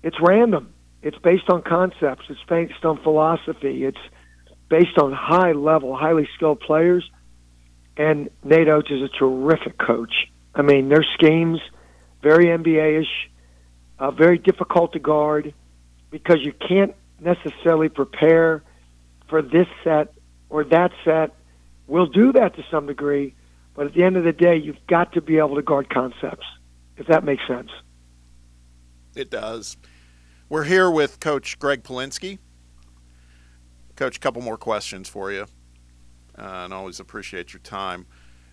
it's 0.04 0.18
random. 0.22 0.74
It's 1.02 1.18
based 1.18 1.50
on 1.50 1.64
concepts. 1.64 2.26
It's 2.30 2.44
based 2.48 2.86
on 2.86 3.02
philosophy. 3.02 3.86
It's 3.86 3.98
based 4.70 4.98
on 4.98 5.12
high 5.12 5.54
level, 5.54 5.96
highly 5.96 6.28
skilled 6.36 6.60
players. 6.60 7.10
And 7.98 8.30
Nate 8.44 8.68
Oats 8.68 8.90
is 8.90 9.02
a 9.02 9.10
terrific 9.10 9.78
coach. 9.78 10.14
I 10.56 10.62
mean, 10.62 10.90
their 10.90 11.06
schemes 11.16 11.60
very 12.22 12.46
NBA 12.46 13.02
ish 13.02 13.30
uh, 14.00 14.12
very 14.12 14.38
difficult 14.38 14.94
to 14.94 15.00
guard 15.00 15.54
because 16.10 16.38
you 16.42 16.54
can't 16.54 16.96
necessarily 17.20 17.90
prepare 17.90 18.64
for 19.30 19.42
this 19.42 19.68
set 19.84 20.14
or 20.50 20.64
that 20.66 20.92
set. 21.06 21.36
We'll 21.88 22.08
do 22.08 22.34
that 22.34 22.56
to 22.56 22.64
some 22.72 22.88
degree, 22.88 23.36
but 23.76 23.88
at 23.88 23.94
the 23.94 24.04
end 24.04 24.18
of 24.18 24.24
the 24.24 24.34
day, 24.34 24.58
you've 24.58 24.86
got 24.88 25.14
to 25.14 25.22
be 25.22 25.38
able 25.38 25.56
to 25.56 25.62
guard 25.62 25.90
concepts, 25.90 26.46
if 26.98 27.08
that 27.08 27.24
makes 27.24 27.46
sense. 27.48 27.70
It 29.16 29.30
does. 29.30 29.78
We're 30.52 30.66
here 30.66 30.92
with 30.92 31.22
Coach 31.22 31.58
Gregg 31.60 31.82
Polinsky. 31.82 32.38
Coach, 33.96 34.18
a 34.18 34.20
couple 34.20 34.42
more 34.42 34.58
questions 34.58 35.08
for 35.08 35.32
you, 35.32 35.44
uh, 36.38 36.42
and 36.42 36.74
always 36.74 37.00
appreciate 37.00 37.54
your 37.54 37.62
time 37.62 38.06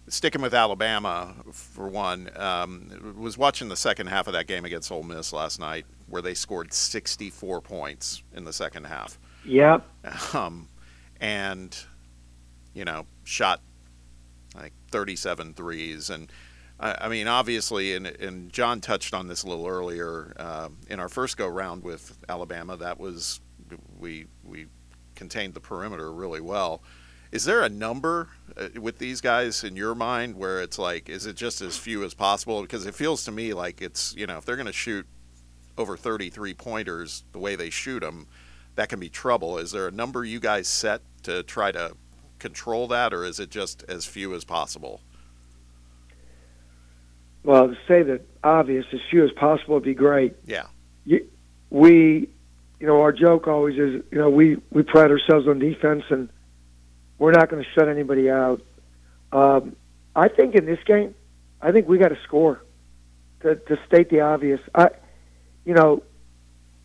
sticking 0.06 0.40
with 0.40 0.54
Alabama 0.54 1.34
for 1.50 1.88
one, 1.88 2.30
um, 2.36 3.16
was 3.18 3.36
watching 3.36 3.68
the 3.68 3.74
second 3.74 4.06
half 4.06 4.28
of 4.28 4.32
that 4.34 4.46
game 4.46 4.64
against 4.64 4.92
Ole 4.92 5.02
Miss 5.02 5.32
last 5.32 5.58
night. 5.58 5.86
where 6.06 6.22
they 6.22 6.34
scored 6.34 6.72
64 6.72 7.60
points 7.62 8.22
in 8.32 8.44
the 8.44 8.52
second 8.52 8.84
half. 8.84 9.18
Yep. 9.44 9.84
Um, 10.34 10.68
and, 11.20 11.76
you 12.74 12.84
know, 12.84 13.06
shot 13.24 13.60
like 14.54 14.72
37 14.92 15.52
threes. 15.52 16.10
And, 16.10 16.30
I, 16.80 16.96
I 17.02 17.08
mean, 17.08 17.28
obviously, 17.28 17.94
and, 17.94 18.06
and 18.06 18.52
John 18.52 18.80
touched 18.80 19.14
on 19.14 19.28
this 19.28 19.42
a 19.42 19.48
little 19.48 19.66
earlier 19.66 20.34
uh, 20.36 20.68
in 20.88 21.00
our 21.00 21.08
first 21.08 21.36
go 21.36 21.48
round 21.48 21.82
with 21.82 22.16
Alabama, 22.28 22.76
that 22.76 22.98
was, 22.98 23.40
we, 23.98 24.26
we 24.44 24.66
contained 25.14 25.54
the 25.54 25.60
perimeter 25.60 26.12
really 26.12 26.40
well. 26.40 26.82
Is 27.30 27.44
there 27.44 27.62
a 27.62 27.68
number 27.68 28.28
uh, 28.56 28.68
with 28.80 28.98
these 28.98 29.20
guys 29.20 29.62
in 29.62 29.76
your 29.76 29.94
mind 29.94 30.36
where 30.36 30.62
it's 30.62 30.78
like, 30.78 31.08
is 31.08 31.26
it 31.26 31.36
just 31.36 31.60
as 31.60 31.76
few 31.76 32.04
as 32.04 32.14
possible? 32.14 32.62
Because 32.62 32.86
it 32.86 32.94
feels 32.94 33.24
to 33.24 33.32
me 33.32 33.52
like 33.52 33.82
it's, 33.82 34.14
you 34.16 34.26
know, 34.26 34.38
if 34.38 34.44
they're 34.44 34.56
going 34.56 34.66
to 34.66 34.72
shoot 34.72 35.06
over 35.76 35.96
33 35.96 36.54
pointers 36.54 37.24
the 37.32 37.38
way 37.38 37.54
they 37.54 37.70
shoot 37.70 38.00
them, 38.00 38.26
that 38.76 38.88
can 38.88 39.00
be 39.00 39.08
trouble. 39.08 39.58
Is 39.58 39.72
there 39.72 39.88
a 39.88 39.92
number 39.92 40.24
you 40.24 40.40
guys 40.40 40.68
set 40.68 41.02
to 41.24 41.42
try 41.42 41.72
to 41.72 41.96
control 42.38 42.86
that, 42.88 43.12
or 43.12 43.24
is 43.24 43.40
it 43.40 43.50
just 43.50 43.84
as 43.88 44.06
few 44.06 44.34
as 44.34 44.44
possible? 44.44 45.00
Well, 47.48 47.68
to 47.68 47.78
say 47.88 48.02
the 48.02 48.20
obvious, 48.44 48.84
as 48.92 49.00
few 49.10 49.24
as 49.24 49.32
possible 49.32 49.76
would 49.76 49.82
be 49.82 49.94
great. 49.94 50.36
Yeah. 50.44 50.66
You, 51.06 51.26
we, 51.70 52.28
you 52.78 52.86
know, 52.86 53.00
our 53.00 53.10
joke 53.10 53.48
always 53.48 53.78
is, 53.78 54.02
you 54.12 54.18
know, 54.18 54.28
we 54.28 54.58
we 54.70 54.82
pride 54.82 55.10
ourselves 55.10 55.48
on 55.48 55.58
defense, 55.58 56.04
and 56.10 56.28
we're 57.18 57.32
not 57.32 57.48
going 57.48 57.64
to 57.64 57.70
shut 57.70 57.88
anybody 57.88 58.30
out. 58.30 58.60
Um, 59.32 59.76
I 60.14 60.28
think 60.28 60.56
in 60.56 60.66
this 60.66 60.78
game, 60.84 61.14
I 61.62 61.72
think 61.72 61.88
we 61.88 61.96
got 61.96 62.08
to 62.08 62.18
score. 62.24 62.62
To, 63.40 63.56
to 63.56 63.78
state 63.86 64.10
the 64.10 64.20
obvious, 64.20 64.60
I, 64.74 64.90
you 65.64 65.72
know, 65.72 66.02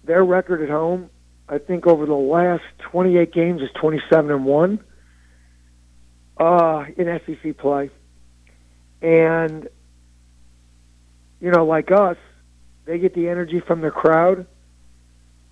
their 0.06 0.24
record 0.24 0.62
at 0.62 0.70
home, 0.70 1.10
I 1.50 1.58
think 1.58 1.88
over 1.88 2.06
the 2.06 2.14
last 2.14 2.64
28 2.84 3.34
games 3.34 3.62
is 3.62 3.70
27 3.82 4.32
and 4.32 4.46
one. 4.46 4.80
Uh, 6.38 6.86
in 6.96 7.20
SEC 7.26 7.58
play, 7.58 7.90
and 9.02 9.68
you 11.44 11.52
know, 11.52 11.66
like 11.66 11.92
us, 11.92 12.16
they 12.86 12.98
get 12.98 13.14
the 13.14 13.28
energy 13.28 13.60
from 13.60 13.82
their 13.82 13.92
crowd. 13.92 14.48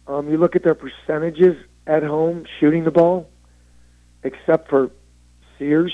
Um, 0.08 0.30
you 0.30 0.38
look 0.38 0.56
at 0.56 0.64
their 0.64 0.74
percentages 0.74 1.58
at 1.86 2.02
home 2.02 2.46
shooting 2.60 2.86
the 2.86 2.92
ball, 2.92 3.30
except 4.24 4.70
for 4.70 4.90
Sears, 5.60 5.94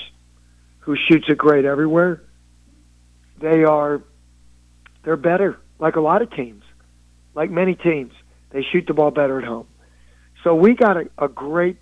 who 0.78 0.94
shoots 0.94 1.24
it 1.28 1.36
great 1.36 1.64
everywhere. 1.64 2.22
They 3.40 3.64
are 3.64 4.00
they're 5.02 5.16
better, 5.16 5.58
like 5.80 5.96
a 5.96 6.00
lot 6.00 6.22
of 6.22 6.30
teams, 6.30 6.62
like 7.34 7.50
many 7.50 7.74
teams. 7.74 8.12
They 8.50 8.62
shoot 8.62 8.86
the 8.86 8.94
ball 8.94 9.10
better 9.10 9.40
at 9.40 9.44
home. 9.44 9.66
So 10.44 10.54
we 10.54 10.76
got 10.76 10.96
a, 10.96 11.10
a 11.18 11.28
great 11.28 11.78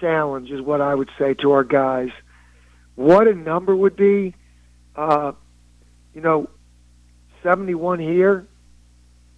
challenge, 0.00 0.50
is 0.52 0.60
what 0.60 0.80
I 0.80 0.94
would 0.94 1.10
say 1.18 1.34
to 1.42 1.50
our 1.50 1.64
guys. 1.64 2.10
What 2.94 3.26
a 3.26 3.34
number 3.34 3.74
would 3.74 3.96
be, 3.96 4.36
uh, 4.94 5.32
you 6.14 6.20
know, 6.20 6.48
71 7.48 7.98
here. 7.98 8.46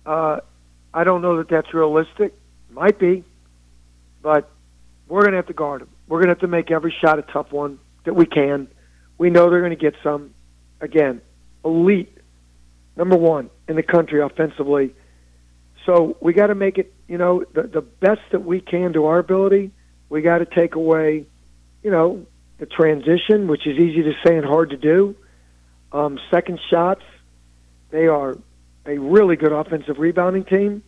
Uh, 0.05 0.41
I 0.93 1.05
don't 1.05 1.23
know 1.23 1.37
that 1.37 1.49
that's 1.49 1.73
realistic. 1.73 2.35
Might 2.69 2.99
be, 2.99 3.23
but 4.21 4.51
we're 5.07 5.21
going 5.21 5.31
to 5.31 5.37
have 5.37 5.47
to 5.47 5.53
guard 5.53 5.83
them. 5.83 5.91
We're 6.09 6.19
going 6.19 6.27
to 6.27 6.33
have 6.33 6.41
to 6.41 6.49
make 6.49 6.73
every 6.73 6.93
shot 7.01 7.21
a 7.21 7.23
tough 7.23 7.53
one 7.53 7.79
that 8.05 8.15
we 8.15 8.27
can. 8.27 8.67
We 9.17 9.31
know 9.31 9.49
they're 9.49 9.61
going 9.61 9.71
to 9.71 9.77
get 9.77 9.95
some. 10.03 10.35
Again, 10.81 11.21
elite, 11.65 12.19
number 12.97 13.17
one 13.17 13.49
in 13.69 13.77
the 13.77 13.83
country 13.85 14.21
offensively. 14.21 14.93
So 15.87 16.17
we 16.21 16.33
got 16.33 16.49
to 16.49 16.57
make 16.57 16.79
it, 16.79 16.93
you 17.07 17.17
know, 17.17 17.45
the, 17.55 17.63
the 17.63 17.81
best 17.81 18.23
that 18.33 18.45
we 18.45 18.61
can 18.61 18.93
to 18.95 19.05
our 19.05 19.21
ability. 19.21 19.71
We 20.09 20.23
got 20.23 20.39
to 20.39 20.47
take 20.47 20.75
away, 20.75 21.27
you 21.85 21.91
know, 21.93 22.27
the 22.59 22.67
transition, 22.67 23.47
which 23.47 23.69
is 23.69 23.79
easy 23.79 24.03
to 24.03 24.15
say 24.27 24.37
and 24.37 24.45
hard 24.45 24.71
to 24.71 24.77
do. 24.77 25.15
Um, 25.93 26.19
second 26.33 26.59
shots, 26.71 27.03
they 27.91 28.07
are 28.07 28.37
a 28.87 28.99
really 28.99 29.37
good 29.37 29.53
offensive 29.53 29.99
rebounding 29.99 30.45
team. 30.45 30.83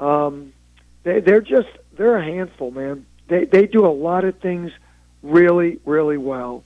Um, 0.00 0.52
they, 1.04 1.20
they're 1.20 1.40
just 1.40 1.68
they're 1.96 2.16
a 2.16 2.24
handful, 2.24 2.70
man. 2.70 3.06
They 3.28 3.44
they 3.44 3.66
do 3.66 3.86
a 3.86 3.92
lot 3.92 4.24
of 4.24 4.38
things 4.40 4.70
really 5.22 5.80
really 5.84 6.18
well, 6.18 6.64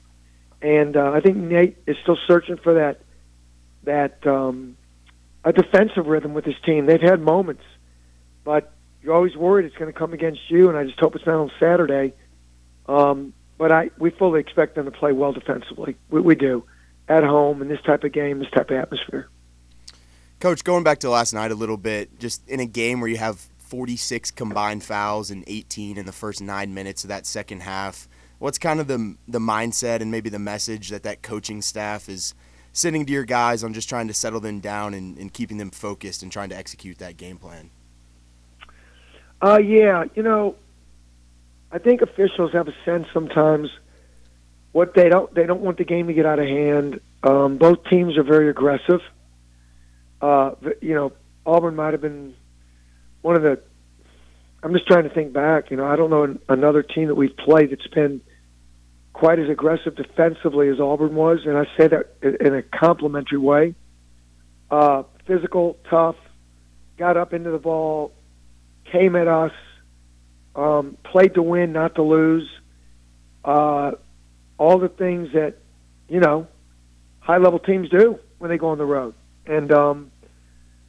and 0.62 0.96
uh, 0.96 1.12
I 1.12 1.20
think 1.20 1.36
Nate 1.36 1.76
is 1.86 1.96
still 2.02 2.18
searching 2.26 2.56
for 2.56 2.74
that 2.74 3.00
that 3.84 4.26
um, 4.26 4.76
a 5.44 5.52
defensive 5.52 6.06
rhythm 6.06 6.34
with 6.34 6.44
his 6.44 6.56
team. 6.64 6.86
They've 6.86 7.00
had 7.00 7.20
moments, 7.20 7.64
but 8.44 8.72
you're 9.02 9.14
always 9.14 9.36
worried 9.36 9.66
it's 9.66 9.76
going 9.76 9.92
to 9.92 9.98
come 9.98 10.12
against 10.12 10.40
you, 10.48 10.68
and 10.68 10.76
I 10.76 10.84
just 10.84 10.98
hope 10.98 11.14
it's 11.14 11.26
not 11.26 11.36
on 11.36 11.50
Saturday. 11.60 12.14
Um, 12.86 13.34
but 13.58 13.72
I 13.72 13.90
we 13.98 14.10
fully 14.10 14.40
expect 14.40 14.74
them 14.76 14.86
to 14.86 14.90
play 14.90 15.12
well 15.12 15.32
defensively. 15.32 15.96
We, 16.10 16.20
we 16.20 16.34
do 16.34 16.64
at 17.08 17.24
home 17.24 17.62
in 17.62 17.68
this 17.68 17.80
type 17.82 18.04
of 18.04 18.12
game, 18.12 18.38
this 18.38 18.50
type 18.50 18.70
of 18.70 18.76
atmosphere. 18.76 19.28
Coach, 20.40 20.62
going 20.62 20.84
back 20.84 21.00
to 21.00 21.10
last 21.10 21.32
night 21.32 21.50
a 21.50 21.56
little 21.56 21.76
bit, 21.76 22.20
just 22.20 22.48
in 22.48 22.60
a 22.60 22.66
game 22.66 23.00
where 23.00 23.10
you 23.10 23.16
have 23.16 23.40
46 23.58 24.30
combined 24.30 24.84
fouls 24.84 25.32
and 25.32 25.42
18 25.48 25.98
in 25.98 26.06
the 26.06 26.12
first 26.12 26.40
nine 26.40 26.72
minutes 26.72 27.02
of 27.02 27.08
that 27.08 27.26
second 27.26 27.62
half, 27.62 28.08
what's 28.38 28.56
kind 28.56 28.78
of 28.78 28.86
the 28.86 29.16
the 29.26 29.40
mindset 29.40 30.00
and 30.00 30.12
maybe 30.12 30.30
the 30.30 30.38
message 30.38 30.90
that 30.90 31.02
that 31.02 31.22
coaching 31.22 31.60
staff 31.60 32.08
is 32.08 32.34
sending 32.72 33.04
to 33.04 33.12
your 33.12 33.24
guys 33.24 33.64
on 33.64 33.74
just 33.74 33.88
trying 33.88 34.06
to 34.06 34.14
settle 34.14 34.38
them 34.38 34.60
down 34.60 34.94
and, 34.94 35.18
and 35.18 35.32
keeping 35.32 35.58
them 35.58 35.72
focused 35.72 36.22
and 36.22 36.30
trying 36.30 36.48
to 36.50 36.56
execute 36.56 36.98
that 36.98 37.16
game 37.16 37.36
plan? 37.36 37.70
Uh, 39.42 39.58
yeah, 39.58 40.04
you 40.14 40.22
know, 40.22 40.54
I 41.72 41.78
think 41.78 42.00
officials 42.00 42.52
have 42.52 42.68
a 42.68 42.74
sense 42.84 43.08
sometimes 43.12 43.70
what 44.70 44.94
they 44.94 45.08
don't 45.08 45.34
they 45.34 45.46
don't 45.46 45.62
want 45.62 45.78
the 45.78 45.84
game 45.84 46.06
to 46.06 46.12
get 46.12 46.26
out 46.26 46.38
of 46.38 46.46
hand. 46.46 47.00
Um, 47.24 47.58
both 47.58 47.82
teams 47.90 48.16
are 48.16 48.22
very 48.22 48.48
aggressive. 48.48 49.00
Uh, 50.20 50.52
you 50.80 50.94
know, 50.94 51.12
Auburn 51.46 51.76
might 51.76 51.92
have 51.92 52.00
been 52.00 52.34
one 53.22 53.36
of 53.36 53.42
the. 53.42 53.60
I'm 54.62 54.72
just 54.72 54.86
trying 54.86 55.04
to 55.04 55.10
think 55.10 55.32
back. 55.32 55.70
You 55.70 55.76
know, 55.76 55.86
I 55.86 55.96
don't 55.96 56.10
know 56.10 56.36
another 56.48 56.82
team 56.82 57.08
that 57.08 57.14
we've 57.14 57.36
played 57.36 57.70
that's 57.70 57.86
been 57.88 58.20
quite 59.12 59.38
as 59.38 59.48
aggressive 59.48 59.96
defensively 59.96 60.68
as 60.68 60.80
Auburn 60.80 61.14
was, 61.14 61.40
and 61.44 61.56
I 61.56 61.64
say 61.76 61.88
that 61.88 62.38
in 62.40 62.54
a 62.54 62.62
complimentary 62.62 63.38
way. 63.38 63.74
Uh, 64.70 65.04
physical, 65.26 65.76
tough, 65.88 66.16
got 66.98 67.16
up 67.16 67.32
into 67.32 67.50
the 67.50 67.58
ball, 67.58 68.12
came 68.92 69.16
at 69.16 69.28
us, 69.28 69.52
um, 70.54 70.96
played 71.04 71.34
to 71.34 71.42
win, 71.42 71.72
not 71.72 71.94
to 71.94 72.02
lose. 72.02 72.48
Uh, 73.44 73.92
all 74.58 74.78
the 74.78 74.88
things 74.88 75.32
that 75.32 75.56
you 76.08 76.20
know 76.20 76.46
high 77.20 77.38
level 77.38 77.58
teams 77.58 77.88
do 77.88 78.18
when 78.38 78.50
they 78.50 78.58
go 78.58 78.68
on 78.68 78.78
the 78.78 78.84
road. 78.84 79.14
And 79.48 79.72
um, 79.72 80.12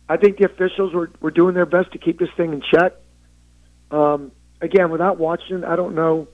I 0.10 0.17
think 0.17 0.38
the 0.38 0.45
officials 0.45 0.93
were, 0.93 1.10
were 1.22 1.32
doing 1.32 1.56
their 1.56 1.65
best 1.65 1.93
to 1.93 1.98
keep 1.98 2.19
this 2.19 2.30
thing 2.36 2.52
in 2.52 2.62
check. 2.62 2.93
Um, 3.89 4.34
again, 4.62 4.91
without 4.91 5.17
watching, 5.17 5.63
I 5.63 5.78
don't 5.78 5.95
know 5.95 6.28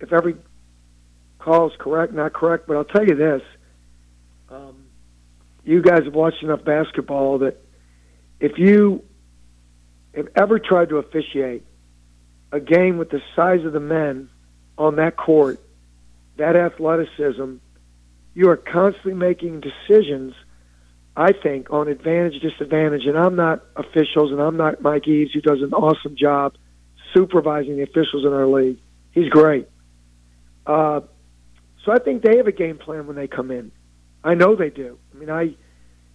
if 0.00 0.12
every 0.12 0.36
call 1.40 1.68
is 1.68 1.72
correct, 1.78 2.14
not 2.14 2.32
correct, 2.32 2.66
but 2.68 2.76
I'll 2.76 2.84
tell 2.84 3.04
you 3.04 3.16
this. 3.16 3.42
Um, 4.48 4.84
you 5.64 5.82
guys 5.82 6.04
have 6.04 6.14
watched 6.14 6.42
enough 6.42 6.64
basketball 6.64 7.38
that 7.38 7.60
if 8.38 8.56
you 8.56 9.02
have 10.14 10.28
ever 10.36 10.60
tried 10.60 10.90
to 10.90 10.98
officiate 10.98 11.64
a 12.52 12.60
game 12.60 12.98
with 12.98 13.10
the 13.10 13.20
size 13.34 13.64
of 13.64 13.72
the 13.72 13.80
men 13.80 14.28
on 14.78 14.96
that 14.96 15.16
court, 15.16 15.58
that 16.36 16.54
athleticism, 16.54 17.56
you 18.34 18.48
are 18.48 18.56
constantly 18.56 19.14
making 19.14 19.60
decisions– 19.60 20.34
I 21.16 21.32
think, 21.32 21.70
on 21.70 21.88
advantage, 21.88 22.40
disadvantage. 22.42 23.06
And 23.06 23.16
I'm 23.16 23.36
not 23.36 23.64
officials, 23.76 24.32
and 24.32 24.40
I'm 24.40 24.56
not 24.56 24.82
Mike 24.82 25.06
Eades, 25.06 25.32
who 25.32 25.40
does 25.40 25.62
an 25.62 25.72
awesome 25.72 26.16
job 26.16 26.54
supervising 27.14 27.76
the 27.76 27.82
officials 27.82 28.24
in 28.24 28.32
our 28.32 28.46
league. 28.46 28.78
He's 29.12 29.28
great. 29.28 29.68
Uh, 30.66 31.02
so 31.84 31.92
I 31.92 31.98
think 31.98 32.22
they 32.22 32.38
have 32.38 32.48
a 32.48 32.52
game 32.52 32.78
plan 32.78 33.06
when 33.06 33.14
they 33.14 33.28
come 33.28 33.50
in. 33.50 33.70
I 34.24 34.34
know 34.34 34.56
they 34.56 34.70
do. 34.70 34.98
I 35.14 35.18
mean, 35.18 35.30
I 35.30 35.54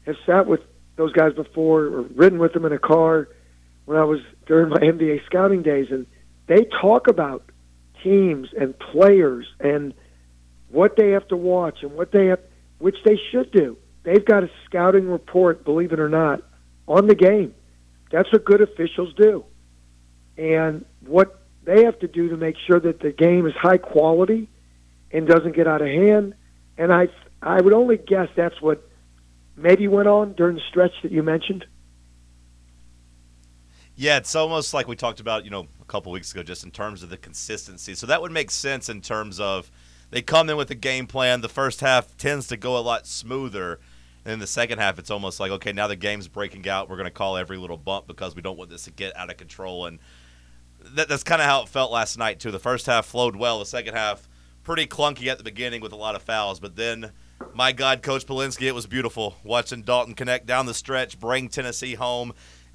have 0.05 0.15
sat 0.25 0.47
with 0.47 0.61
those 0.97 1.13
guys 1.13 1.33
before 1.33 1.83
or 1.83 2.01
ridden 2.01 2.39
with 2.39 2.53
them 2.53 2.65
in 2.65 2.73
a 2.73 2.79
car 2.79 3.29
when 3.85 3.97
I 3.97 4.03
was 4.03 4.19
during 4.47 4.69
my 4.69 4.77
NBA 4.77 5.25
scouting 5.25 5.61
days, 5.61 5.87
and 5.91 6.07
they 6.47 6.65
talk 6.81 7.07
about 7.07 7.49
teams 8.03 8.49
and 8.59 8.77
players 8.77 9.45
and 9.59 9.93
what 10.69 10.97
they 10.97 11.11
have 11.11 11.27
to 11.29 11.37
watch 11.37 11.83
and 11.83 11.93
what 11.93 12.11
they 12.11 12.27
have, 12.27 12.39
which 12.79 12.97
they 13.05 13.17
should 13.31 13.51
do 13.51 13.77
they've 14.09 14.25
got 14.25 14.43
a 14.43 14.49
scouting 14.65 15.07
report, 15.07 15.63
believe 15.63 15.93
it 15.93 15.99
or 15.99 16.09
not, 16.09 16.41
on 16.87 17.07
the 17.07 17.13
game. 17.13 17.53
That's 18.11 18.31
what 18.31 18.43
good 18.43 18.61
officials 18.61 19.13
do. 19.13 19.45
And 20.35 20.83
what 21.05 21.43
they 21.63 21.83
have 21.83 21.99
to 21.99 22.07
do 22.07 22.29
to 22.29 22.37
make 22.37 22.55
sure 22.65 22.79
that 22.79 23.01
the 23.01 23.11
game 23.11 23.45
is 23.45 23.53
high 23.53 23.77
quality 23.77 24.49
and 25.11 25.27
doesn't 25.27 25.55
get 25.55 25.67
out 25.67 25.81
of 25.81 25.87
hand. 25.87 26.33
And 26.77 26.91
I, 26.91 27.09
I 27.43 27.61
would 27.61 27.73
only 27.73 27.97
guess 27.97 28.29
that's 28.35 28.59
what 28.61 28.89
maybe 29.55 29.87
went 29.87 30.07
on 30.07 30.33
during 30.33 30.55
the 30.55 30.61
stretch 30.69 30.93
that 31.03 31.11
you 31.11 31.21
mentioned. 31.21 31.65
Yeah, 33.95 34.17
it's 34.17 34.33
almost 34.33 34.73
like 34.73 34.87
we 34.87 34.95
talked 34.95 35.19
about, 35.19 35.43
you 35.43 35.51
know, 35.51 35.67
a 35.81 35.85
couple 35.85 36.11
weeks 36.11 36.31
ago, 36.31 36.41
just 36.41 36.63
in 36.63 36.71
terms 36.71 37.03
of 37.03 37.09
the 37.09 37.17
consistency. 37.17 37.93
So 37.93 38.07
that 38.07 38.21
would 38.21 38.31
make 38.31 38.49
sense 38.49 38.89
in 38.89 39.01
terms 39.01 39.39
of 39.39 39.69
they 40.09 40.21
come 40.23 40.49
in 40.49 40.57
with 40.57 40.71
a 40.71 40.75
game 40.75 41.05
plan. 41.05 41.41
The 41.41 41.49
first 41.49 41.81
half 41.81 42.17
tends 42.17 42.47
to 42.47 42.57
go 42.57 42.75
a 42.77 42.79
lot 42.79 43.05
smoother. 43.05 43.79
And 44.25 44.33
in 44.33 44.39
the 44.39 44.47
second 44.47 44.79
half, 44.79 44.99
it's 44.99 45.11
almost 45.11 45.39
like, 45.39 45.51
okay, 45.51 45.71
now 45.71 45.87
the 45.87 45.95
game's 45.95 46.27
breaking 46.27 46.67
out. 46.67 46.89
We're 46.89 46.97
going 46.97 47.05
to 47.05 47.11
call 47.11 47.37
every 47.37 47.57
little 47.57 47.77
bump 47.77 48.07
because 48.07 48.35
we 48.35 48.41
don't 48.41 48.57
want 48.57 48.69
this 48.69 48.83
to 48.83 48.91
get 48.91 49.15
out 49.15 49.29
of 49.29 49.37
control. 49.37 49.85
And 49.85 49.99
that, 50.81 51.07
that's 51.07 51.23
kind 51.23 51.41
of 51.41 51.47
how 51.47 51.63
it 51.63 51.69
felt 51.69 51.91
last 51.91 52.17
night, 52.17 52.39
too. 52.39 52.51
The 52.51 52.59
first 52.59 52.85
half 52.85 53.05
flowed 53.05 53.35
well. 53.35 53.59
The 53.59 53.65
second 53.65 53.95
half, 53.95 54.27
pretty 54.63 54.85
clunky 54.85 55.27
at 55.27 55.37
the 55.37 55.43
beginning 55.43 55.81
with 55.81 55.93
a 55.93 55.97
lot 55.97 56.15
of 56.15 56.21
fouls. 56.21 56.59
But 56.59 56.75
then, 56.75 57.11
my 57.53 57.71
God, 57.71 58.01
Coach 58.01 58.25
Polinsky, 58.25 58.63
it 58.63 58.75
was 58.75 58.87
beautiful 58.87 59.35
watching 59.43 59.81
Dalton 59.81 60.15
Knecht 60.15 60.45
down 60.45 60.65
the 60.65 60.73
stretch, 60.73 61.19
bring 61.19 61.47
Tennessee 61.47 61.95
home 61.95 62.33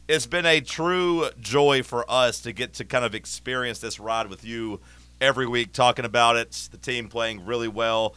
it's 0.09 0.27
been 0.27 0.47
a 0.47 0.61
true 0.61 1.31
joy 1.41 1.83
for 1.83 2.05
us 2.11 2.41
to 2.41 2.53
get 2.53 2.75
to 2.75 2.85
kind 2.85 3.05
of 3.05 3.15
experience 3.15 3.79
this 3.79 3.99
ride 3.99 4.29
with 4.29 4.45
you 4.45 4.81
every 5.21 5.47
week, 5.47 5.73
talking 5.73 6.05
about 6.05 6.37
it. 6.37 6.69
The 6.71 6.77
team 6.77 7.09
playing 7.09 7.47
really 7.47 7.69
well 7.69 8.15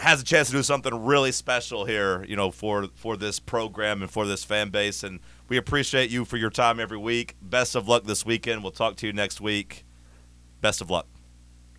has 0.00 0.20
a 0.20 0.24
chance 0.24 0.48
to 0.48 0.54
do 0.54 0.62
something 0.62 1.04
really 1.04 1.32
special 1.32 1.84
here, 1.84 2.24
you 2.24 2.36
know, 2.36 2.50
for 2.50 2.88
for 2.94 3.16
this 3.16 3.40
program 3.40 4.02
and 4.02 4.10
for 4.10 4.26
this 4.26 4.44
fan 4.44 4.70
base. 4.70 5.02
And 5.02 5.20
we 5.48 5.56
appreciate 5.56 6.10
you 6.10 6.24
for 6.24 6.36
your 6.36 6.50
time 6.50 6.78
every 6.78 6.98
week. 6.98 7.34
Best 7.42 7.74
of 7.74 7.88
luck 7.88 8.04
this 8.04 8.24
weekend. 8.24 8.62
We'll 8.62 8.72
talk 8.72 8.96
to 8.96 9.06
you 9.06 9.12
next 9.12 9.40
week. 9.40 9.84
Best 10.60 10.80
of 10.80 10.90
luck. 10.90 11.06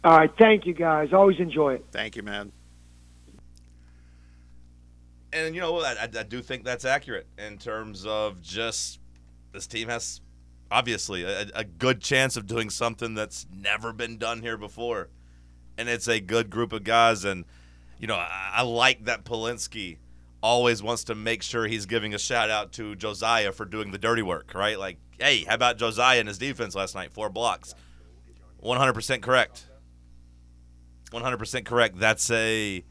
All 0.04 0.18
right, 0.18 0.32
thank 0.38 0.66
you 0.66 0.74
guys. 0.74 1.12
Always 1.12 1.40
enjoy 1.40 1.76
it. 1.76 1.86
Thank 1.92 2.16
you, 2.16 2.24
man. 2.24 2.52
And 5.32 5.54
you 5.54 5.62
know, 5.62 5.80
I, 5.80 6.04
I 6.04 6.24
do 6.24 6.42
think 6.42 6.64
that's 6.64 6.86
accurate 6.86 7.28
in 7.38 7.58
terms 7.58 8.06
of 8.06 8.42
just 8.42 9.00
this 9.52 9.68
team 9.68 9.90
has 9.90 10.22
obviously 10.72 11.24
a, 11.24 11.48
a, 11.54 11.64
good 11.64 12.02
chance 12.02 12.38
of 12.38 12.46
doing 12.46 12.70
something 12.70 13.16
that's 13.16 13.48
never 13.52 13.92
been 13.92 14.18
done 14.18 14.42
here 14.42 14.58
before, 14.58 15.10
and 15.78 15.90
it's 15.90 16.08
a 16.08 16.20
good 16.20 16.50
group 16.50 16.72
of 16.74 16.84
guys. 16.84 17.26
And 17.26 17.46
you 18.00 18.08
know, 18.08 18.16
I, 18.16 18.52
I 18.56 18.62
like 18.64 19.06
that 19.06 19.26
Polinsky 19.26 19.98
always 20.42 20.82
wants 20.82 21.04
to 21.06 21.16
make 21.16 21.44
sure 21.44 21.68
he's 21.68 21.86
giving 21.86 22.14
a 22.14 22.20
shout 22.20 22.50
out 22.50 22.72
to 22.74 22.96
Josiah 22.96 23.52
for 23.52 23.66
doing 23.66 23.92
the 23.92 23.98
dirty 23.98 24.22
work, 24.22 24.54
right? 24.56 24.80
Like, 24.80 24.98
hey, 25.20 25.44
how 25.44 25.56
about 25.56 25.78
Josiah 25.78 26.20
and 26.20 26.28
his 26.28 26.38
defense 26.38 26.76
last 26.76 26.96
night? 26.96 27.12
Four 27.12 27.30
blocks. 27.30 27.76
100% 28.64 29.22
correct. 29.22 29.68
100% 31.12 31.66
correct. 31.66 32.00
That's 32.00 32.30
a 32.32 32.84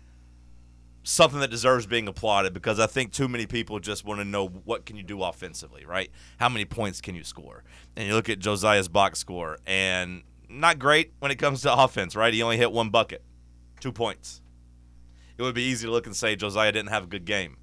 something 1.05 1.41
that 1.41 1.51
deserves 1.51 1.87
being 1.87 2.07
applauded 2.07 2.53
because 2.53 2.79
I 2.79 2.87
think 2.87 3.13
too 3.13 3.29
many 3.29 3.47
people 3.47 3.81
just 3.81 4.05
want 4.05 4.21
to 4.21 4.27
know 4.27 4.47
what 4.49 4.85
can 4.85 4.97
you 4.97 5.03
do 5.03 5.23
offensively, 5.23 5.87
right? 5.87 6.11
How 6.39 6.51
many 6.51 6.67
points 6.67 7.01
can 7.01 7.15
you 7.15 7.25
score? 7.25 7.65
And 7.97 8.07
you 8.07 8.15
look 8.15 8.29
at 8.29 8.41
Josiah's 8.41 8.89
box 8.89 9.19
score 9.19 9.57
and 9.67 10.23
not 10.51 10.79
great 10.79 11.13
when 11.21 11.31
it 11.31 11.37
comes 11.37 11.63
to 11.63 11.73
offense, 11.73 12.15
right? 12.15 12.35
He 12.35 12.43
only 12.43 12.59
hit 12.59 12.73
one 12.73 12.91
bucket, 12.91 13.23
two 13.81 13.93
points. 13.93 14.43
It 15.39 15.43
would 15.43 15.55
be 15.55 15.63
easy 15.63 15.87
to 15.87 15.93
look 15.93 16.07
and 16.07 16.17
say 16.17 16.35
Josiah 16.35 16.73
didn't 16.73 16.91
have 16.91 17.05
a 17.05 17.07
good 17.07 17.25
game. 17.25 17.57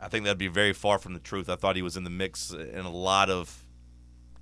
I 0.00 0.08
think 0.08 0.24
that'd 0.24 0.36
be 0.36 0.48
very 0.48 0.72
far 0.72 0.98
from 0.98 1.14
the 1.14 1.20
truth. 1.20 1.48
I 1.48 1.56
thought 1.56 1.76
he 1.76 1.82
was 1.82 1.96
in 1.96 2.04
the 2.04 2.10
mix 2.10 2.52
in 2.52 2.84
a 2.84 2.90
lot 2.90 3.30
of 3.30 3.64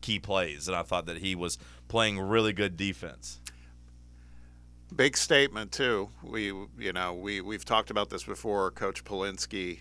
key 0.00 0.18
plays, 0.18 0.66
and 0.66 0.76
I 0.76 0.82
thought 0.82 1.06
that 1.06 1.18
he 1.18 1.34
was 1.34 1.58
playing 1.88 2.18
really 2.18 2.52
good 2.52 2.76
defense. 2.76 3.40
Big 4.94 5.16
statement 5.16 5.72
too. 5.72 6.10
We 6.22 6.46
you 6.78 6.92
know 6.92 7.12
we 7.12 7.40
we've 7.40 7.64
talked 7.64 7.90
about 7.90 8.08
this 8.08 8.22
before. 8.22 8.70
Coach 8.70 9.04
Polinsky 9.04 9.80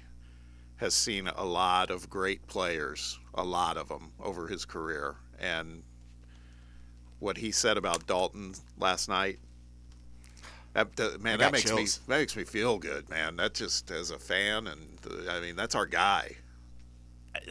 has 0.78 0.94
seen 0.94 1.28
a 1.28 1.46
lot 1.46 1.92
of 1.92 2.10
great 2.10 2.46
players, 2.48 3.20
a 3.34 3.44
lot 3.44 3.78
of 3.78 3.88
them 3.88 4.12
over 4.20 4.48
his 4.48 4.66
career, 4.66 5.16
and 5.40 5.84
what 7.20 7.38
he 7.38 7.52
said 7.52 7.78
about 7.78 8.08
Dalton 8.08 8.56
last 8.78 9.08
night. 9.08 9.40
That, 10.76 11.22
man, 11.22 11.40
that 11.40 11.54
makes 11.54 11.64
chills. 11.64 11.80
me 11.80 12.14
that 12.14 12.20
makes 12.20 12.36
me 12.36 12.44
feel 12.44 12.78
good, 12.78 13.10
man. 13.10 13.38
That 13.38 13.54
just 13.54 13.90
as 13.92 14.12
a 14.12 14.20
fan, 14.20 14.68
and 14.68 14.82
uh, 15.10 15.32
I 15.32 15.40
mean 15.40 15.56
that's 15.56 15.74
our 15.74 15.86
guy. 15.86 16.36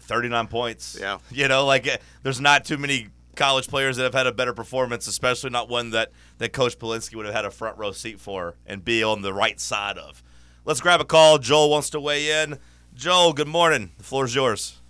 Thirty 0.00 0.28
nine 0.28 0.46
points. 0.46 0.96
Yeah, 1.00 1.18
you 1.30 1.48
know, 1.48 1.64
like 1.64 1.88
there's 2.22 2.40
not 2.40 2.66
too 2.66 2.76
many 2.76 3.08
college 3.34 3.66
players 3.66 3.96
that 3.96 4.04
have 4.04 4.14
had 4.14 4.26
a 4.26 4.32
better 4.32 4.52
performance, 4.52 5.06
especially 5.06 5.50
not 5.50 5.68
one 5.68 5.90
that, 5.90 6.10
that 6.38 6.52
Coach 6.52 6.78
Polinsky 6.78 7.16
would 7.16 7.26
have 7.26 7.34
had 7.34 7.44
a 7.44 7.50
front 7.50 7.78
row 7.78 7.92
seat 7.92 8.20
for 8.20 8.54
and 8.66 8.84
be 8.84 9.02
on 9.02 9.22
the 9.22 9.32
right 9.32 9.58
side 9.58 9.98
of. 9.98 10.22
Let's 10.64 10.80
grab 10.80 11.00
a 11.00 11.04
call. 11.04 11.38
Joel 11.38 11.70
wants 11.70 11.90
to 11.90 12.00
weigh 12.00 12.42
in. 12.42 12.58
Joel, 12.94 13.32
good 13.32 13.48
morning. 13.48 13.90
The 13.98 14.04
floor 14.04 14.24
is 14.24 14.34
yours. 14.34 14.80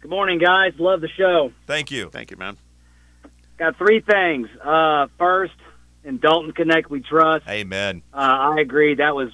Good 0.00 0.10
morning, 0.10 0.38
guys. 0.38 0.72
Love 0.78 1.00
the 1.00 1.08
show. 1.08 1.52
Thank 1.66 1.90
you. 1.90 2.10
Thank 2.10 2.30
you, 2.30 2.36
man. 2.36 2.58
Got 3.58 3.76
three 3.76 4.00
things. 4.00 4.48
Uh, 4.62 5.06
first, 5.18 5.54
in 6.04 6.18
Dalton 6.18 6.52
Knecht, 6.52 6.88
we 6.88 7.00
trust. 7.00 7.48
Amen. 7.48 8.02
Uh, 8.12 8.16
I 8.16 8.60
agree. 8.60 8.96
That 8.96 9.14
was 9.14 9.30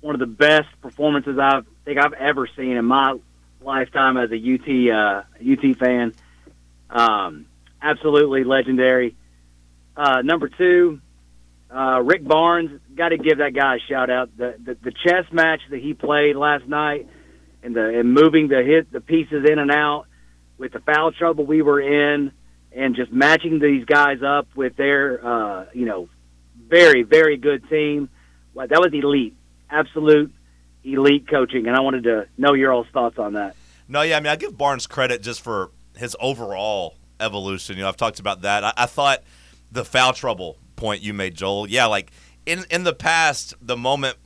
one 0.00 0.14
of 0.14 0.20
the 0.20 0.26
best 0.26 0.68
performances 0.82 1.38
I 1.38 1.60
think 1.84 1.98
I've 1.98 2.14
ever 2.14 2.48
seen 2.56 2.76
in 2.76 2.84
my 2.84 3.16
lifetime 3.60 4.16
as 4.16 4.30
a 4.30 4.36
UT 4.36 4.90
uh, 4.94 5.22
UT 5.40 5.76
fan. 5.78 6.14
Um, 6.88 7.46
absolutely 7.80 8.44
legendary. 8.44 9.16
Uh, 9.96 10.22
number 10.22 10.48
two, 10.48 11.00
uh, 11.74 12.00
Rick 12.02 12.24
Barnes. 12.24 12.80
Got 12.94 13.10
to 13.10 13.18
give 13.18 13.38
that 13.38 13.54
guy 13.54 13.76
a 13.76 13.78
shout 13.88 14.10
out. 14.10 14.36
The, 14.36 14.56
the 14.62 14.76
the 14.82 14.92
chess 14.92 15.30
match 15.32 15.60
that 15.70 15.80
he 15.80 15.94
played 15.94 16.36
last 16.36 16.66
night, 16.66 17.08
and 17.62 17.74
the 17.74 18.00
and 18.00 18.12
moving 18.12 18.48
the 18.48 18.62
hit 18.62 18.90
the 18.90 19.00
pieces 19.00 19.44
in 19.48 19.58
and 19.58 19.70
out 19.70 20.06
with 20.58 20.72
the 20.72 20.80
foul 20.80 21.12
trouble 21.12 21.46
we 21.46 21.62
were 21.62 21.80
in, 21.80 22.32
and 22.72 22.94
just 22.94 23.12
matching 23.12 23.58
these 23.58 23.84
guys 23.84 24.22
up 24.22 24.48
with 24.54 24.76
their 24.76 25.24
uh, 25.24 25.66
you 25.72 25.86
know 25.86 26.08
very 26.68 27.02
very 27.02 27.36
good 27.36 27.68
team. 27.68 28.08
Well, 28.54 28.66
that 28.66 28.80
was 28.80 28.92
elite, 28.92 29.36
absolute 29.70 30.32
elite 30.84 31.28
coaching, 31.28 31.66
and 31.66 31.76
I 31.76 31.80
wanted 31.80 32.04
to 32.04 32.26
know 32.36 32.54
your 32.54 32.72
all's 32.72 32.88
thoughts 32.92 33.18
on 33.18 33.34
that. 33.34 33.56
No, 33.88 34.02
yeah, 34.02 34.16
I 34.16 34.20
mean 34.20 34.28
I 34.28 34.36
give 34.36 34.56
Barnes 34.56 34.86
credit 34.86 35.22
just 35.22 35.40
for 35.40 35.70
his 35.96 36.16
overall 36.20 36.96
evolution. 37.18 37.76
You 37.76 37.82
know, 37.82 37.88
I've 37.88 37.96
talked 37.96 38.20
about 38.20 38.42
that. 38.42 38.64
I, 38.64 38.72
I 38.76 38.86
thought 38.86 39.22
the 39.70 39.84
foul 39.84 40.12
trouble 40.12 40.58
point 40.76 41.02
you 41.02 41.12
made, 41.12 41.34
Joel. 41.34 41.68
Yeah, 41.68 41.86
like 41.86 42.10
in 42.46 42.64
in 42.70 42.84
the 42.84 42.94
past, 42.94 43.54
the 43.60 43.76
moment 43.76 44.16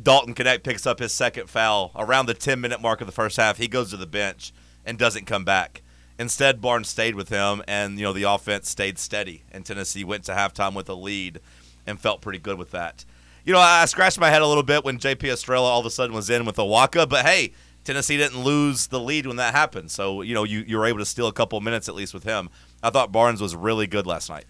Dalton 0.00 0.34
Knecht 0.34 0.62
picks 0.64 0.86
up 0.86 0.98
his 0.98 1.12
second 1.12 1.48
foul 1.48 1.92
around 1.94 2.26
the 2.26 2.34
10 2.34 2.60
minute 2.60 2.80
mark 2.80 3.00
of 3.00 3.06
the 3.06 3.12
first 3.12 3.36
half, 3.36 3.58
he 3.58 3.68
goes 3.68 3.90
to 3.90 3.96
the 3.96 4.06
bench 4.06 4.52
and 4.84 4.98
doesn't 4.98 5.26
come 5.26 5.44
back. 5.44 5.82
Instead, 6.18 6.60
Barnes 6.60 6.88
stayed 6.88 7.14
with 7.14 7.28
him, 7.28 7.62
and 7.66 7.98
you 7.98 8.04
know 8.04 8.12
the 8.12 8.22
offense 8.22 8.68
stayed 8.68 8.98
steady, 8.98 9.42
and 9.50 9.66
Tennessee 9.66 10.04
went 10.04 10.24
to 10.24 10.32
halftime 10.32 10.74
with 10.74 10.88
a 10.88 10.94
lead, 10.94 11.40
and 11.86 11.98
felt 11.98 12.20
pretty 12.20 12.38
good 12.38 12.58
with 12.58 12.70
that. 12.70 13.04
You 13.44 13.52
know, 13.52 13.60
I 13.60 13.84
scratched 13.84 14.18
my 14.18 14.30
head 14.30 14.40
a 14.40 14.46
little 14.46 14.62
bit 14.62 14.84
when 14.84 14.98
JP 14.98 15.32
Estrella 15.32 15.68
all 15.68 15.80
of 15.80 15.86
a 15.86 15.90
sudden 15.90 16.14
was 16.14 16.30
in 16.30 16.46
with 16.46 16.56
Awaka, 16.56 17.08
but 17.08 17.26
hey, 17.26 17.52
Tennessee 17.84 18.16
didn't 18.16 18.42
lose 18.42 18.86
the 18.86 18.98
lead 18.98 19.26
when 19.26 19.36
that 19.36 19.54
happened. 19.54 19.90
So, 19.90 20.22
you 20.22 20.32
know, 20.32 20.44
you, 20.44 20.64
you 20.66 20.78
were 20.78 20.86
able 20.86 21.00
to 21.00 21.04
steal 21.04 21.26
a 21.26 21.32
couple 21.32 21.60
minutes 21.60 21.88
at 21.88 21.94
least 21.94 22.14
with 22.14 22.24
him. 22.24 22.48
I 22.82 22.88
thought 22.88 23.12
Barnes 23.12 23.42
was 23.42 23.54
really 23.54 23.86
good 23.86 24.06
last 24.06 24.30
night. 24.30 24.46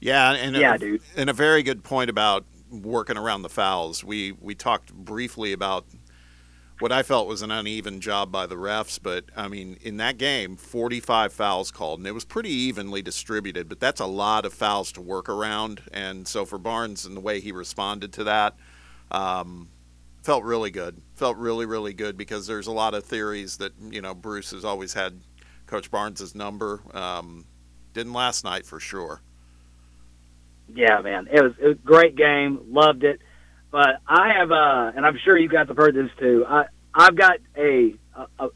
Yeah, 0.00 0.32
and 0.32 0.56
yeah, 0.56 0.74
a, 0.74 0.78
dude. 0.78 1.02
and 1.16 1.28
a 1.28 1.32
very 1.32 1.62
good 1.62 1.82
point 1.82 2.08
about 2.08 2.44
working 2.70 3.16
around 3.16 3.42
the 3.42 3.48
fouls. 3.48 4.02
We 4.02 4.32
we 4.32 4.54
talked 4.54 4.94
briefly 4.94 5.52
about 5.52 5.84
what 6.80 6.90
I 6.90 7.02
felt 7.02 7.28
was 7.28 7.42
an 7.42 7.50
uneven 7.50 8.00
job 8.00 8.32
by 8.32 8.46
the 8.46 8.56
refs, 8.56 8.98
but 9.00 9.26
I 9.36 9.48
mean, 9.48 9.76
in 9.82 9.98
that 9.98 10.16
game, 10.16 10.56
45 10.56 11.32
fouls 11.32 11.70
called, 11.70 12.00
and 12.00 12.08
it 12.08 12.12
was 12.12 12.24
pretty 12.24 12.50
evenly 12.50 13.02
distributed. 13.02 13.68
But 13.68 13.80
that's 13.80 14.00
a 14.00 14.06
lot 14.06 14.46
of 14.46 14.54
fouls 14.54 14.90
to 14.92 15.00
work 15.00 15.28
around, 15.28 15.82
and 15.92 16.26
so 16.26 16.46
for 16.46 16.58
Barnes 16.58 17.04
and 17.04 17.16
the 17.16 17.20
way 17.20 17.38
he 17.38 17.52
responded 17.52 18.12
to 18.14 18.24
that, 18.24 18.56
um, 19.10 19.68
felt 20.22 20.42
really 20.42 20.70
good. 20.70 21.00
Felt 21.14 21.36
really, 21.36 21.66
really 21.66 21.92
good 21.92 22.16
because 22.16 22.46
there's 22.46 22.66
a 22.66 22.72
lot 22.72 22.94
of 22.94 23.04
theories 23.04 23.58
that 23.58 23.72
you 23.90 24.00
know 24.00 24.14
Bruce 24.14 24.50
has 24.52 24.64
always 24.64 24.94
had 24.94 25.20
Coach 25.66 25.90
Barnes's 25.90 26.34
number. 26.34 26.82
Um, 26.94 27.44
didn't 27.92 28.14
last 28.14 28.42
night 28.42 28.64
for 28.64 28.80
sure. 28.80 29.20
Yeah, 30.74 31.00
man, 31.00 31.28
it 31.30 31.42
was, 31.42 31.52
it 31.60 31.66
was 31.66 31.76
a 31.76 31.86
great 31.86 32.16
game. 32.16 32.60
Loved 32.70 33.04
it. 33.04 33.20
But 33.70 34.00
I 34.06 34.32
have, 34.38 34.50
uh, 34.50 34.92
and 34.96 35.06
I'm 35.06 35.18
sure 35.24 35.36
you 35.36 35.48
guys 35.48 35.68
have 35.68 35.76
heard 35.76 35.94
this 35.94 36.10
too. 36.18 36.44
I 36.48 36.66
I've 36.92 37.14
got 37.14 37.38
a, 37.56 37.94
a 38.38 38.48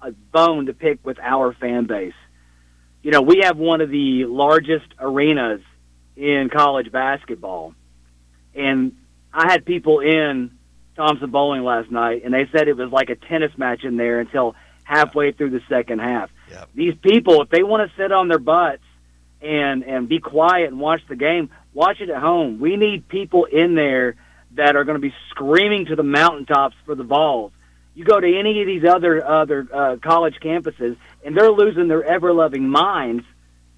a 0.00 0.12
bone 0.32 0.66
to 0.66 0.72
pick 0.72 1.04
with 1.04 1.18
our 1.20 1.52
fan 1.52 1.86
base. 1.86 2.14
You 3.02 3.12
know, 3.12 3.22
we 3.22 3.40
have 3.44 3.56
one 3.56 3.80
of 3.80 3.90
the 3.90 4.24
largest 4.24 4.86
arenas 4.98 5.60
in 6.16 6.50
college 6.52 6.90
basketball, 6.90 7.74
and 8.54 8.96
I 9.32 9.50
had 9.50 9.64
people 9.64 10.00
in 10.00 10.58
Thompson 10.96 11.30
Boling 11.30 11.62
last 11.62 11.90
night, 11.92 12.22
and 12.24 12.34
they 12.34 12.48
said 12.50 12.66
it 12.66 12.76
was 12.76 12.90
like 12.90 13.10
a 13.10 13.14
tennis 13.16 13.56
match 13.56 13.84
in 13.84 13.96
there 13.96 14.18
until 14.18 14.56
halfway 14.82 15.30
through 15.30 15.50
the 15.50 15.62
second 15.68 16.00
half. 16.00 16.30
Yep. 16.50 16.70
These 16.74 16.94
people, 17.00 17.42
if 17.42 17.50
they 17.50 17.62
want 17.62 17.88
to 17.88 17.96
sit 17.96 18.10
on 18.10 18.26
their 18.26 18.40
butts 18.40 18.82
and 19.40 19.84
and 19.84 20.08
be 20.08 20.18
quiet 20.18 20.68
and 20.68 20.80
watch 20.80 21.02
the 21.08 21.14
game, 21.14 21.50
watch 21.72 22.00
it 22.00 22.10
at 22.10 22.20
home. 22.20 22.58
We 22.58 22.76
need 22.76 23.06
people 23.06 23.44
in 23.44 23.76
there 23.76 24.16
that 24.52 24.76
are 24.76 24.84
going 24.84 24.96
to 24.96 25.00
be 25.00 25.14
screaming 25.30 25.86
to 25.86 25.96
the 25.96 26.02
mountaintops 26.02 26.76
for 26.84 26.94
the 26.94 27.04
balls. 27.04 27.52
You 27.94 28.04
go 28.04 28.18
to 28.18 28.38
any 28.38 28.60
of 28.60 28.66
these 28.66 28.84
other 28.84 29.24
other 29.24 29.66
uh, 29.72 29.96
college 30.02 30.36
campuses, 30.42 30.96
and 31.24 31.36
they're 31.36 31.50
losing 31.50 31.88
their 31.88 32.04
ever 32.04 32.32
loving 32.32 32.68
minds 32.68 33.24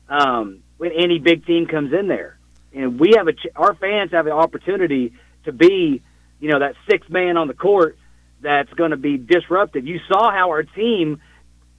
um, 0.09 0.63
when 0.77 0.93
any 0.93 1.19
big 1.19 1.47
team 1.47 1.67
comes 1.67 1.93
in 1.93 2.09
there. 2.09 2.39
And 2.75 3.01
we 3.01 3.15
have 3.17 3.29
a 3.29 3.33
ch- 3.33 3.49
our 3.57 3.75
fans 3.75 4.13
have 4.13 4.27
an 4.27 4.33
opportunity 4.33 5.15
to 5.45 5.53
be, 5.53 6.03
you 6.39 6.51
know, 6.51 6.59
that 6.61 6.75
sixth 6.89 7.11
man 7.11 7.37
on 7.37 7.49
the 7.49 7.55
court 7.55 7.97
that's 8.41 8.73
going 8.75 8.91
to 8.91 8.97
be 8.97 9.17
disruptive. 9.17 9.87
You 9.87 10.01
saw 10.07 10.31
how 10.31 10.51
our 10.51 10.63
team 10.63 11.21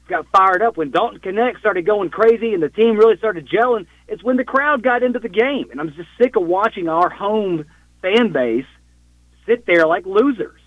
got 0.08 0.26
fired 0.36 0.62
up 0.62 0.78
when 0.78 0.92
Dalton 0.92 1.20
Knecht 1.20 1.60
started 1.60 1.86
going 1.86 2.10
crazy 2.10 2.54
and 2.54 2.62
the 2.62 2.70
team 2.70 2.98
really 2.98 3.18
started 3.18 3.48
gelling. 3.48 3.88
It's 4.08 4.24
when 4.24 4.38
the 4.38 4.44
crowd 4.44 4.84
got 4.84 5.04
into 5.04 5.20
the 5.20 5.30
game, 5.30 5.70
and 5.72 5.80
I'm 5.80 5.94
just 5.94 6.10
sick 6.20 6.36
of 6.36 6.46
watching 6.46 6.90
our 6.90 7.10
home 7.10 7.66
fan 8.02 8.32
base 8.32 8.66
sit 9.52 9.66
there 9.66 9.86
like 9.86 10.06
losers. 10.06 10.60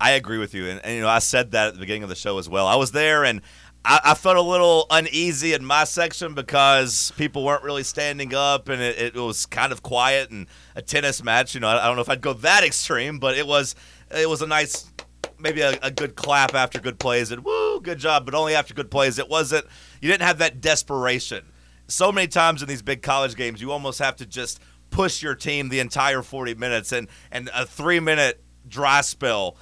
I 0.00 0.12
agree 0.12 0.38
with 0.38 0.54
you, 0.54 0.68
and, 0.68 0.80
and 0.84 0.94
you 0.94 1.00
know 1.02 1.08
I 1.08 1.18
said 1.18 1.52
that 1.52 1.68
at 1.68 1.74
the 1.74 1.80
beginning 1.80 2.04
of 2.04 2.08
the 2.08 2.14
show 2.14 2.38
as 2.38 2.48
well. 2.48 2.66
I 2.66 2.76
was 2.76 2.92
there, 2.92 3.24
and 3.24 3.42
I, 3.84 4.00
I 4.04 4.14
felt 4.14 4.36
a 4.36 4.42
little 4.42 4.86
uneasy 4.90 5.54
in 5.54 5.64
my 5.64 5.84
section 5.84 6.34
because 6.34 7.12
people 7.16 7.44
weren't 7.44 7.64
really 7.64 7.82
standing 7.82 8.32
up, 8.32 8.68
and 8.68 8.80
it, 8.80 9.16
it 9.16 9.20
was 9.20 9.44
kind 9.44 9.72
of 9.72 9.82
quiet 9.82 10.30
and 10.30 10.46
a 10.76 10.82
tennis 10.82 11.22
match. 11.22 11.54
You 11.54 11.60
know, 11.60 11.68
I, 11.68 11.82
I 11.82 11.86
don't 11.86 11.96
know 11.96 12.02
if 12.02 12.08
I'd 12.08 12.20
go 12.20 12.32
that 12.34 12.64
extreme, 12.64 13.18
but 13.18 13.36
it 13.36 13.46
was 13.46 13.74
it 14.10 14.28
was 14.28 14.40
a 14.40 14.46
nice, 14.46 14.90
maybe 15.38 15.60
a, 15.60 15.76
a 15.82 15.90
good 15.90 16.14
clap 16.14 16.54
after 16.54 16.78
good 16.78 16.98
plays, 16.98 17.32
and 17.32 17.44
woo, 17.44 17.80
good 17.80 17.98
job, 17.98 18.24
but 18.24 18.34
only 18.34 18.54
after 18.54 18.74
good 18.74 18.90
plays. 18.90 19.18
It 19.18 19.28
wasn't. 19.28 19.66
You 20.00 20.08
didn't 20.08 20.26
have 20.26 20.38
that 20.38 20.60
desperation. 20.60 21.44
So 21.88 22.12
many 22.12 22.28
times 22.28 22.62
in 22.62 22.68
these 22.68 22.82
big 22.82 23.02
college 23.02 23.34
games, 23.34 23.60
you 23.60 23.72
almost 23.72 23.98
have 23.98 24.14
to 24.16 24.26
just 24.26 24.60
push 24.90 25.22
your 25.22 25.34
team 25.34 25.68
the 25.68 25.80
entire 25.80 26.22
40 26.22 26.54
minutes, 26.54 26.92
and 26.92 27.08
and 27.30 27.50
a 27.54 27.64
three 27.66 28.00
minute 28.00 28.42
dry 28.66 29.00
spell 29.00 29.56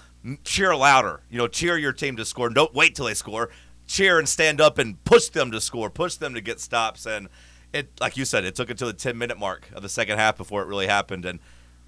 cheer 0.45 0.75
louder. 0.75 1.23
You 1.31 1.39
know, 1.39 1.47
cheer 1.49 1.77
your 1.79 1.93
team 1.93 2.17
to 2.17 2.25
score. 2.25 2.49
Don't 2.49 2.75
wait 2.75 2.95
till 2.95 3.05
they 3.07 3.15
score. 3.15 3.51
Cheer 3.87 4.19
and 4.19 4.29
stand 4.29 4.61
up 4.61 4.79
and 4.79 5.03
push 5.05 5.29
them 5.29 5.51
to 5.53 5.61
score. 5.61 5.89
Push 5.91 6.17
them 6.17 6.35
to 6.35 6.41
get 6.41 6.59
stops. 6.59 7.07
And 7.07 7.29
it, 7.73 7.91
like 8.01 8.17
you 8.17 8.25
said, 8.25 8.45
it 8.45 8.57
took 8.57 8.69
until 8.71 8.89
the 8.89 8.93
10 8.95 9.17
minute 9.17 9.39
mark 9.39 9.69
of 9.73 9.83
the 9.83 9.89
second 9.89 10.19
half 10.19 10.37
before 10.37 10.63
it 10.63 10.67
really 10.67 10.89
happened. 10.89 11.25
And 11.25 11.39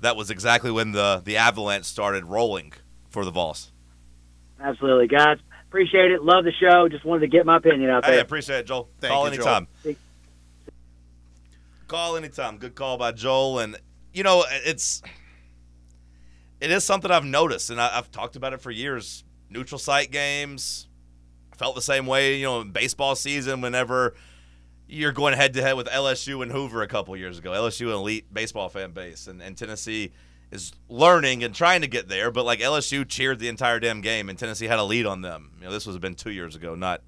that 0.00 0.14
was 0.14 0.30
exactly 0.30 0.70
when 0.70 0.92
the 0.92 1.20
the 1.24 1.36
avalanche 1.36 1.84
started 1.86 2.24
rolling 2.26 2.72
for 3.10 3.24
the 3.24 3.32
Vols. 3.32 3.72
Absolutely, 4.60 5.08
guys. 5.08 5.38
Appreciate 5.68 6.10
it. 6.12 6.22
Love 6.22 6.44
the 6.44 6.52
show. 6.52 6.88
Just 6.88 7.04
wanted 7.04 7.20
to 7.20 7.26
get 7.28 7.44
my 7.44 7.56
opinion 7.56 7.90
out 7.90 8.04
Hey, 8.04 8.12
there. 8.12 8.20
appreciate 8.20 8.60
it, 8.60 8.66
Joel. 8.66 8.88
Thank 9.00 9.12
call 9.12 9.24
you, 9.30 9.36
Joel. 9.36 9.46
anytime. 9.48 9.66
Thank- 9.82 9.98
Call 11.88 12.16
anytime. 12.16 12.58
Good 12.58 12.74
call 12.74 12.98
by 12.98 13.12
Joel. 13.12 13.60
And 13.60 13.76
you 14.12 14.22
know, 14.22 14.44
it's 14.50 15.02
it 16.60 16.70
is 16.70 16.84
something 16.84 17.10
I've 17.10 17.24
noticed, 17.24 17.70
and 17.70 17.80
I, 17.80 17.96
I've 17.96 18.10
talked 18.10 18.36
about 18.36 18.52
it 18.52 18.60
for 18.60 18.70
years. 18.70 19.24
Neutral 19.50 19.78
site 19.78 20.10
games 20.10 20.86
felt 21.56 21.74
the 21.74 21.82
same 21.82 22.06
way. 22.06 22.36
You 22.36 22.44
know, 22.44 22.60
in 22.60 22.70
baseball 22.70 23.16
season, 23.16 23.62
whenever 23.62 24.14
you're 24.86 25.12
going 25.12 25.34
head 25.34 25.54
to 25.54 25.62
head 25.62 25.76
with 25.76 25.86
LSU 25.88 26.42
and 26.42 26.52
Hoover 26.52 26.82
a 26.82 26.88
couple 26.88 27.16
years 27.16 27.38
ago, 27.38 27.52
LSU 27.52 27.90
elite 27.90 28.32
baseball 28.32 28.68
fan 28.68 28.92
base, 28.92 29.26
and, 29.26 29.42
and 29.42 29.56
Tennessee 29.56 30.12
is 30.50 30.72
learning 30.88 31.42
and 31.42 31.54
trying 31.54 31.80
to 31.80 31.88
get 31.88 32.08
there. 32.08 32.30
But 32.30 32.44
like 32.44 32.60
LSU 32.60 33.08
cheered 33.08 33.38
the 33.38 33.48
entire 33.48 33.80
damn 33.80 34.02
game, 34.02 34.28
and 34.28 34.38
Tennessee 34.38 34.66
had 34.66 34.78
a 34.78 34.84
lead 34.84 35.06
on 35.06 35.22
them. 35.22 35.52
You 35.58 35.66
know, 35.66 35.72
this 35.72 35.86
was 35.86 35.96
been 35.96 36.14
two 36.14 36.32
years 36.32 36.54
ago, 36.54 36.74
not 36.74 37.00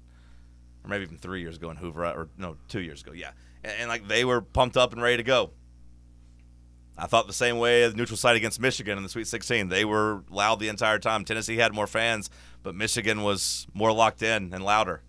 or 0.83 0.89
maybe 0.89 1.03
even 1.03 1.17
three 1.17 1.41
years 1.41 1.57
ago 1.57 1.69
in 1.69 1.77
Hoover, 1.77 2.05
or 2.05 2.29
no, 2.37 2.57
two 2.67 2.81
years 2.81 3.03
ago, 3.03 3.11
yeah. 3.11 3.31
And, 3.63 3.73
and 3.79 3.89
like 3.89 4.07
they 4.07 4.25
were 4.25 4.41
pumped 4.41 4.77
up 4.77 4.93
and 4.93 5.01
ready 5.01 5.17
to 5.17 5.23
go. 5.23 5.51
I 6.97 7.07
thought 7.07 7.25
the 7.25 7.33
same 7.33 7.57
way 7.57 7.83
as 7.83 7.95
neutral 7.95 8.17
site 8.17 8.35
against 8.35 8.59
Michigan 8.59 8.97
in 8.97 9.03
the 9.03 9.09
Sweet 9.09 9.27
16. 9.27 9.69
They 9.69 9.85
were 9.85 10.23
loud 10.29 10.59
the 10.59 10.67
entire 10.67 10.99
time. 10.99 11.25
Tennessee 11.25 11.57
had 11.57 11.73
more 11.73 11.87
fans, 11.87 12.29
but 12.61 12.75
Michigan 12.75 13.23
was 13.23 13.65
more 13.73 13.91
locked 13.91 14.21
in 14.21 14.53
and 14.53 14.63
louder. 14.63 15.01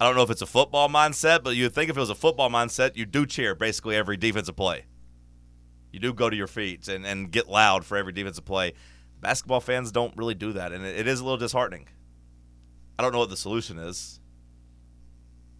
I 0.00 0.06
don't 0.06 0.16
know 0.16 0.22
if 0.22 0.30
it's 0.30 0.42
a 0.42 0.46
football 0.46 0.88
mindset, 0.88 1.42
but 1.44 1.54
you'd 1.54 1.74
think 1.74 1.90
if 1.90 1.96
it 1.96 2.00
was 2.00 2.10
a 2.10 2.14
football 2.14 2.50
mindset, 2.50 2.96
you 2.96 3.04
do 3.04 3.26
cheer 3.26 3.54
basically 3.54 3.94
every 3.94 4.16
defensive 4.16 4.56
play. 4.56 4.86
You 5.92 6.00
do 6.00 6.12
go 6.12 6.28
to 6.28 6.36
your 6.36 6.46
feet 6.48 6.88
and, 6.88 7.06
and 7.06 7.30
get 7.30 7.48
loud 7.48 7.84
for 7.84 7.96
every 7.96 8.12
defensive 8.12 8.44
play. 8.44 8.72
Basketball 9.20 9.60
fans 9.60 9.92
don't 9.92 10.16
really 10.16 10.34
do 10.34 10.52
that, 10.52 10.72
and 10.72 10.84
it, 10.84 11.00
it 11.00 11.06
is 11.06 11.20
a 11.20 11.24
little 11.24 11.38
disheartening. 11.38 11.88
I 12.98 13.02
don't 13.02 13.12
know 13.12 13.20
what 13.20 13.30
the 13.30 13.36
solution 13.36 13.78
is, 13.78 14.18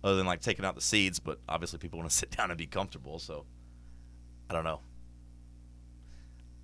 other 0.04 0.16
than 0.16 0.26
like 0.26 0.40
taking 0.42 0.66
out 0.66 0.74
the 0.74 0.82
seeds, 0.82 1.18
but 1.18 1.40
obviously 1.48 1.78
people 1.78 1.98
want 1.98 2.10
to 2.10 2.16
sit 2.16 2.30
down 2.30 2.50
and 2.50 2.58
be 2.58 2.66
comfortable, 2.66 3.18
so 3.18 3.46
I 4.48 4.52
don't 4.52 4.64
know. 4.64 4.80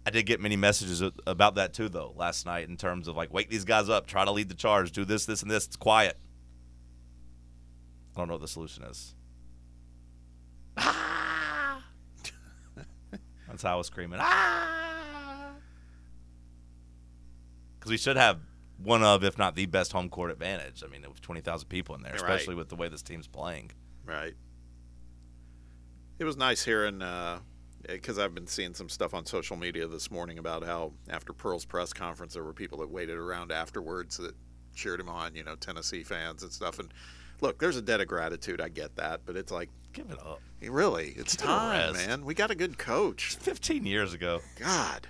I 0.07 0.11
did 0.11 0.25
get 0.25 0.41
many 0.41 0.57
messages 0.57 1.03
about 1.27 1.57
that 1.57 1.73
too, 1.73 1.89
though, 1.89 2.13
last 2.17 2.47
night 2.47 2.69
in 2.69 2.77
terms 2.77 3.09
of 3.09 3.17
like, 3.17 3.33
wake 3.33 3.51
these 3.51 3.65
guys 3.65 3.89
up, 3.89 4.07
try 4.07 4.25
to 4.25 4.31
lead 4.31 4.49
the 4.49 4.55
charge, 4.55 4.93
do 4.93 5.05
this, 5.05 5.27
this, 5.27 5.43
and 5.43 5.51
this. 5.51 5.67
It's 5.67 5.77
quiet. 5.77 6.19
I 8.15 8.21
don't 8.21 8.29
know 8.29 8.35
what 8.35 8.43
the 8.43 8.49
solution 8.49 8.85
is. 8.85 9.15
Ah! 10.77 11.83
That's 13.49 13.63
how 13.63 13.75
I 13.75 13.77
was 13.77 13.87
screaming. 13.87 14.21
Ah! 14.23 15.53
Because 17.79 17.91
we 17.91 17.99
should 17.99 18.17
have 18.17 18.39
one 18.83 19.03
of, 19.03 19.23
if 19.25 19.37
not 19.39 19.55
the 19.55 19.67
best 19.67 19.93
home 19.93 20.09
court 20.09 20.31
advantage. 20.31 20.83
I 20.85 20.89
mean, 20.91 21.03
with 21.09 21.21
20,000 21.21 21.69
people 21.69 21.95
in 21.95 22.03
there, 22.03 22.13
Right. 22.13 22.21
especially 22.23 22.55
with 22.55 22.69
the 22.69 22.77
way 22.77 22.89
this 22.89 23.03
team's 23.03 23.27
playing. 23.29 23.71
Right. 24.05 24.35
It 26.19 26.25
was 26.25 26.37
nice 26.37 26.65
hearing 26.65 27.01
uh, 27.03 27.39
eh, 27.89 27.95
because 27.95 28.19
I've 28.19 28.35
been 28.35 28.47
seeing 28.47 28.75
some 28.75 28.89
stuff 28.89 29.15
on 29.15 29.25
social 29.27 29.57
media 29.57 29.87
this 29.87 30.11
morning 30.11 30.39
about 30.39 30.65
how 30.65 30.93
after 31.09 31.33
Pearl's 31.33 31.65
press 31.65 31.93
conference 31.93 32.35
there 32.35 32.45
were 32.45 32.53
people 32.53 32.79
that 32.79 32.91
waited 32.91 33.17
around 33.17 33.53
afterwards 33.53 34.17
that 34.19 34.35
cheered 34.75 35.01
him 35.01 35.09
on, 35.09 35.35
you 35.35 35.45
know, 35.45 35.57
Tennessee 35.57 36.03
fans 36.03 36.43
and 36.43 36.53
stuff. 36.53 36.79
And 36.79 36.93
look, 37.41 37.59
there's 37.59 37.77
a 37.77 37.83
debt 37.83 38.01
of 38.01 38.07
gratitude. 38.07 38.61
I 38.61 38.69
get 38.69 38.97
that, 38.97 39.23
but 39.25 39.37
it's 39.37 39.51
like 39.53 39.71
Give 39.93 40.11
it 40.11 40.19
up. 40.21 40.41
really, 40.63 41.15
it's 41.17 41.37
Give 41.37 41.47
time, 41.47 41.95
rest. 41.95 42.07
man. 42.07 42.25
We 42.25 42.35
got 42.35 42.51
a 42.51 42.55
good 42.55 42.77
coach. 42.79 43.37
15 43.37 43.85
years 43.87 44.13
ago. 44.15 44.41
God. 44.59 45.09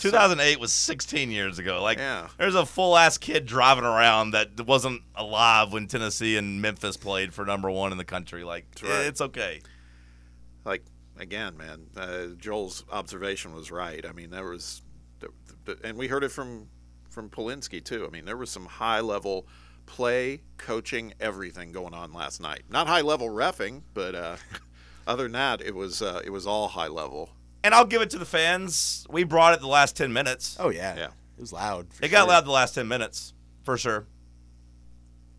2008 0.00 0.58
was 0.60 0.72
16 0.72 1.30
years 1.30 1.58
ago. 1.58 1.82
Like, 1.82 1.98
Yeah. 1.98 2.28
there's 2.38 2.54
a 2.54 2.66
full 2.66 2.96
ass 2.96 3.18
kid 3.18 3.46
driving 3.46 3.84
around 3.84 4.32
that 4.32 4.60
wasn't 4.66 5.02
alive 5.14 5.72
when 5.72 5.86
Tennessee 5.86 6.36
and 6.36 6.60
Memphis 6.60 6.96
played 6.96 7.32
for 7.32 7.44
number 7.44 7.70
one 7.70 7.92
in 7.92 7.98
the 7.98 8.04
country. 8.04 8.44
Like, 8.44 8.66
right. 8.82 9.06
it's 9.06 9.20
okay. 9.20 9.60
like 10.64 10.82
again, 11.18 11.56
man, 11.56 11.86
uh, 11.96 12.26
Joel's 12.38 12.84
observation 12.90 13.54
was 13.54 13.70
right. 13.70 14.04
I 14.04 14.12
mean, 14.12 14.30
there 14.30 14.44
was, 14.44 14.82
and 15.82 15.96
we 15.96 16.08
heard 16.08 16.24
it 16.24 16.30
from 16.30 16.68
from 17.10 17.30
Polinsky 17.30 17.82
too. 17.82 18.04
I 18.06 18.10
mean, 18.10 18.24
there 18.24 18.36
was 18.36 18.50
some 18.50 18.66
high 18.66 19.00
level 19.00 19.46
play, 19.86 20.40
coaching, 20.58 21.14
everything 21.20 21.70
going 21.72 21.94
on 21.94 22.12
last 22.12 22.40
night. 22.40 22.62
Not 22.68 22.86
high 22.88 23.02
level 23.02 23.28
refing, 23.28 23.82
but 23.94 24.14
uh, 24.14 24.36
other 25.06 25.24
than 25.24 25.32
that, 25.32 25.60
it 25.60 25.74
was 25.74 26.02
uh, 26.02 26.20
it 26.24 26.30
was 26.30 26.46
all 26.46 26.68
high 26.68 26.88
level. 26.88 27.30
And 27.64 27.74
I'll 27.74 27.86
give 27.86 28.02
it 28.02 28.10
to 28.10 28.18
the 28.18 28.26
fans. 28.26 29.06
We 29.08 29.24
brought 29.24 29.54
it 29.54 29.60
the 29.60 29.66
last 29.66 29.96
10 29.96 30.12
minutes. 30.12 30.56
Oh 30.60 30.68
yeah, 30.68 30.94
Yeah. 30.96 31.08
It 31.36 31.40
was 31.40 31.52
loud. 31.52 31.92
for 31.92 32.04
It 32.04 32.10
got 32.10 32.28
loud 32.28 32.44
the 32.44 32.52
last 32.52 32.74
10 32.76 32.86
minutes, 32.86 33.32
for 33.64 33.76
sure. 33.76 34.06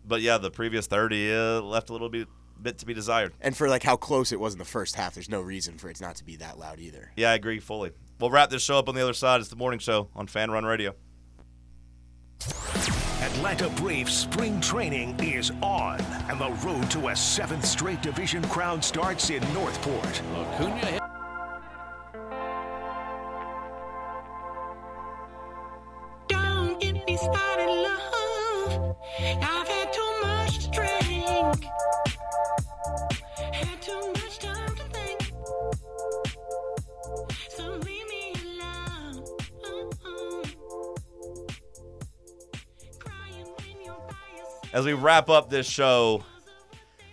But 0.04 0.20
yeah, 0.20 0.36
the 0.36 0.50
previous 0.50 0.86
30 0.86 1.32
uh, 1.32 1.60
left 1.62 1.88
a 1.88 1.92
little 1.92 2.08
bit, 2.10 2.28
bit 2.60 2.78
to 2.78 2.86
be 2.86 2.92
desired. 2.92 3.32
And 3.40 3.56
for 3.56 3.68
like 3.68 3.82
how 3.82 3.96
close 3.96 4.32
it 4.32 4.40
was 4.40 4.52
in 4.52 4.58
the 4.58 4.64
first 4.64 4.96
half, 4.96 5.14
there's 5.14 5.30
no 5.30 5.40
reason 5.40 5.78
for 5.78 5.88
it 5.88 6.00
not 6.00 6.16
to 6.16 6.24
be 6.24 6.36
that 6.36 6.58
loud 6.58 6.80
either. 6.80 7.12
Yeah, 7.16 7.30
I 7.30 7.34
agree 7.34 7.60
fully. 7.60 7.92
We'll 8.20 8.30
wrap 8.30 8.50
this 8.50 8.62
show 8.62 8.76
up 8.78 8.88
on 8.88 8.94
the 8.96 9.02
other 9.02 9.14
side. 9.14 9.40
It's 9.40 9.48
the 9.48 9.56
morning 9.56 9.78
show 9.78 10.08
on 10.14 10.26
Fan 10.26 10.50
Run 10.50 10.64
Radio. 10.64 10.94
Atlanta 13.22 13.68
Braves 13.70 14.12
spring 14.12 14.60
training 14.60 15.18
is 15.20 15.50
on, 15.62 16.00
and 16.28 16.40
the 16.40 16.50
road 16.66 16.90
to 16.90 17.08
a 17.08 17.16
seventh 17.16 17.64
straight 17.64 18.02
division 18.02 18.42
crown 18.48 18.82
starts 18.82 19.30
in 19.30 19.42
Northport. 19.54 20.22
Acuna 20.34 21.05
As 44.76 44.84
we 44.84 44.92
wrap 44.92 45.30
up 45.30 45.48
this 45.48 45.66
show, 45.66 46.22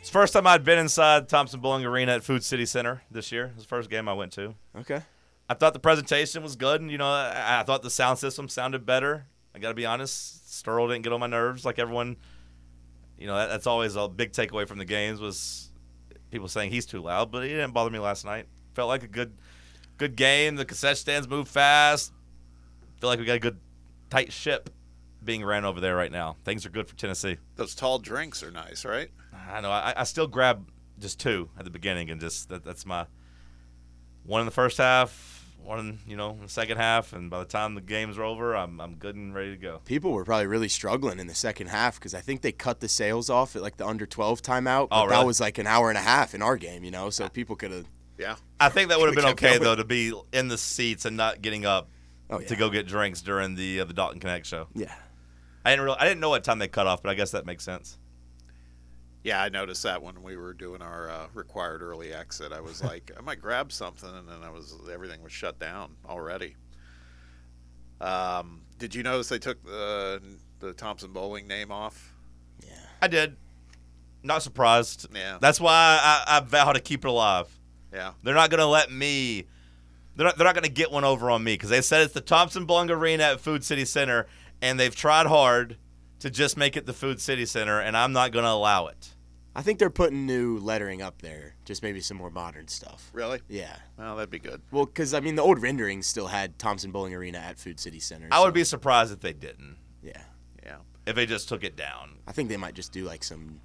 it's 0.02 0.10
the 0.10 0.12
first 0.12 0.34
time 0.34 0.46
I'd 0.46 0.66
been 0.66 0.80
inside 0.80 1.30
Thompson 1.30 1.62
Boling 1.62 1.86
Arena 1.86 2.16
at 2.16 2.24
Food 2.26 2.44
City 2.44 2.66
Center 2.66 3.02
this 3.10 3.32
year. 3.32 3.46
It 3.46 3.56
was 3.56 3.64
the 3.64 3.70
first 3.70 3.90
game 3.90 4.10
I 4.10 4.14
went 4.14 4.34
to. 4.34 4.56
Okay. 4.78 5.04
I 5.48 5.54
thought 5.54 5.72
the 5.72 5.80
presentation 5.80 6.44
was 6.44 6.58
good, 6.58 6.82
and 6.82 6.92
you 6.92 6.98
know, 6.98 7.08
I, 7.08 7.62
I 7.62 7.64
thought 7.64 7.82
the 7.82 7.90
sound 7.90 8.20
system 8.20 8.50
sounded 8.50 8.86
better. 8.86 9.28
I 9.56 9.60
got 9.60 9.70
to 9.70 9.76
be 9.76 9.86
honest, 9.86 10.50
Sterl 10.50 10.88
didn't 10.90 11.04
get 11.04 11.14
on 11.14 11.20
my 11.20 11.28
nerves 11.28 11.66
like 11.66 11.80
everyone. 11.80 12.18
You 13.18 13.28
know, 13.28 13.36
that, 13.36 13.50
that's 13.50 13.68
always 13.68 13.96
a 13.96 14.08
big 14.08 14.32
takeaway 14.32 14.68
from 14.68 14.80
the 14.80 14.86
games 14.86 15.20
was 15.20 15.72
people 16.32 16.48
saying 16.48 16.72
he's 16.72 16.86
too 16.86 17.02
loud, 17.02 17.32
but 17.32 17.44
he 17.44 17.50
didn't 17.50 17.72
bother 17.72 17.92
me 17.92 18.00
last 18.00 18.26
night. 18.26 18.48
Felt 18.74 18.88
like 18.88 19.04
a 19.04 19.08
good, 19.08 19.34
good 19.98 20.16
game. 20.16 20.56
The 20.56 20.66
cassette 20.66 20.98
stands 20.98 21.28
moved 21.28 21.48
fast. 21.48 22.12
Feel 23.00 23.10
like 23.10 23.20
we 23.20 23.26
got 23.26 23.36
a 23.36 23.40
good 23.40 23.60
tight 24.10 24.34
ship 24.34 24.70
being 25.24 25.46
ran 25.46 25.66
over 25.66 25.80
there 25.80 25.96
right 25.96 26.12
now. 26.12 26.36
Things 26.44 26.66
are 26.66 26.70
good 26.70 26.88
for 26.88 26.96
Tennessee. 26.96 27.38
Those 27.56 27.76
tall 27.76 28.00
drinks 28.00 28.42
are 28.44 28.52
nice, 28.52 28.84
right? 28.84 29.10
I 29.50 29.62
know. 29.62 29.72
I, 29.72 29.94
I 29.96 30.04
still 30.04 30.28
grab 30.28 30.70
just 31.00 31.20
two 31.20 31.50
at 31.58 31.66
the 31.66 31.72
beginning, 31.72 32.10
and 32.10 32.20
just 32.20 32.50
that, 32.50 32.64
that's 32.64 32.86
my 32.86 33.06
one 34.26 34.42
in 34.42 34.46
the 34.46 34.52
first 34.52 34.78
half, 34.78 35.33
one 35.64 36.00
you 36.08 36.16
know 36.18 36.32
in 36.32 36.42
the 36.42 36.50
second 36.50 36.78
half, 36.78 37.14
and 37.14 37.30
by 37.30 37.40
the 37.40 37.46
time 37.46 37.76
the 37.76 37.82
games 37.82 38.18
are 38.18 38.24
over, 38.24 38.56
I'm 38.56 38.80
I'm 38.82 38.96
good 38.96 39.16
and 39.16 39.34
ready 39.34 39.52
to 39.52 39.58
go. 39.58 39.82
People 39.86 40.12
were 40.12 40.24
probably 40.26 40.48
really 40.48 40.70
struggling 40.70 41.20
in 41.20 41.28
the 41.28 41.36
second 41.36 41.68
half 41.68 41.96
because 42.00 42.14
I 42.14 42.22
think 42.22 42.42
they 42.42 42.52
cut 42.52 42.80
the 42.80 42.88
sales 42.90 43.30
off 43.30 43.56
at 43.56 43.62
like 43.62 43.78
the 43.78 43.86
under 43.88 44.06
12 44.06 44.42
timeout. 44.42 44.88
Oh, 44.92 45.06
but 45.06 45.10
That 45.10 45.26
was 45.26 45.40
like 45.40 45.58
an 45.58 45.68
hour 45.68 45.90
and 45.90 45.98
a 45.98 46.02
half 46.02 46.34
in 46.36 46.42
our 46.42 46.58
game, 46.58 46.84
you 46.84 46.92
know, 46.92 47.10
so 47.10 47.30
people 47.30 47.56
could 47.56 47.72
have. 47.72 47.86
Yeah. 48.18 48.36
I 48.60 48.70
think 48.70 48.90
that 48.90 49.00
would 49.00 49.08
have 49.08 49.16
been 49.16 49.32
okay 49.34 49.52
going. 49.58 49.64
though 49.64 49.76
to 49.76 49.84
be 49.84 50.14
in 50.32 50.48
the 50.48 50.58
seats 50.58 51.06
and 51.06 51.18
not 51.18 51.42
getting 51.42 51.66
up 51.66 51.90
Oh, 52.30 52.40
yeah. 52.40 52.48
to 52.48 52.56
go 52.56 52.70
get 52.70 52.88
drinks 52.88 53.22
during 53.22 53.56
the 53.56 53.82
uh, 53.82 53.86
the 53.86 53.94
Dalton 53.94 54.20
Knecht 54.20 54.46
show. 54.46 54.68
Yeah. 54.74 54.94
I 55.66 55.72
didn't 55.72 55.86
really, 55.86 55.98
I 56.00 56.06
didn't 56.06 56.20
know 56.20 56.30
what 56.30 56.44
time 56.44 56.60
they 56.60 56.68
cut 56.68 56.88
off, 56.88 57.02
but 57.04 57.10
I 57.10 57.14
guess 57.16 57.32
that 57.32 57.46
makes 57.46 57.64
sense. 57.64 57.98
Yeah, 59.24 59.42
I 59.42 59.50
noticed 59.50 59.84
that 59.84 60.04
when 60.04 60.22
we 60.22 60.36
were 60.36 60.54
doing 60.54 60.82
our 60.82 61.10
uh, 61.10 61.28
required 61.34 61.82
early 61.82 62.14
exit. 62.14 62.52
I 62.52 62.60
was 62.60 62.84
like, 62.84 63.12
I 63.18 63.22
might 63.22 63.42
grab 63.42 63.72
something, 63.72 64.10
and 64.10 64.28
then 64.28 64.44
I 64.44 64.50
was 64.50 64.76
everything 64.92 65.24
was 65.24 65.32
shut 65.32 65.60
down 65.60 65.96
already. 66.06 66.56
Um, 68.02 68.62
did 68.78 68.94
you 68.94 69.02
notice 69.02 69.30
they 69.30 69.40
took 69.40 69.64
the 69.64 70.22
the 70.60 70.74
Thompson 70.74 71.14
Boling 71.14 71.48
name 71.48 71.72
off? 71.72 72.14
Yeah. 72.66 72.74
I 73.02 73.08
did. 73.08 73.38
Not 74.24 74.44
surprised. 74.44 75.08
Yeah. 75.14 75.38
That's 75.40 75.60
why 75.60 76.00
I, 76.02 76.38
I 76.38 76.40
vow 76.42 76.74
to 76.74 76.80
keep 76.80 77.06
it 77.06 77.08
alive. 77.08 77.48
Yeah. 77.94 78.14
They're 78.24 78.34
not 78.34 78.50
gonna 78.50 78.68
let 78.68 78.92
me. 78.92 79.48
They're 80.16 80.26
not, 80.26 80.38
they're 80.38 80.46
not 80.46 80.56
gonna 80.56 80.68
get 80.68 80.92
one 80.92 81.04
over 81.04 81.32
on 81.32 81.44
me 81.44 81.54
because 81.54 81.70
they 81.70 81.82
said 81.82 82.02
it's 82.02 82.14
the 82.14 82.22
Thompson 82.22 82.66
Bung 82.66 82.90
Arena 82.92 83.24
at 83.24 83.40
Food 83.40 83.64
City 83.64 83.86
Center, 83.86 84.28
and 84.62 84.80
they've 84.80 84.96
tried 84.96 85.28
hard 85.28 85.78
to 86.20 86.30
just 86.30 86.58
make 86.58 86.78
it 86.78 86.86
the 86.86 86.94
Food 86.94 87.20
City 87.20 87.46
Center, 87.46 87.80
and 87.80 87.96
I'm 87.98 88.14
not 88.14 88.32
gonna 88.32 88.48
allow 88.48 88.88
it. 88.88 89.13
I 89.56 89.62
think 89.62 89.78
they're 89.78 89.92
putting 89.92 90.26
new 90.26 90.58
lettering 90.58 91.02
up 91.02 91.22
there, 91.22 91.56
just 91.64 91.84
maybe 91.84 92.02
some 92.02 92.18
more 92.18 92.32
modern 92.32 92.68
stuff. 92.68 93.12
Really? 93.14 93.40
Yeah. 93.48 93.76
Well, 93.98 94.16
that'd 94.16 94.32
be 94.32 94.40
good. 94.40 94.62
Well, 94.72 94.86
because 94.86 95.14
I 95.14 95.20
mean, 95.20 95.36
the 95.36 95.44
old 95.44 95.62
renderings 95.62 96.08
still 96.08 96.28
had 96.28 96.58
Thompson 96.58 96.92
Boling 96.92 97.14
Arena 97.14 97.38
at 97.38 97.60
Food 97.60 97.80
City 97.80 98.00
Center. 98.00 98.28
I 98.32 98.42
would 98.42 98.54
be 98.54 98.64
surprised 98.64 99.14
if 99.14 99.20
they 99.20 99.34
didn't. 99.34 99.78
Yeah. 100.02 100.24
Yeah. 100.66 100.78
If 101.06 101.16
they 101.16 101.28
just 101.28 101.50
took 101.50 101.64
it 101.64 101.76
down. 101.76 102.18
I 102.28 102.32
think 102.32 102.50
they 102.50 102.58
might 102.58 102.74
just 102.74 102.92
do 102.92 103.04
like 103.04 103.24
some, 103.24 103.60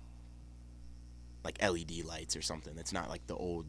like 1.42 1.62
LED 1.62 2.04
lights 2.04 2.36
or 2.36 2.42
something. 2.42 2.74
That's 2.74 2.92
not 2.92 3.08
like 3.08 3.26
the 3.26 3.36
old. 3.36 3.66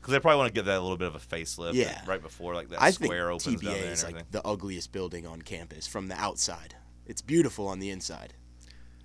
Because 0.00 0.12
they 0.14 0.18
probably 0.18 0.38
want 0.38 0.48
to 0.48 0.54
give 0.54 0.64
that 0.64 0.78
a 0.78 0.82
little 0.82 0.96
bit 0.96 1.06
of 1.06 1.14
a 1.14 1.20
facelift. 1.20 1.74
Yeah. 1.74 2.00
Right 2.06 2.20
before 2.20 2.56
like 2.56 2.70
that 2.70 2.82
I 2.82 2.90
think 2.90 3.12
square 3.12 3.30
opens 3.30 3.60
down 3.60 3.74
there 3.74 3.84
TBA 3.84 3.92
is 3.92 4.02
like 4.02 4.30
the 4.32 4.44
ugliest 4.44 4.90
building 4.90 5.28
on 5.28 5.42
campus 5.42 5.86
from 5.86 6.08
the 6.08 6.20
outside. 6.20 6.74
It's 7.06 7.22
beautiful 7.22 7.68
on 7.68 7.78
the 7.78 7.90
inside. 7.90 8.34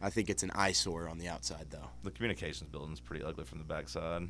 I 0.01 0.09
think 0.09 0.29
it's 0.29 0.43
an 0.43 0.51
eyesore 0.53 1.07
on 1.09 1.17
the 1.17 1.27
outside, 1.27 1.67
though. 1.71 1.89
The 2.03 2.11
communications 2.11 2.69
building's 2.69 2.99
pretty 2.99 3.23
ugly 3.23 3.45
from 3.45 3.57
the 3.57 3.63
backside. 3.63 4.29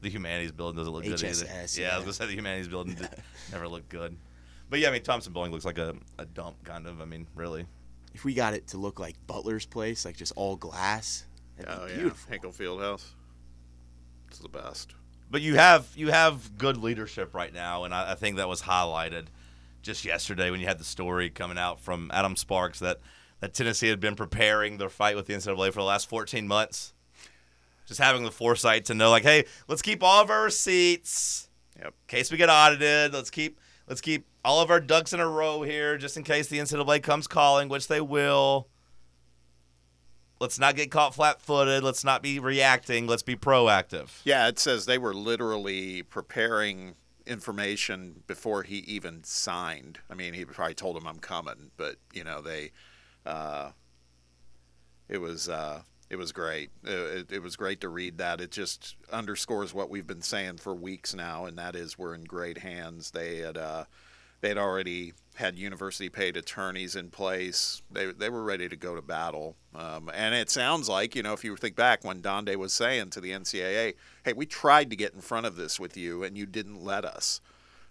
The 0.00 0.08
humanities 0.10 0.52
building 0.52 0.76
doesn't 0.78 0.92
look 0.92 1.02
good 1.04 1.14
HSS, 1.18 1.42
either. 1.78 1.82
Yeah, 1.82 1.94
I 1.94 1.96
was 1.96 2.04
gonna 2.04 2.12
say 2.12 2.26
the 2.26 2.32
humanities 2.34 2.68
building 2.68 2.94
did, 2.94 3.08
never 3.52 3.66
looked 3.66 3.88
good. 3.88 4.16
But 4.70 4.78
yeah, 4.78 4.88
I 4.88 4.92
mean 4.92 5.02
Thompson 5.02 5.32
Boling 5.32 5.50
looks 5.50 5.64
like 5.64 5.78
a, 5.78 5.96
a 6.18 6.24
dump 6.26 6.62
kind 6.62 6.86
of. 6.86 7.00
I 7.00 7.04
mean, 7.04 7.26
really. 7.34 7.66
If 8.14 8.24
we 8.24 8.34
got 8.34 8.54
it 8.54 8.68
to 8.68 8.78
look 8.78 9.00
like 9.00 9.14
Butler's 9.26 9.66
place, 9.66 10.04
like 10.04 10.16
just 10.16 10.32
all 10.36 10.54
glass, 10.56 11.24
that'd 11.56 11.72
Oh 11.72 11.86
be 11.86 11.92
yeah. 11.92 11.98
beautiful. 11.98 12.30
Hinkle 12.30 12.52
Fieldhouse. 12.52 13.04
It's 14.28 14.38
the 14.38 14.48
best. 14.48 14.94
But 15.30 15.40
you 15.42 15.56
have 15.56 15.88
you 15.96 16.08
have 16.08 16.56
good 16.58 16.76
leadership 16.76 17.34
right 17.34 17.52
now, 17.52 17.84
and 17.84 17.92
I, 17.92 18.12
I 18.12 18.14
think 18.14 18.36
that 18.36 18.48
was 18.48 18.62
highlighted 18.62 19.26
just 19.82 20.04
yesterday 20.04 20.50
when 20.50 20.60
you 20.60 20.66
had 20.66 20.78
the 20.78 20.84
story 20.84 21.30
coming 21.30 21.58
out 21.58 21.80
from 21.80 22.10
Adam 22.12 22.36
Sparks 22.36 22.78
that, 22.80 22.98
that 23.40 23.54
Tennessee 23.54 23.88
had 23.88 24.00
been 24.00 24.16
preparing 24.16 24.78
their 24.78 24.88
fight 24.88 25.16
with 25.16 25.26
the 25.26 25.34
NCAA 25.34 25.68
for 25.72 25.80
the 25.80 25.84
last 25.84 26.08
14 26.08 26.46
months. 26.48 26.92
Just 27.86 28.00
having 28.00 28.22
the 28.24 28.30
foresight 28.30 28.84
to 28.86 28.94
know, 28.94 29.10
like, 29.10 29.22
hey, 29.22 29.44
let's 29.66 29.80
keep 29.82 30.02
all 30.02 30.22
of 30.22 30.30
our 30.30 30.42
receipts 30.44 31.48
Yep. 31.78 31.86
in 31.86 31.92
case 32.08 32.30
we 32.30 32.36
get 32.36 32.50
audited. 32.50 33.12
Let's 33.14 33.30
keep 33.30 33.58
let's 33.86 34.00
keep 34.00 34.26
all 34.44 34.60
of 34.60 34.70
our 34.70 34.80
ducks 34.80 35.12
in 35.12 35.20
a 35.20 35.28
row 35.28 35.62
here, 35.62 35.96
just 35.96 36.16
in 36.16 36.22
case 36.24 36.48
the 36.48 36.58
NCAA 36.58 37.02
comes 37.02 37.26
calling, 37.26 37.68
which 37.68 37.88
they 37.88 38.00
will. 38.00 38.68
Let's 40.40 40.58
not 40.58 40.76
get 40.76 40.90
caught 40.90 41.14
flat-footed. 41.14 41.82
Let's 41.82 42.04
not 42.04 42.22
be 42.22 42.38
reacting. 42.38 43.06
Let's 43.08 43.24
be 43.24 43.34
proactive. 43.36 44.20
Yeah, 44.24 44.46
it 44.48 44.58
says 44.58 44.86
they 44.86 44.98
were 44.98 45.14
literally 45.14 46.02
preparing 46.02 46.94
information 47.26 48.22
before 48.26 48.62
he 48.62 48.76
even 48.78 49.24
signed. 49.24 49.98
I 50.08 50.14
mean, 50.14 50.34
he 50.34 50.44
probably 50.44 50.74
told 50.74 50.96
him 50.96 51.06
I'm 51.08 51.18
coming, 51.18 51.70
but 51.76 51.96
you 52.12 52.22
know 52.24 52.40
they, 52.40 52.70
uh, 53.28 53.72
it 55.08 55.18
was 55.18 55.48
uh, 55.48 55.82
it 56.10 56.16
was 56.16 56.32
great. 56.32 56.70
Uh, 56.86 56.90
It, 56.90 57.32
it 57.32 57.42
was 57.42 57.56
great 57.56 57.80
to 57.82 57.88
read 57.88 58.18
that. 58.18 58.40
It 58.40 58.50
just 58.50 58.96
underscores 59.12 59.74
what 59.74 59.90
we've 59.90 60.06
been 60.06 60.22
saying 60.22 60.58
for 60.58 60.74
weeks 60.74 61.14
now, 61.14 61.44
and 61.44 61.58
that 61.58 61.76
is 61.76 61.98
we're 61.98 62.14
in 62.14 62.24
great 62.24 62.58
hands. 62.58 63.10
They 63.10 63.38
had 63.38 63.56
uh, 63.56 63.84
they 64.40 64.48
had 64.48 64.58
already 64.58 65.12
had 65.34 65.58
university 65.58 66.08
paid 66.08 66.36
attorneys 66.36 66.96
in 66.96 67.10
place. 67.10 67.82
They 67.90 68.06
they 68.06 68.30
were 68.30 68.42
ready 68.42 68.68
to 68.68 68.76
go 68.76 68.94
to 68.94 69.02
battle. 69.02 69.56
Um, 69.74 70.10
and 70.14 70.34
it 70.34 70.50
sounds 70.50 70.88
like 70.88 71.14
you 71.14 71.22
know 71.22 71.34
if 71.34 71.44
you 71.44 71.54
think 71.56 71.76
back 71.76 72.04
when 72.04 72.20
Donde 72.22 72.54
was 72.56 72.72
saying 72.72 73.10
to 73.10 73.20
the 73.20 73.32
NCAA, 73.32 73.94
"Hey, 74.24 74.32
we 74.32 74.46
tried 74.46 74.90
to 74.90 74.96
get 74.96 75.14
in 75.14 75.20
front 75.20 75.46
of 75.46 75.56
this 75.56 75.78
with 75.78 75.96
you, 75.96 76.24
and 76.24 76.36
you 76.36 76.46
didn't 76.46 76.82
let 76.82 77.04
us." 77.04 77.40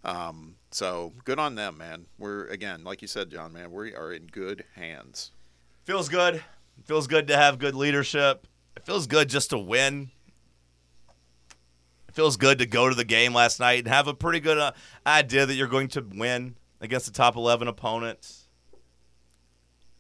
Um, 0.08 0.56
so 0.72 1.12
good 1.26 1.38
on 1.38 1.56
them, 1.56 1.78
man. 1.78 2.06
We're 2.18 2.48
again, 2.48 2.84
like 2.86 3.02
you 3.02 3.10
said, 3.10 3.30
John, 3.30 3.52
man, 3.52 3.72
we 3.72 3.94
are 3.94 4.14
in 4.14 4.28
good 4.28 4.64
hands. 4.76 5.32
Feels 5.84 6.08
good. 6.08 6.42
Feels 6.86 7.08
good 7.08 7.28
to 7.28 7.36
have 7.36 7.60
good 7.60 7.76
leadership. 7.76 8.48
It 8.78 8.86
feels 8.86 9.06
good 9.06 9.28
just 9.28 9.50
to 9.50 9.58
win. 9.58 10.12
It 12.08 12.16
feels 12.16 12.38
good 12.38 12.58
to 12.60 12.66
go 12.66 12.88
to 12.88 12.96
the 12.96 13.04
game 13.04 13.34
last 13.34 13.60
night 13.60 13.80
and 13.80 13.88
have 13.90 14.08
a 14.08 14.14
pretty 14.14 14.40
good 14.40 14.58
uh, 14.58 14.72
idea 15.06 15.46
that 15.46 15.56
you're 15.56 15.68
going 15.68 15.90
to 15.90 16.02
win 16.02 16.56
against 16.80 17.06
the 17.06 17.12
top 17.12 17.36
11 17.36 17.68
opponent. 17.68 18.46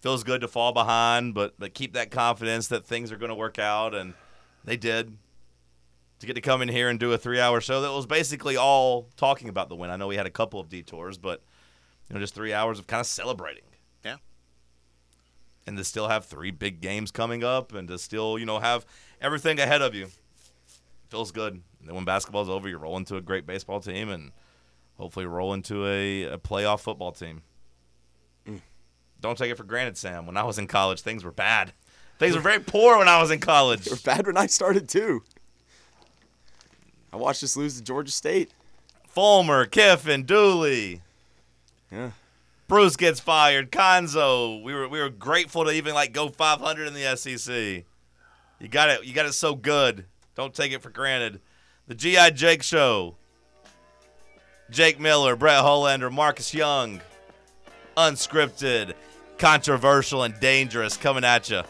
Feels 0.01 0.23
good 0.23 0.41
to 0.41 0.47
fall 0.47 0.71
behind, 0.71 1.33
but 1.33 1.55
but 1.59 1.73
keep 1.73 1.93
that 1.93 2.11
confidence 2.11 2.67
that 2.67 2.85
things 2.85 3.11
are 3.11 3.17
going 3.17 3.29
to 3.29 3.35
work 3.35 3.59
out, 3.59 3.93
and 3.93 4.13
they 4.63 4.77
did. 4.77 5.17
To 6.19 6.25
get 6.25 6.33
to 6.33 6.41
come 6.41 6.61
in 6.63 6.67
here 6.69 6.89
and 6.89 6.99
do 6.99 7.13
a 7.13 7.17
three-hour 7.17 7.61
show 7.61 7.81
that 7.81 7.91
was 7.91 8.07
basically 8.07 8.57
all 8.57 9.07
talking 9.17 9.49
about 9.49 9.69
the 9.69 9.75
win. 9.75 9.91
I 9.91 9.97
know 9.97 10.07
we 10.07 10.15
had 10.15 10.25
a 10.25 10.31
couple 10.31 10.59
of 10.59 10.67
detours, 10.67 11.17
but 11.19 11.43
you 12.09 12.15
know, 12.15 12.19
just 12.19 12.33
three 12.33 12.53
hours 12.53 12.79
of 12.79 12.87
kind 12.87 12.99
of 13.01 13.05
celebrating 13.05 13.63
Yeah. 14.03 14.15
and 15.67 15.77
to 15.77 15.83
still 15.83 16.07
have 16.07 16.25
three 16.25 16.49
big 16.51 16.81
games 16.81 17.11
coming 17.11 17.43
up 17.43 17.71
and 17.73 17.87
to 17.89 17.99
still, 17.99 18.39
you 18.39 18.45
know, 18.47 18.57
have 18.59 18.83
everything 19.21 19.59
ahead 19.59 19.81
of 19.83 19.93
you. 19.93 20.07
Feels 21.09 21.31
good. 21.31 21.53
And 21.79 21.87
then 21.87 21.93
when 21.95 22.05
basketball's 22.05 22.49
over, 22.49 22.67
you 22.67 22.77
roll 22.77 22.97
into 22.97 23.15
a 23.15 23.21
great 23.21 23.45
baseball 23.45 23.79
team 23.79 24.09
and 24.09 24.31
hopefully 24.97 25.27
roll 25.27 25.53
into 25.53 25.85
a, 25.85 26.23
a 26.23 26.37
playoff 26.39 26.79
football 26.79 27.11
team. 27.11 27.43
Mm. 28.47 28.61
Don't 29.21 29.37
take 29.37 29.51
it 29.51 29.55
for 29.57 29.63
granted, 29.65 29.97
Sam. 29.97 30.25
When 30.25 30.35
I 30.37 30.43
was 30.43 30.57
in 30.57 30.65
college, 30.65 31.01
things 31.01 31.23
were 31.23 31.31
bad. 31.31 31.73
Things 32.19 32.33
were 32.33 32.41
very 32.41 32.59
poor 32.59 32.97
when 32.97 33.07
I 33.07 33.21
was 33.21 33.29
in 33.29 33.39
college. 33.39 33.85
They 33.85 33.91
were 33.91 33.97
bad 34.03 34.25
when 34.25 34.37
I 34.37 34.47
started 34.47 34.89
too. 34.89 35.21
I 37.11 37.17
watched 37.17 37.43
us 37.43 37.57
lose 37.57 37.77
to 37.77 37.83
Georgia 37.83 38.11
State. 38.11 38.51
Fulmer, 39.07 39.65
Kiffin, 39.65 40.23
Dooley. 40.23 41.01
Yeah. 41.91 42.11
Bruce 42.67 42.97
gets 42.97 43.19
fired. 43.19 43.71
Cuonzo. 43.71 44.61
We 44.61 44.73
were 44.73 44.87
we 44.87 44.99
were 44.99 45.09
grateful 45.09 45.65
to 45.65 45.71
even 45.71 45.93
like 45.93 46.11
go 46.11 46.29
500 46.29 46.87
in 46.87 46.93
the 46.93 47.15
SEC. 47.15 47.85
You 48.59 48.67
got 48.69 48.89
it. 48.89 49.05
You 49.05 49.13
got 49.13 49.25
it 49.25 49.33
so 49.33 49.55
good. 49.55 50.05
Don't 50.35 50.53
take 50.53 50.71
it 50.71 50.81
for 50.81 50.89
granted. 50.89 51.39
The 51.87 51.95
GI 51.95 52.31
Jake 52.31 52.63
Show. 52.63 53.15
Jake 54.69 54.99
Miller, 54.99 55.37
Brett 55.37 55.61
Hollander, 55.61 56.09
Marcus 56.09 56.53
Young. 56.53 56.99
Unscripted, 57.95 58.93
controversial, 59.37 60.23
and 60.23 60.37
dangerous 60.39 60.97
coming 60.97 61.23
at 61.23 61.49
you. 61.49 61.61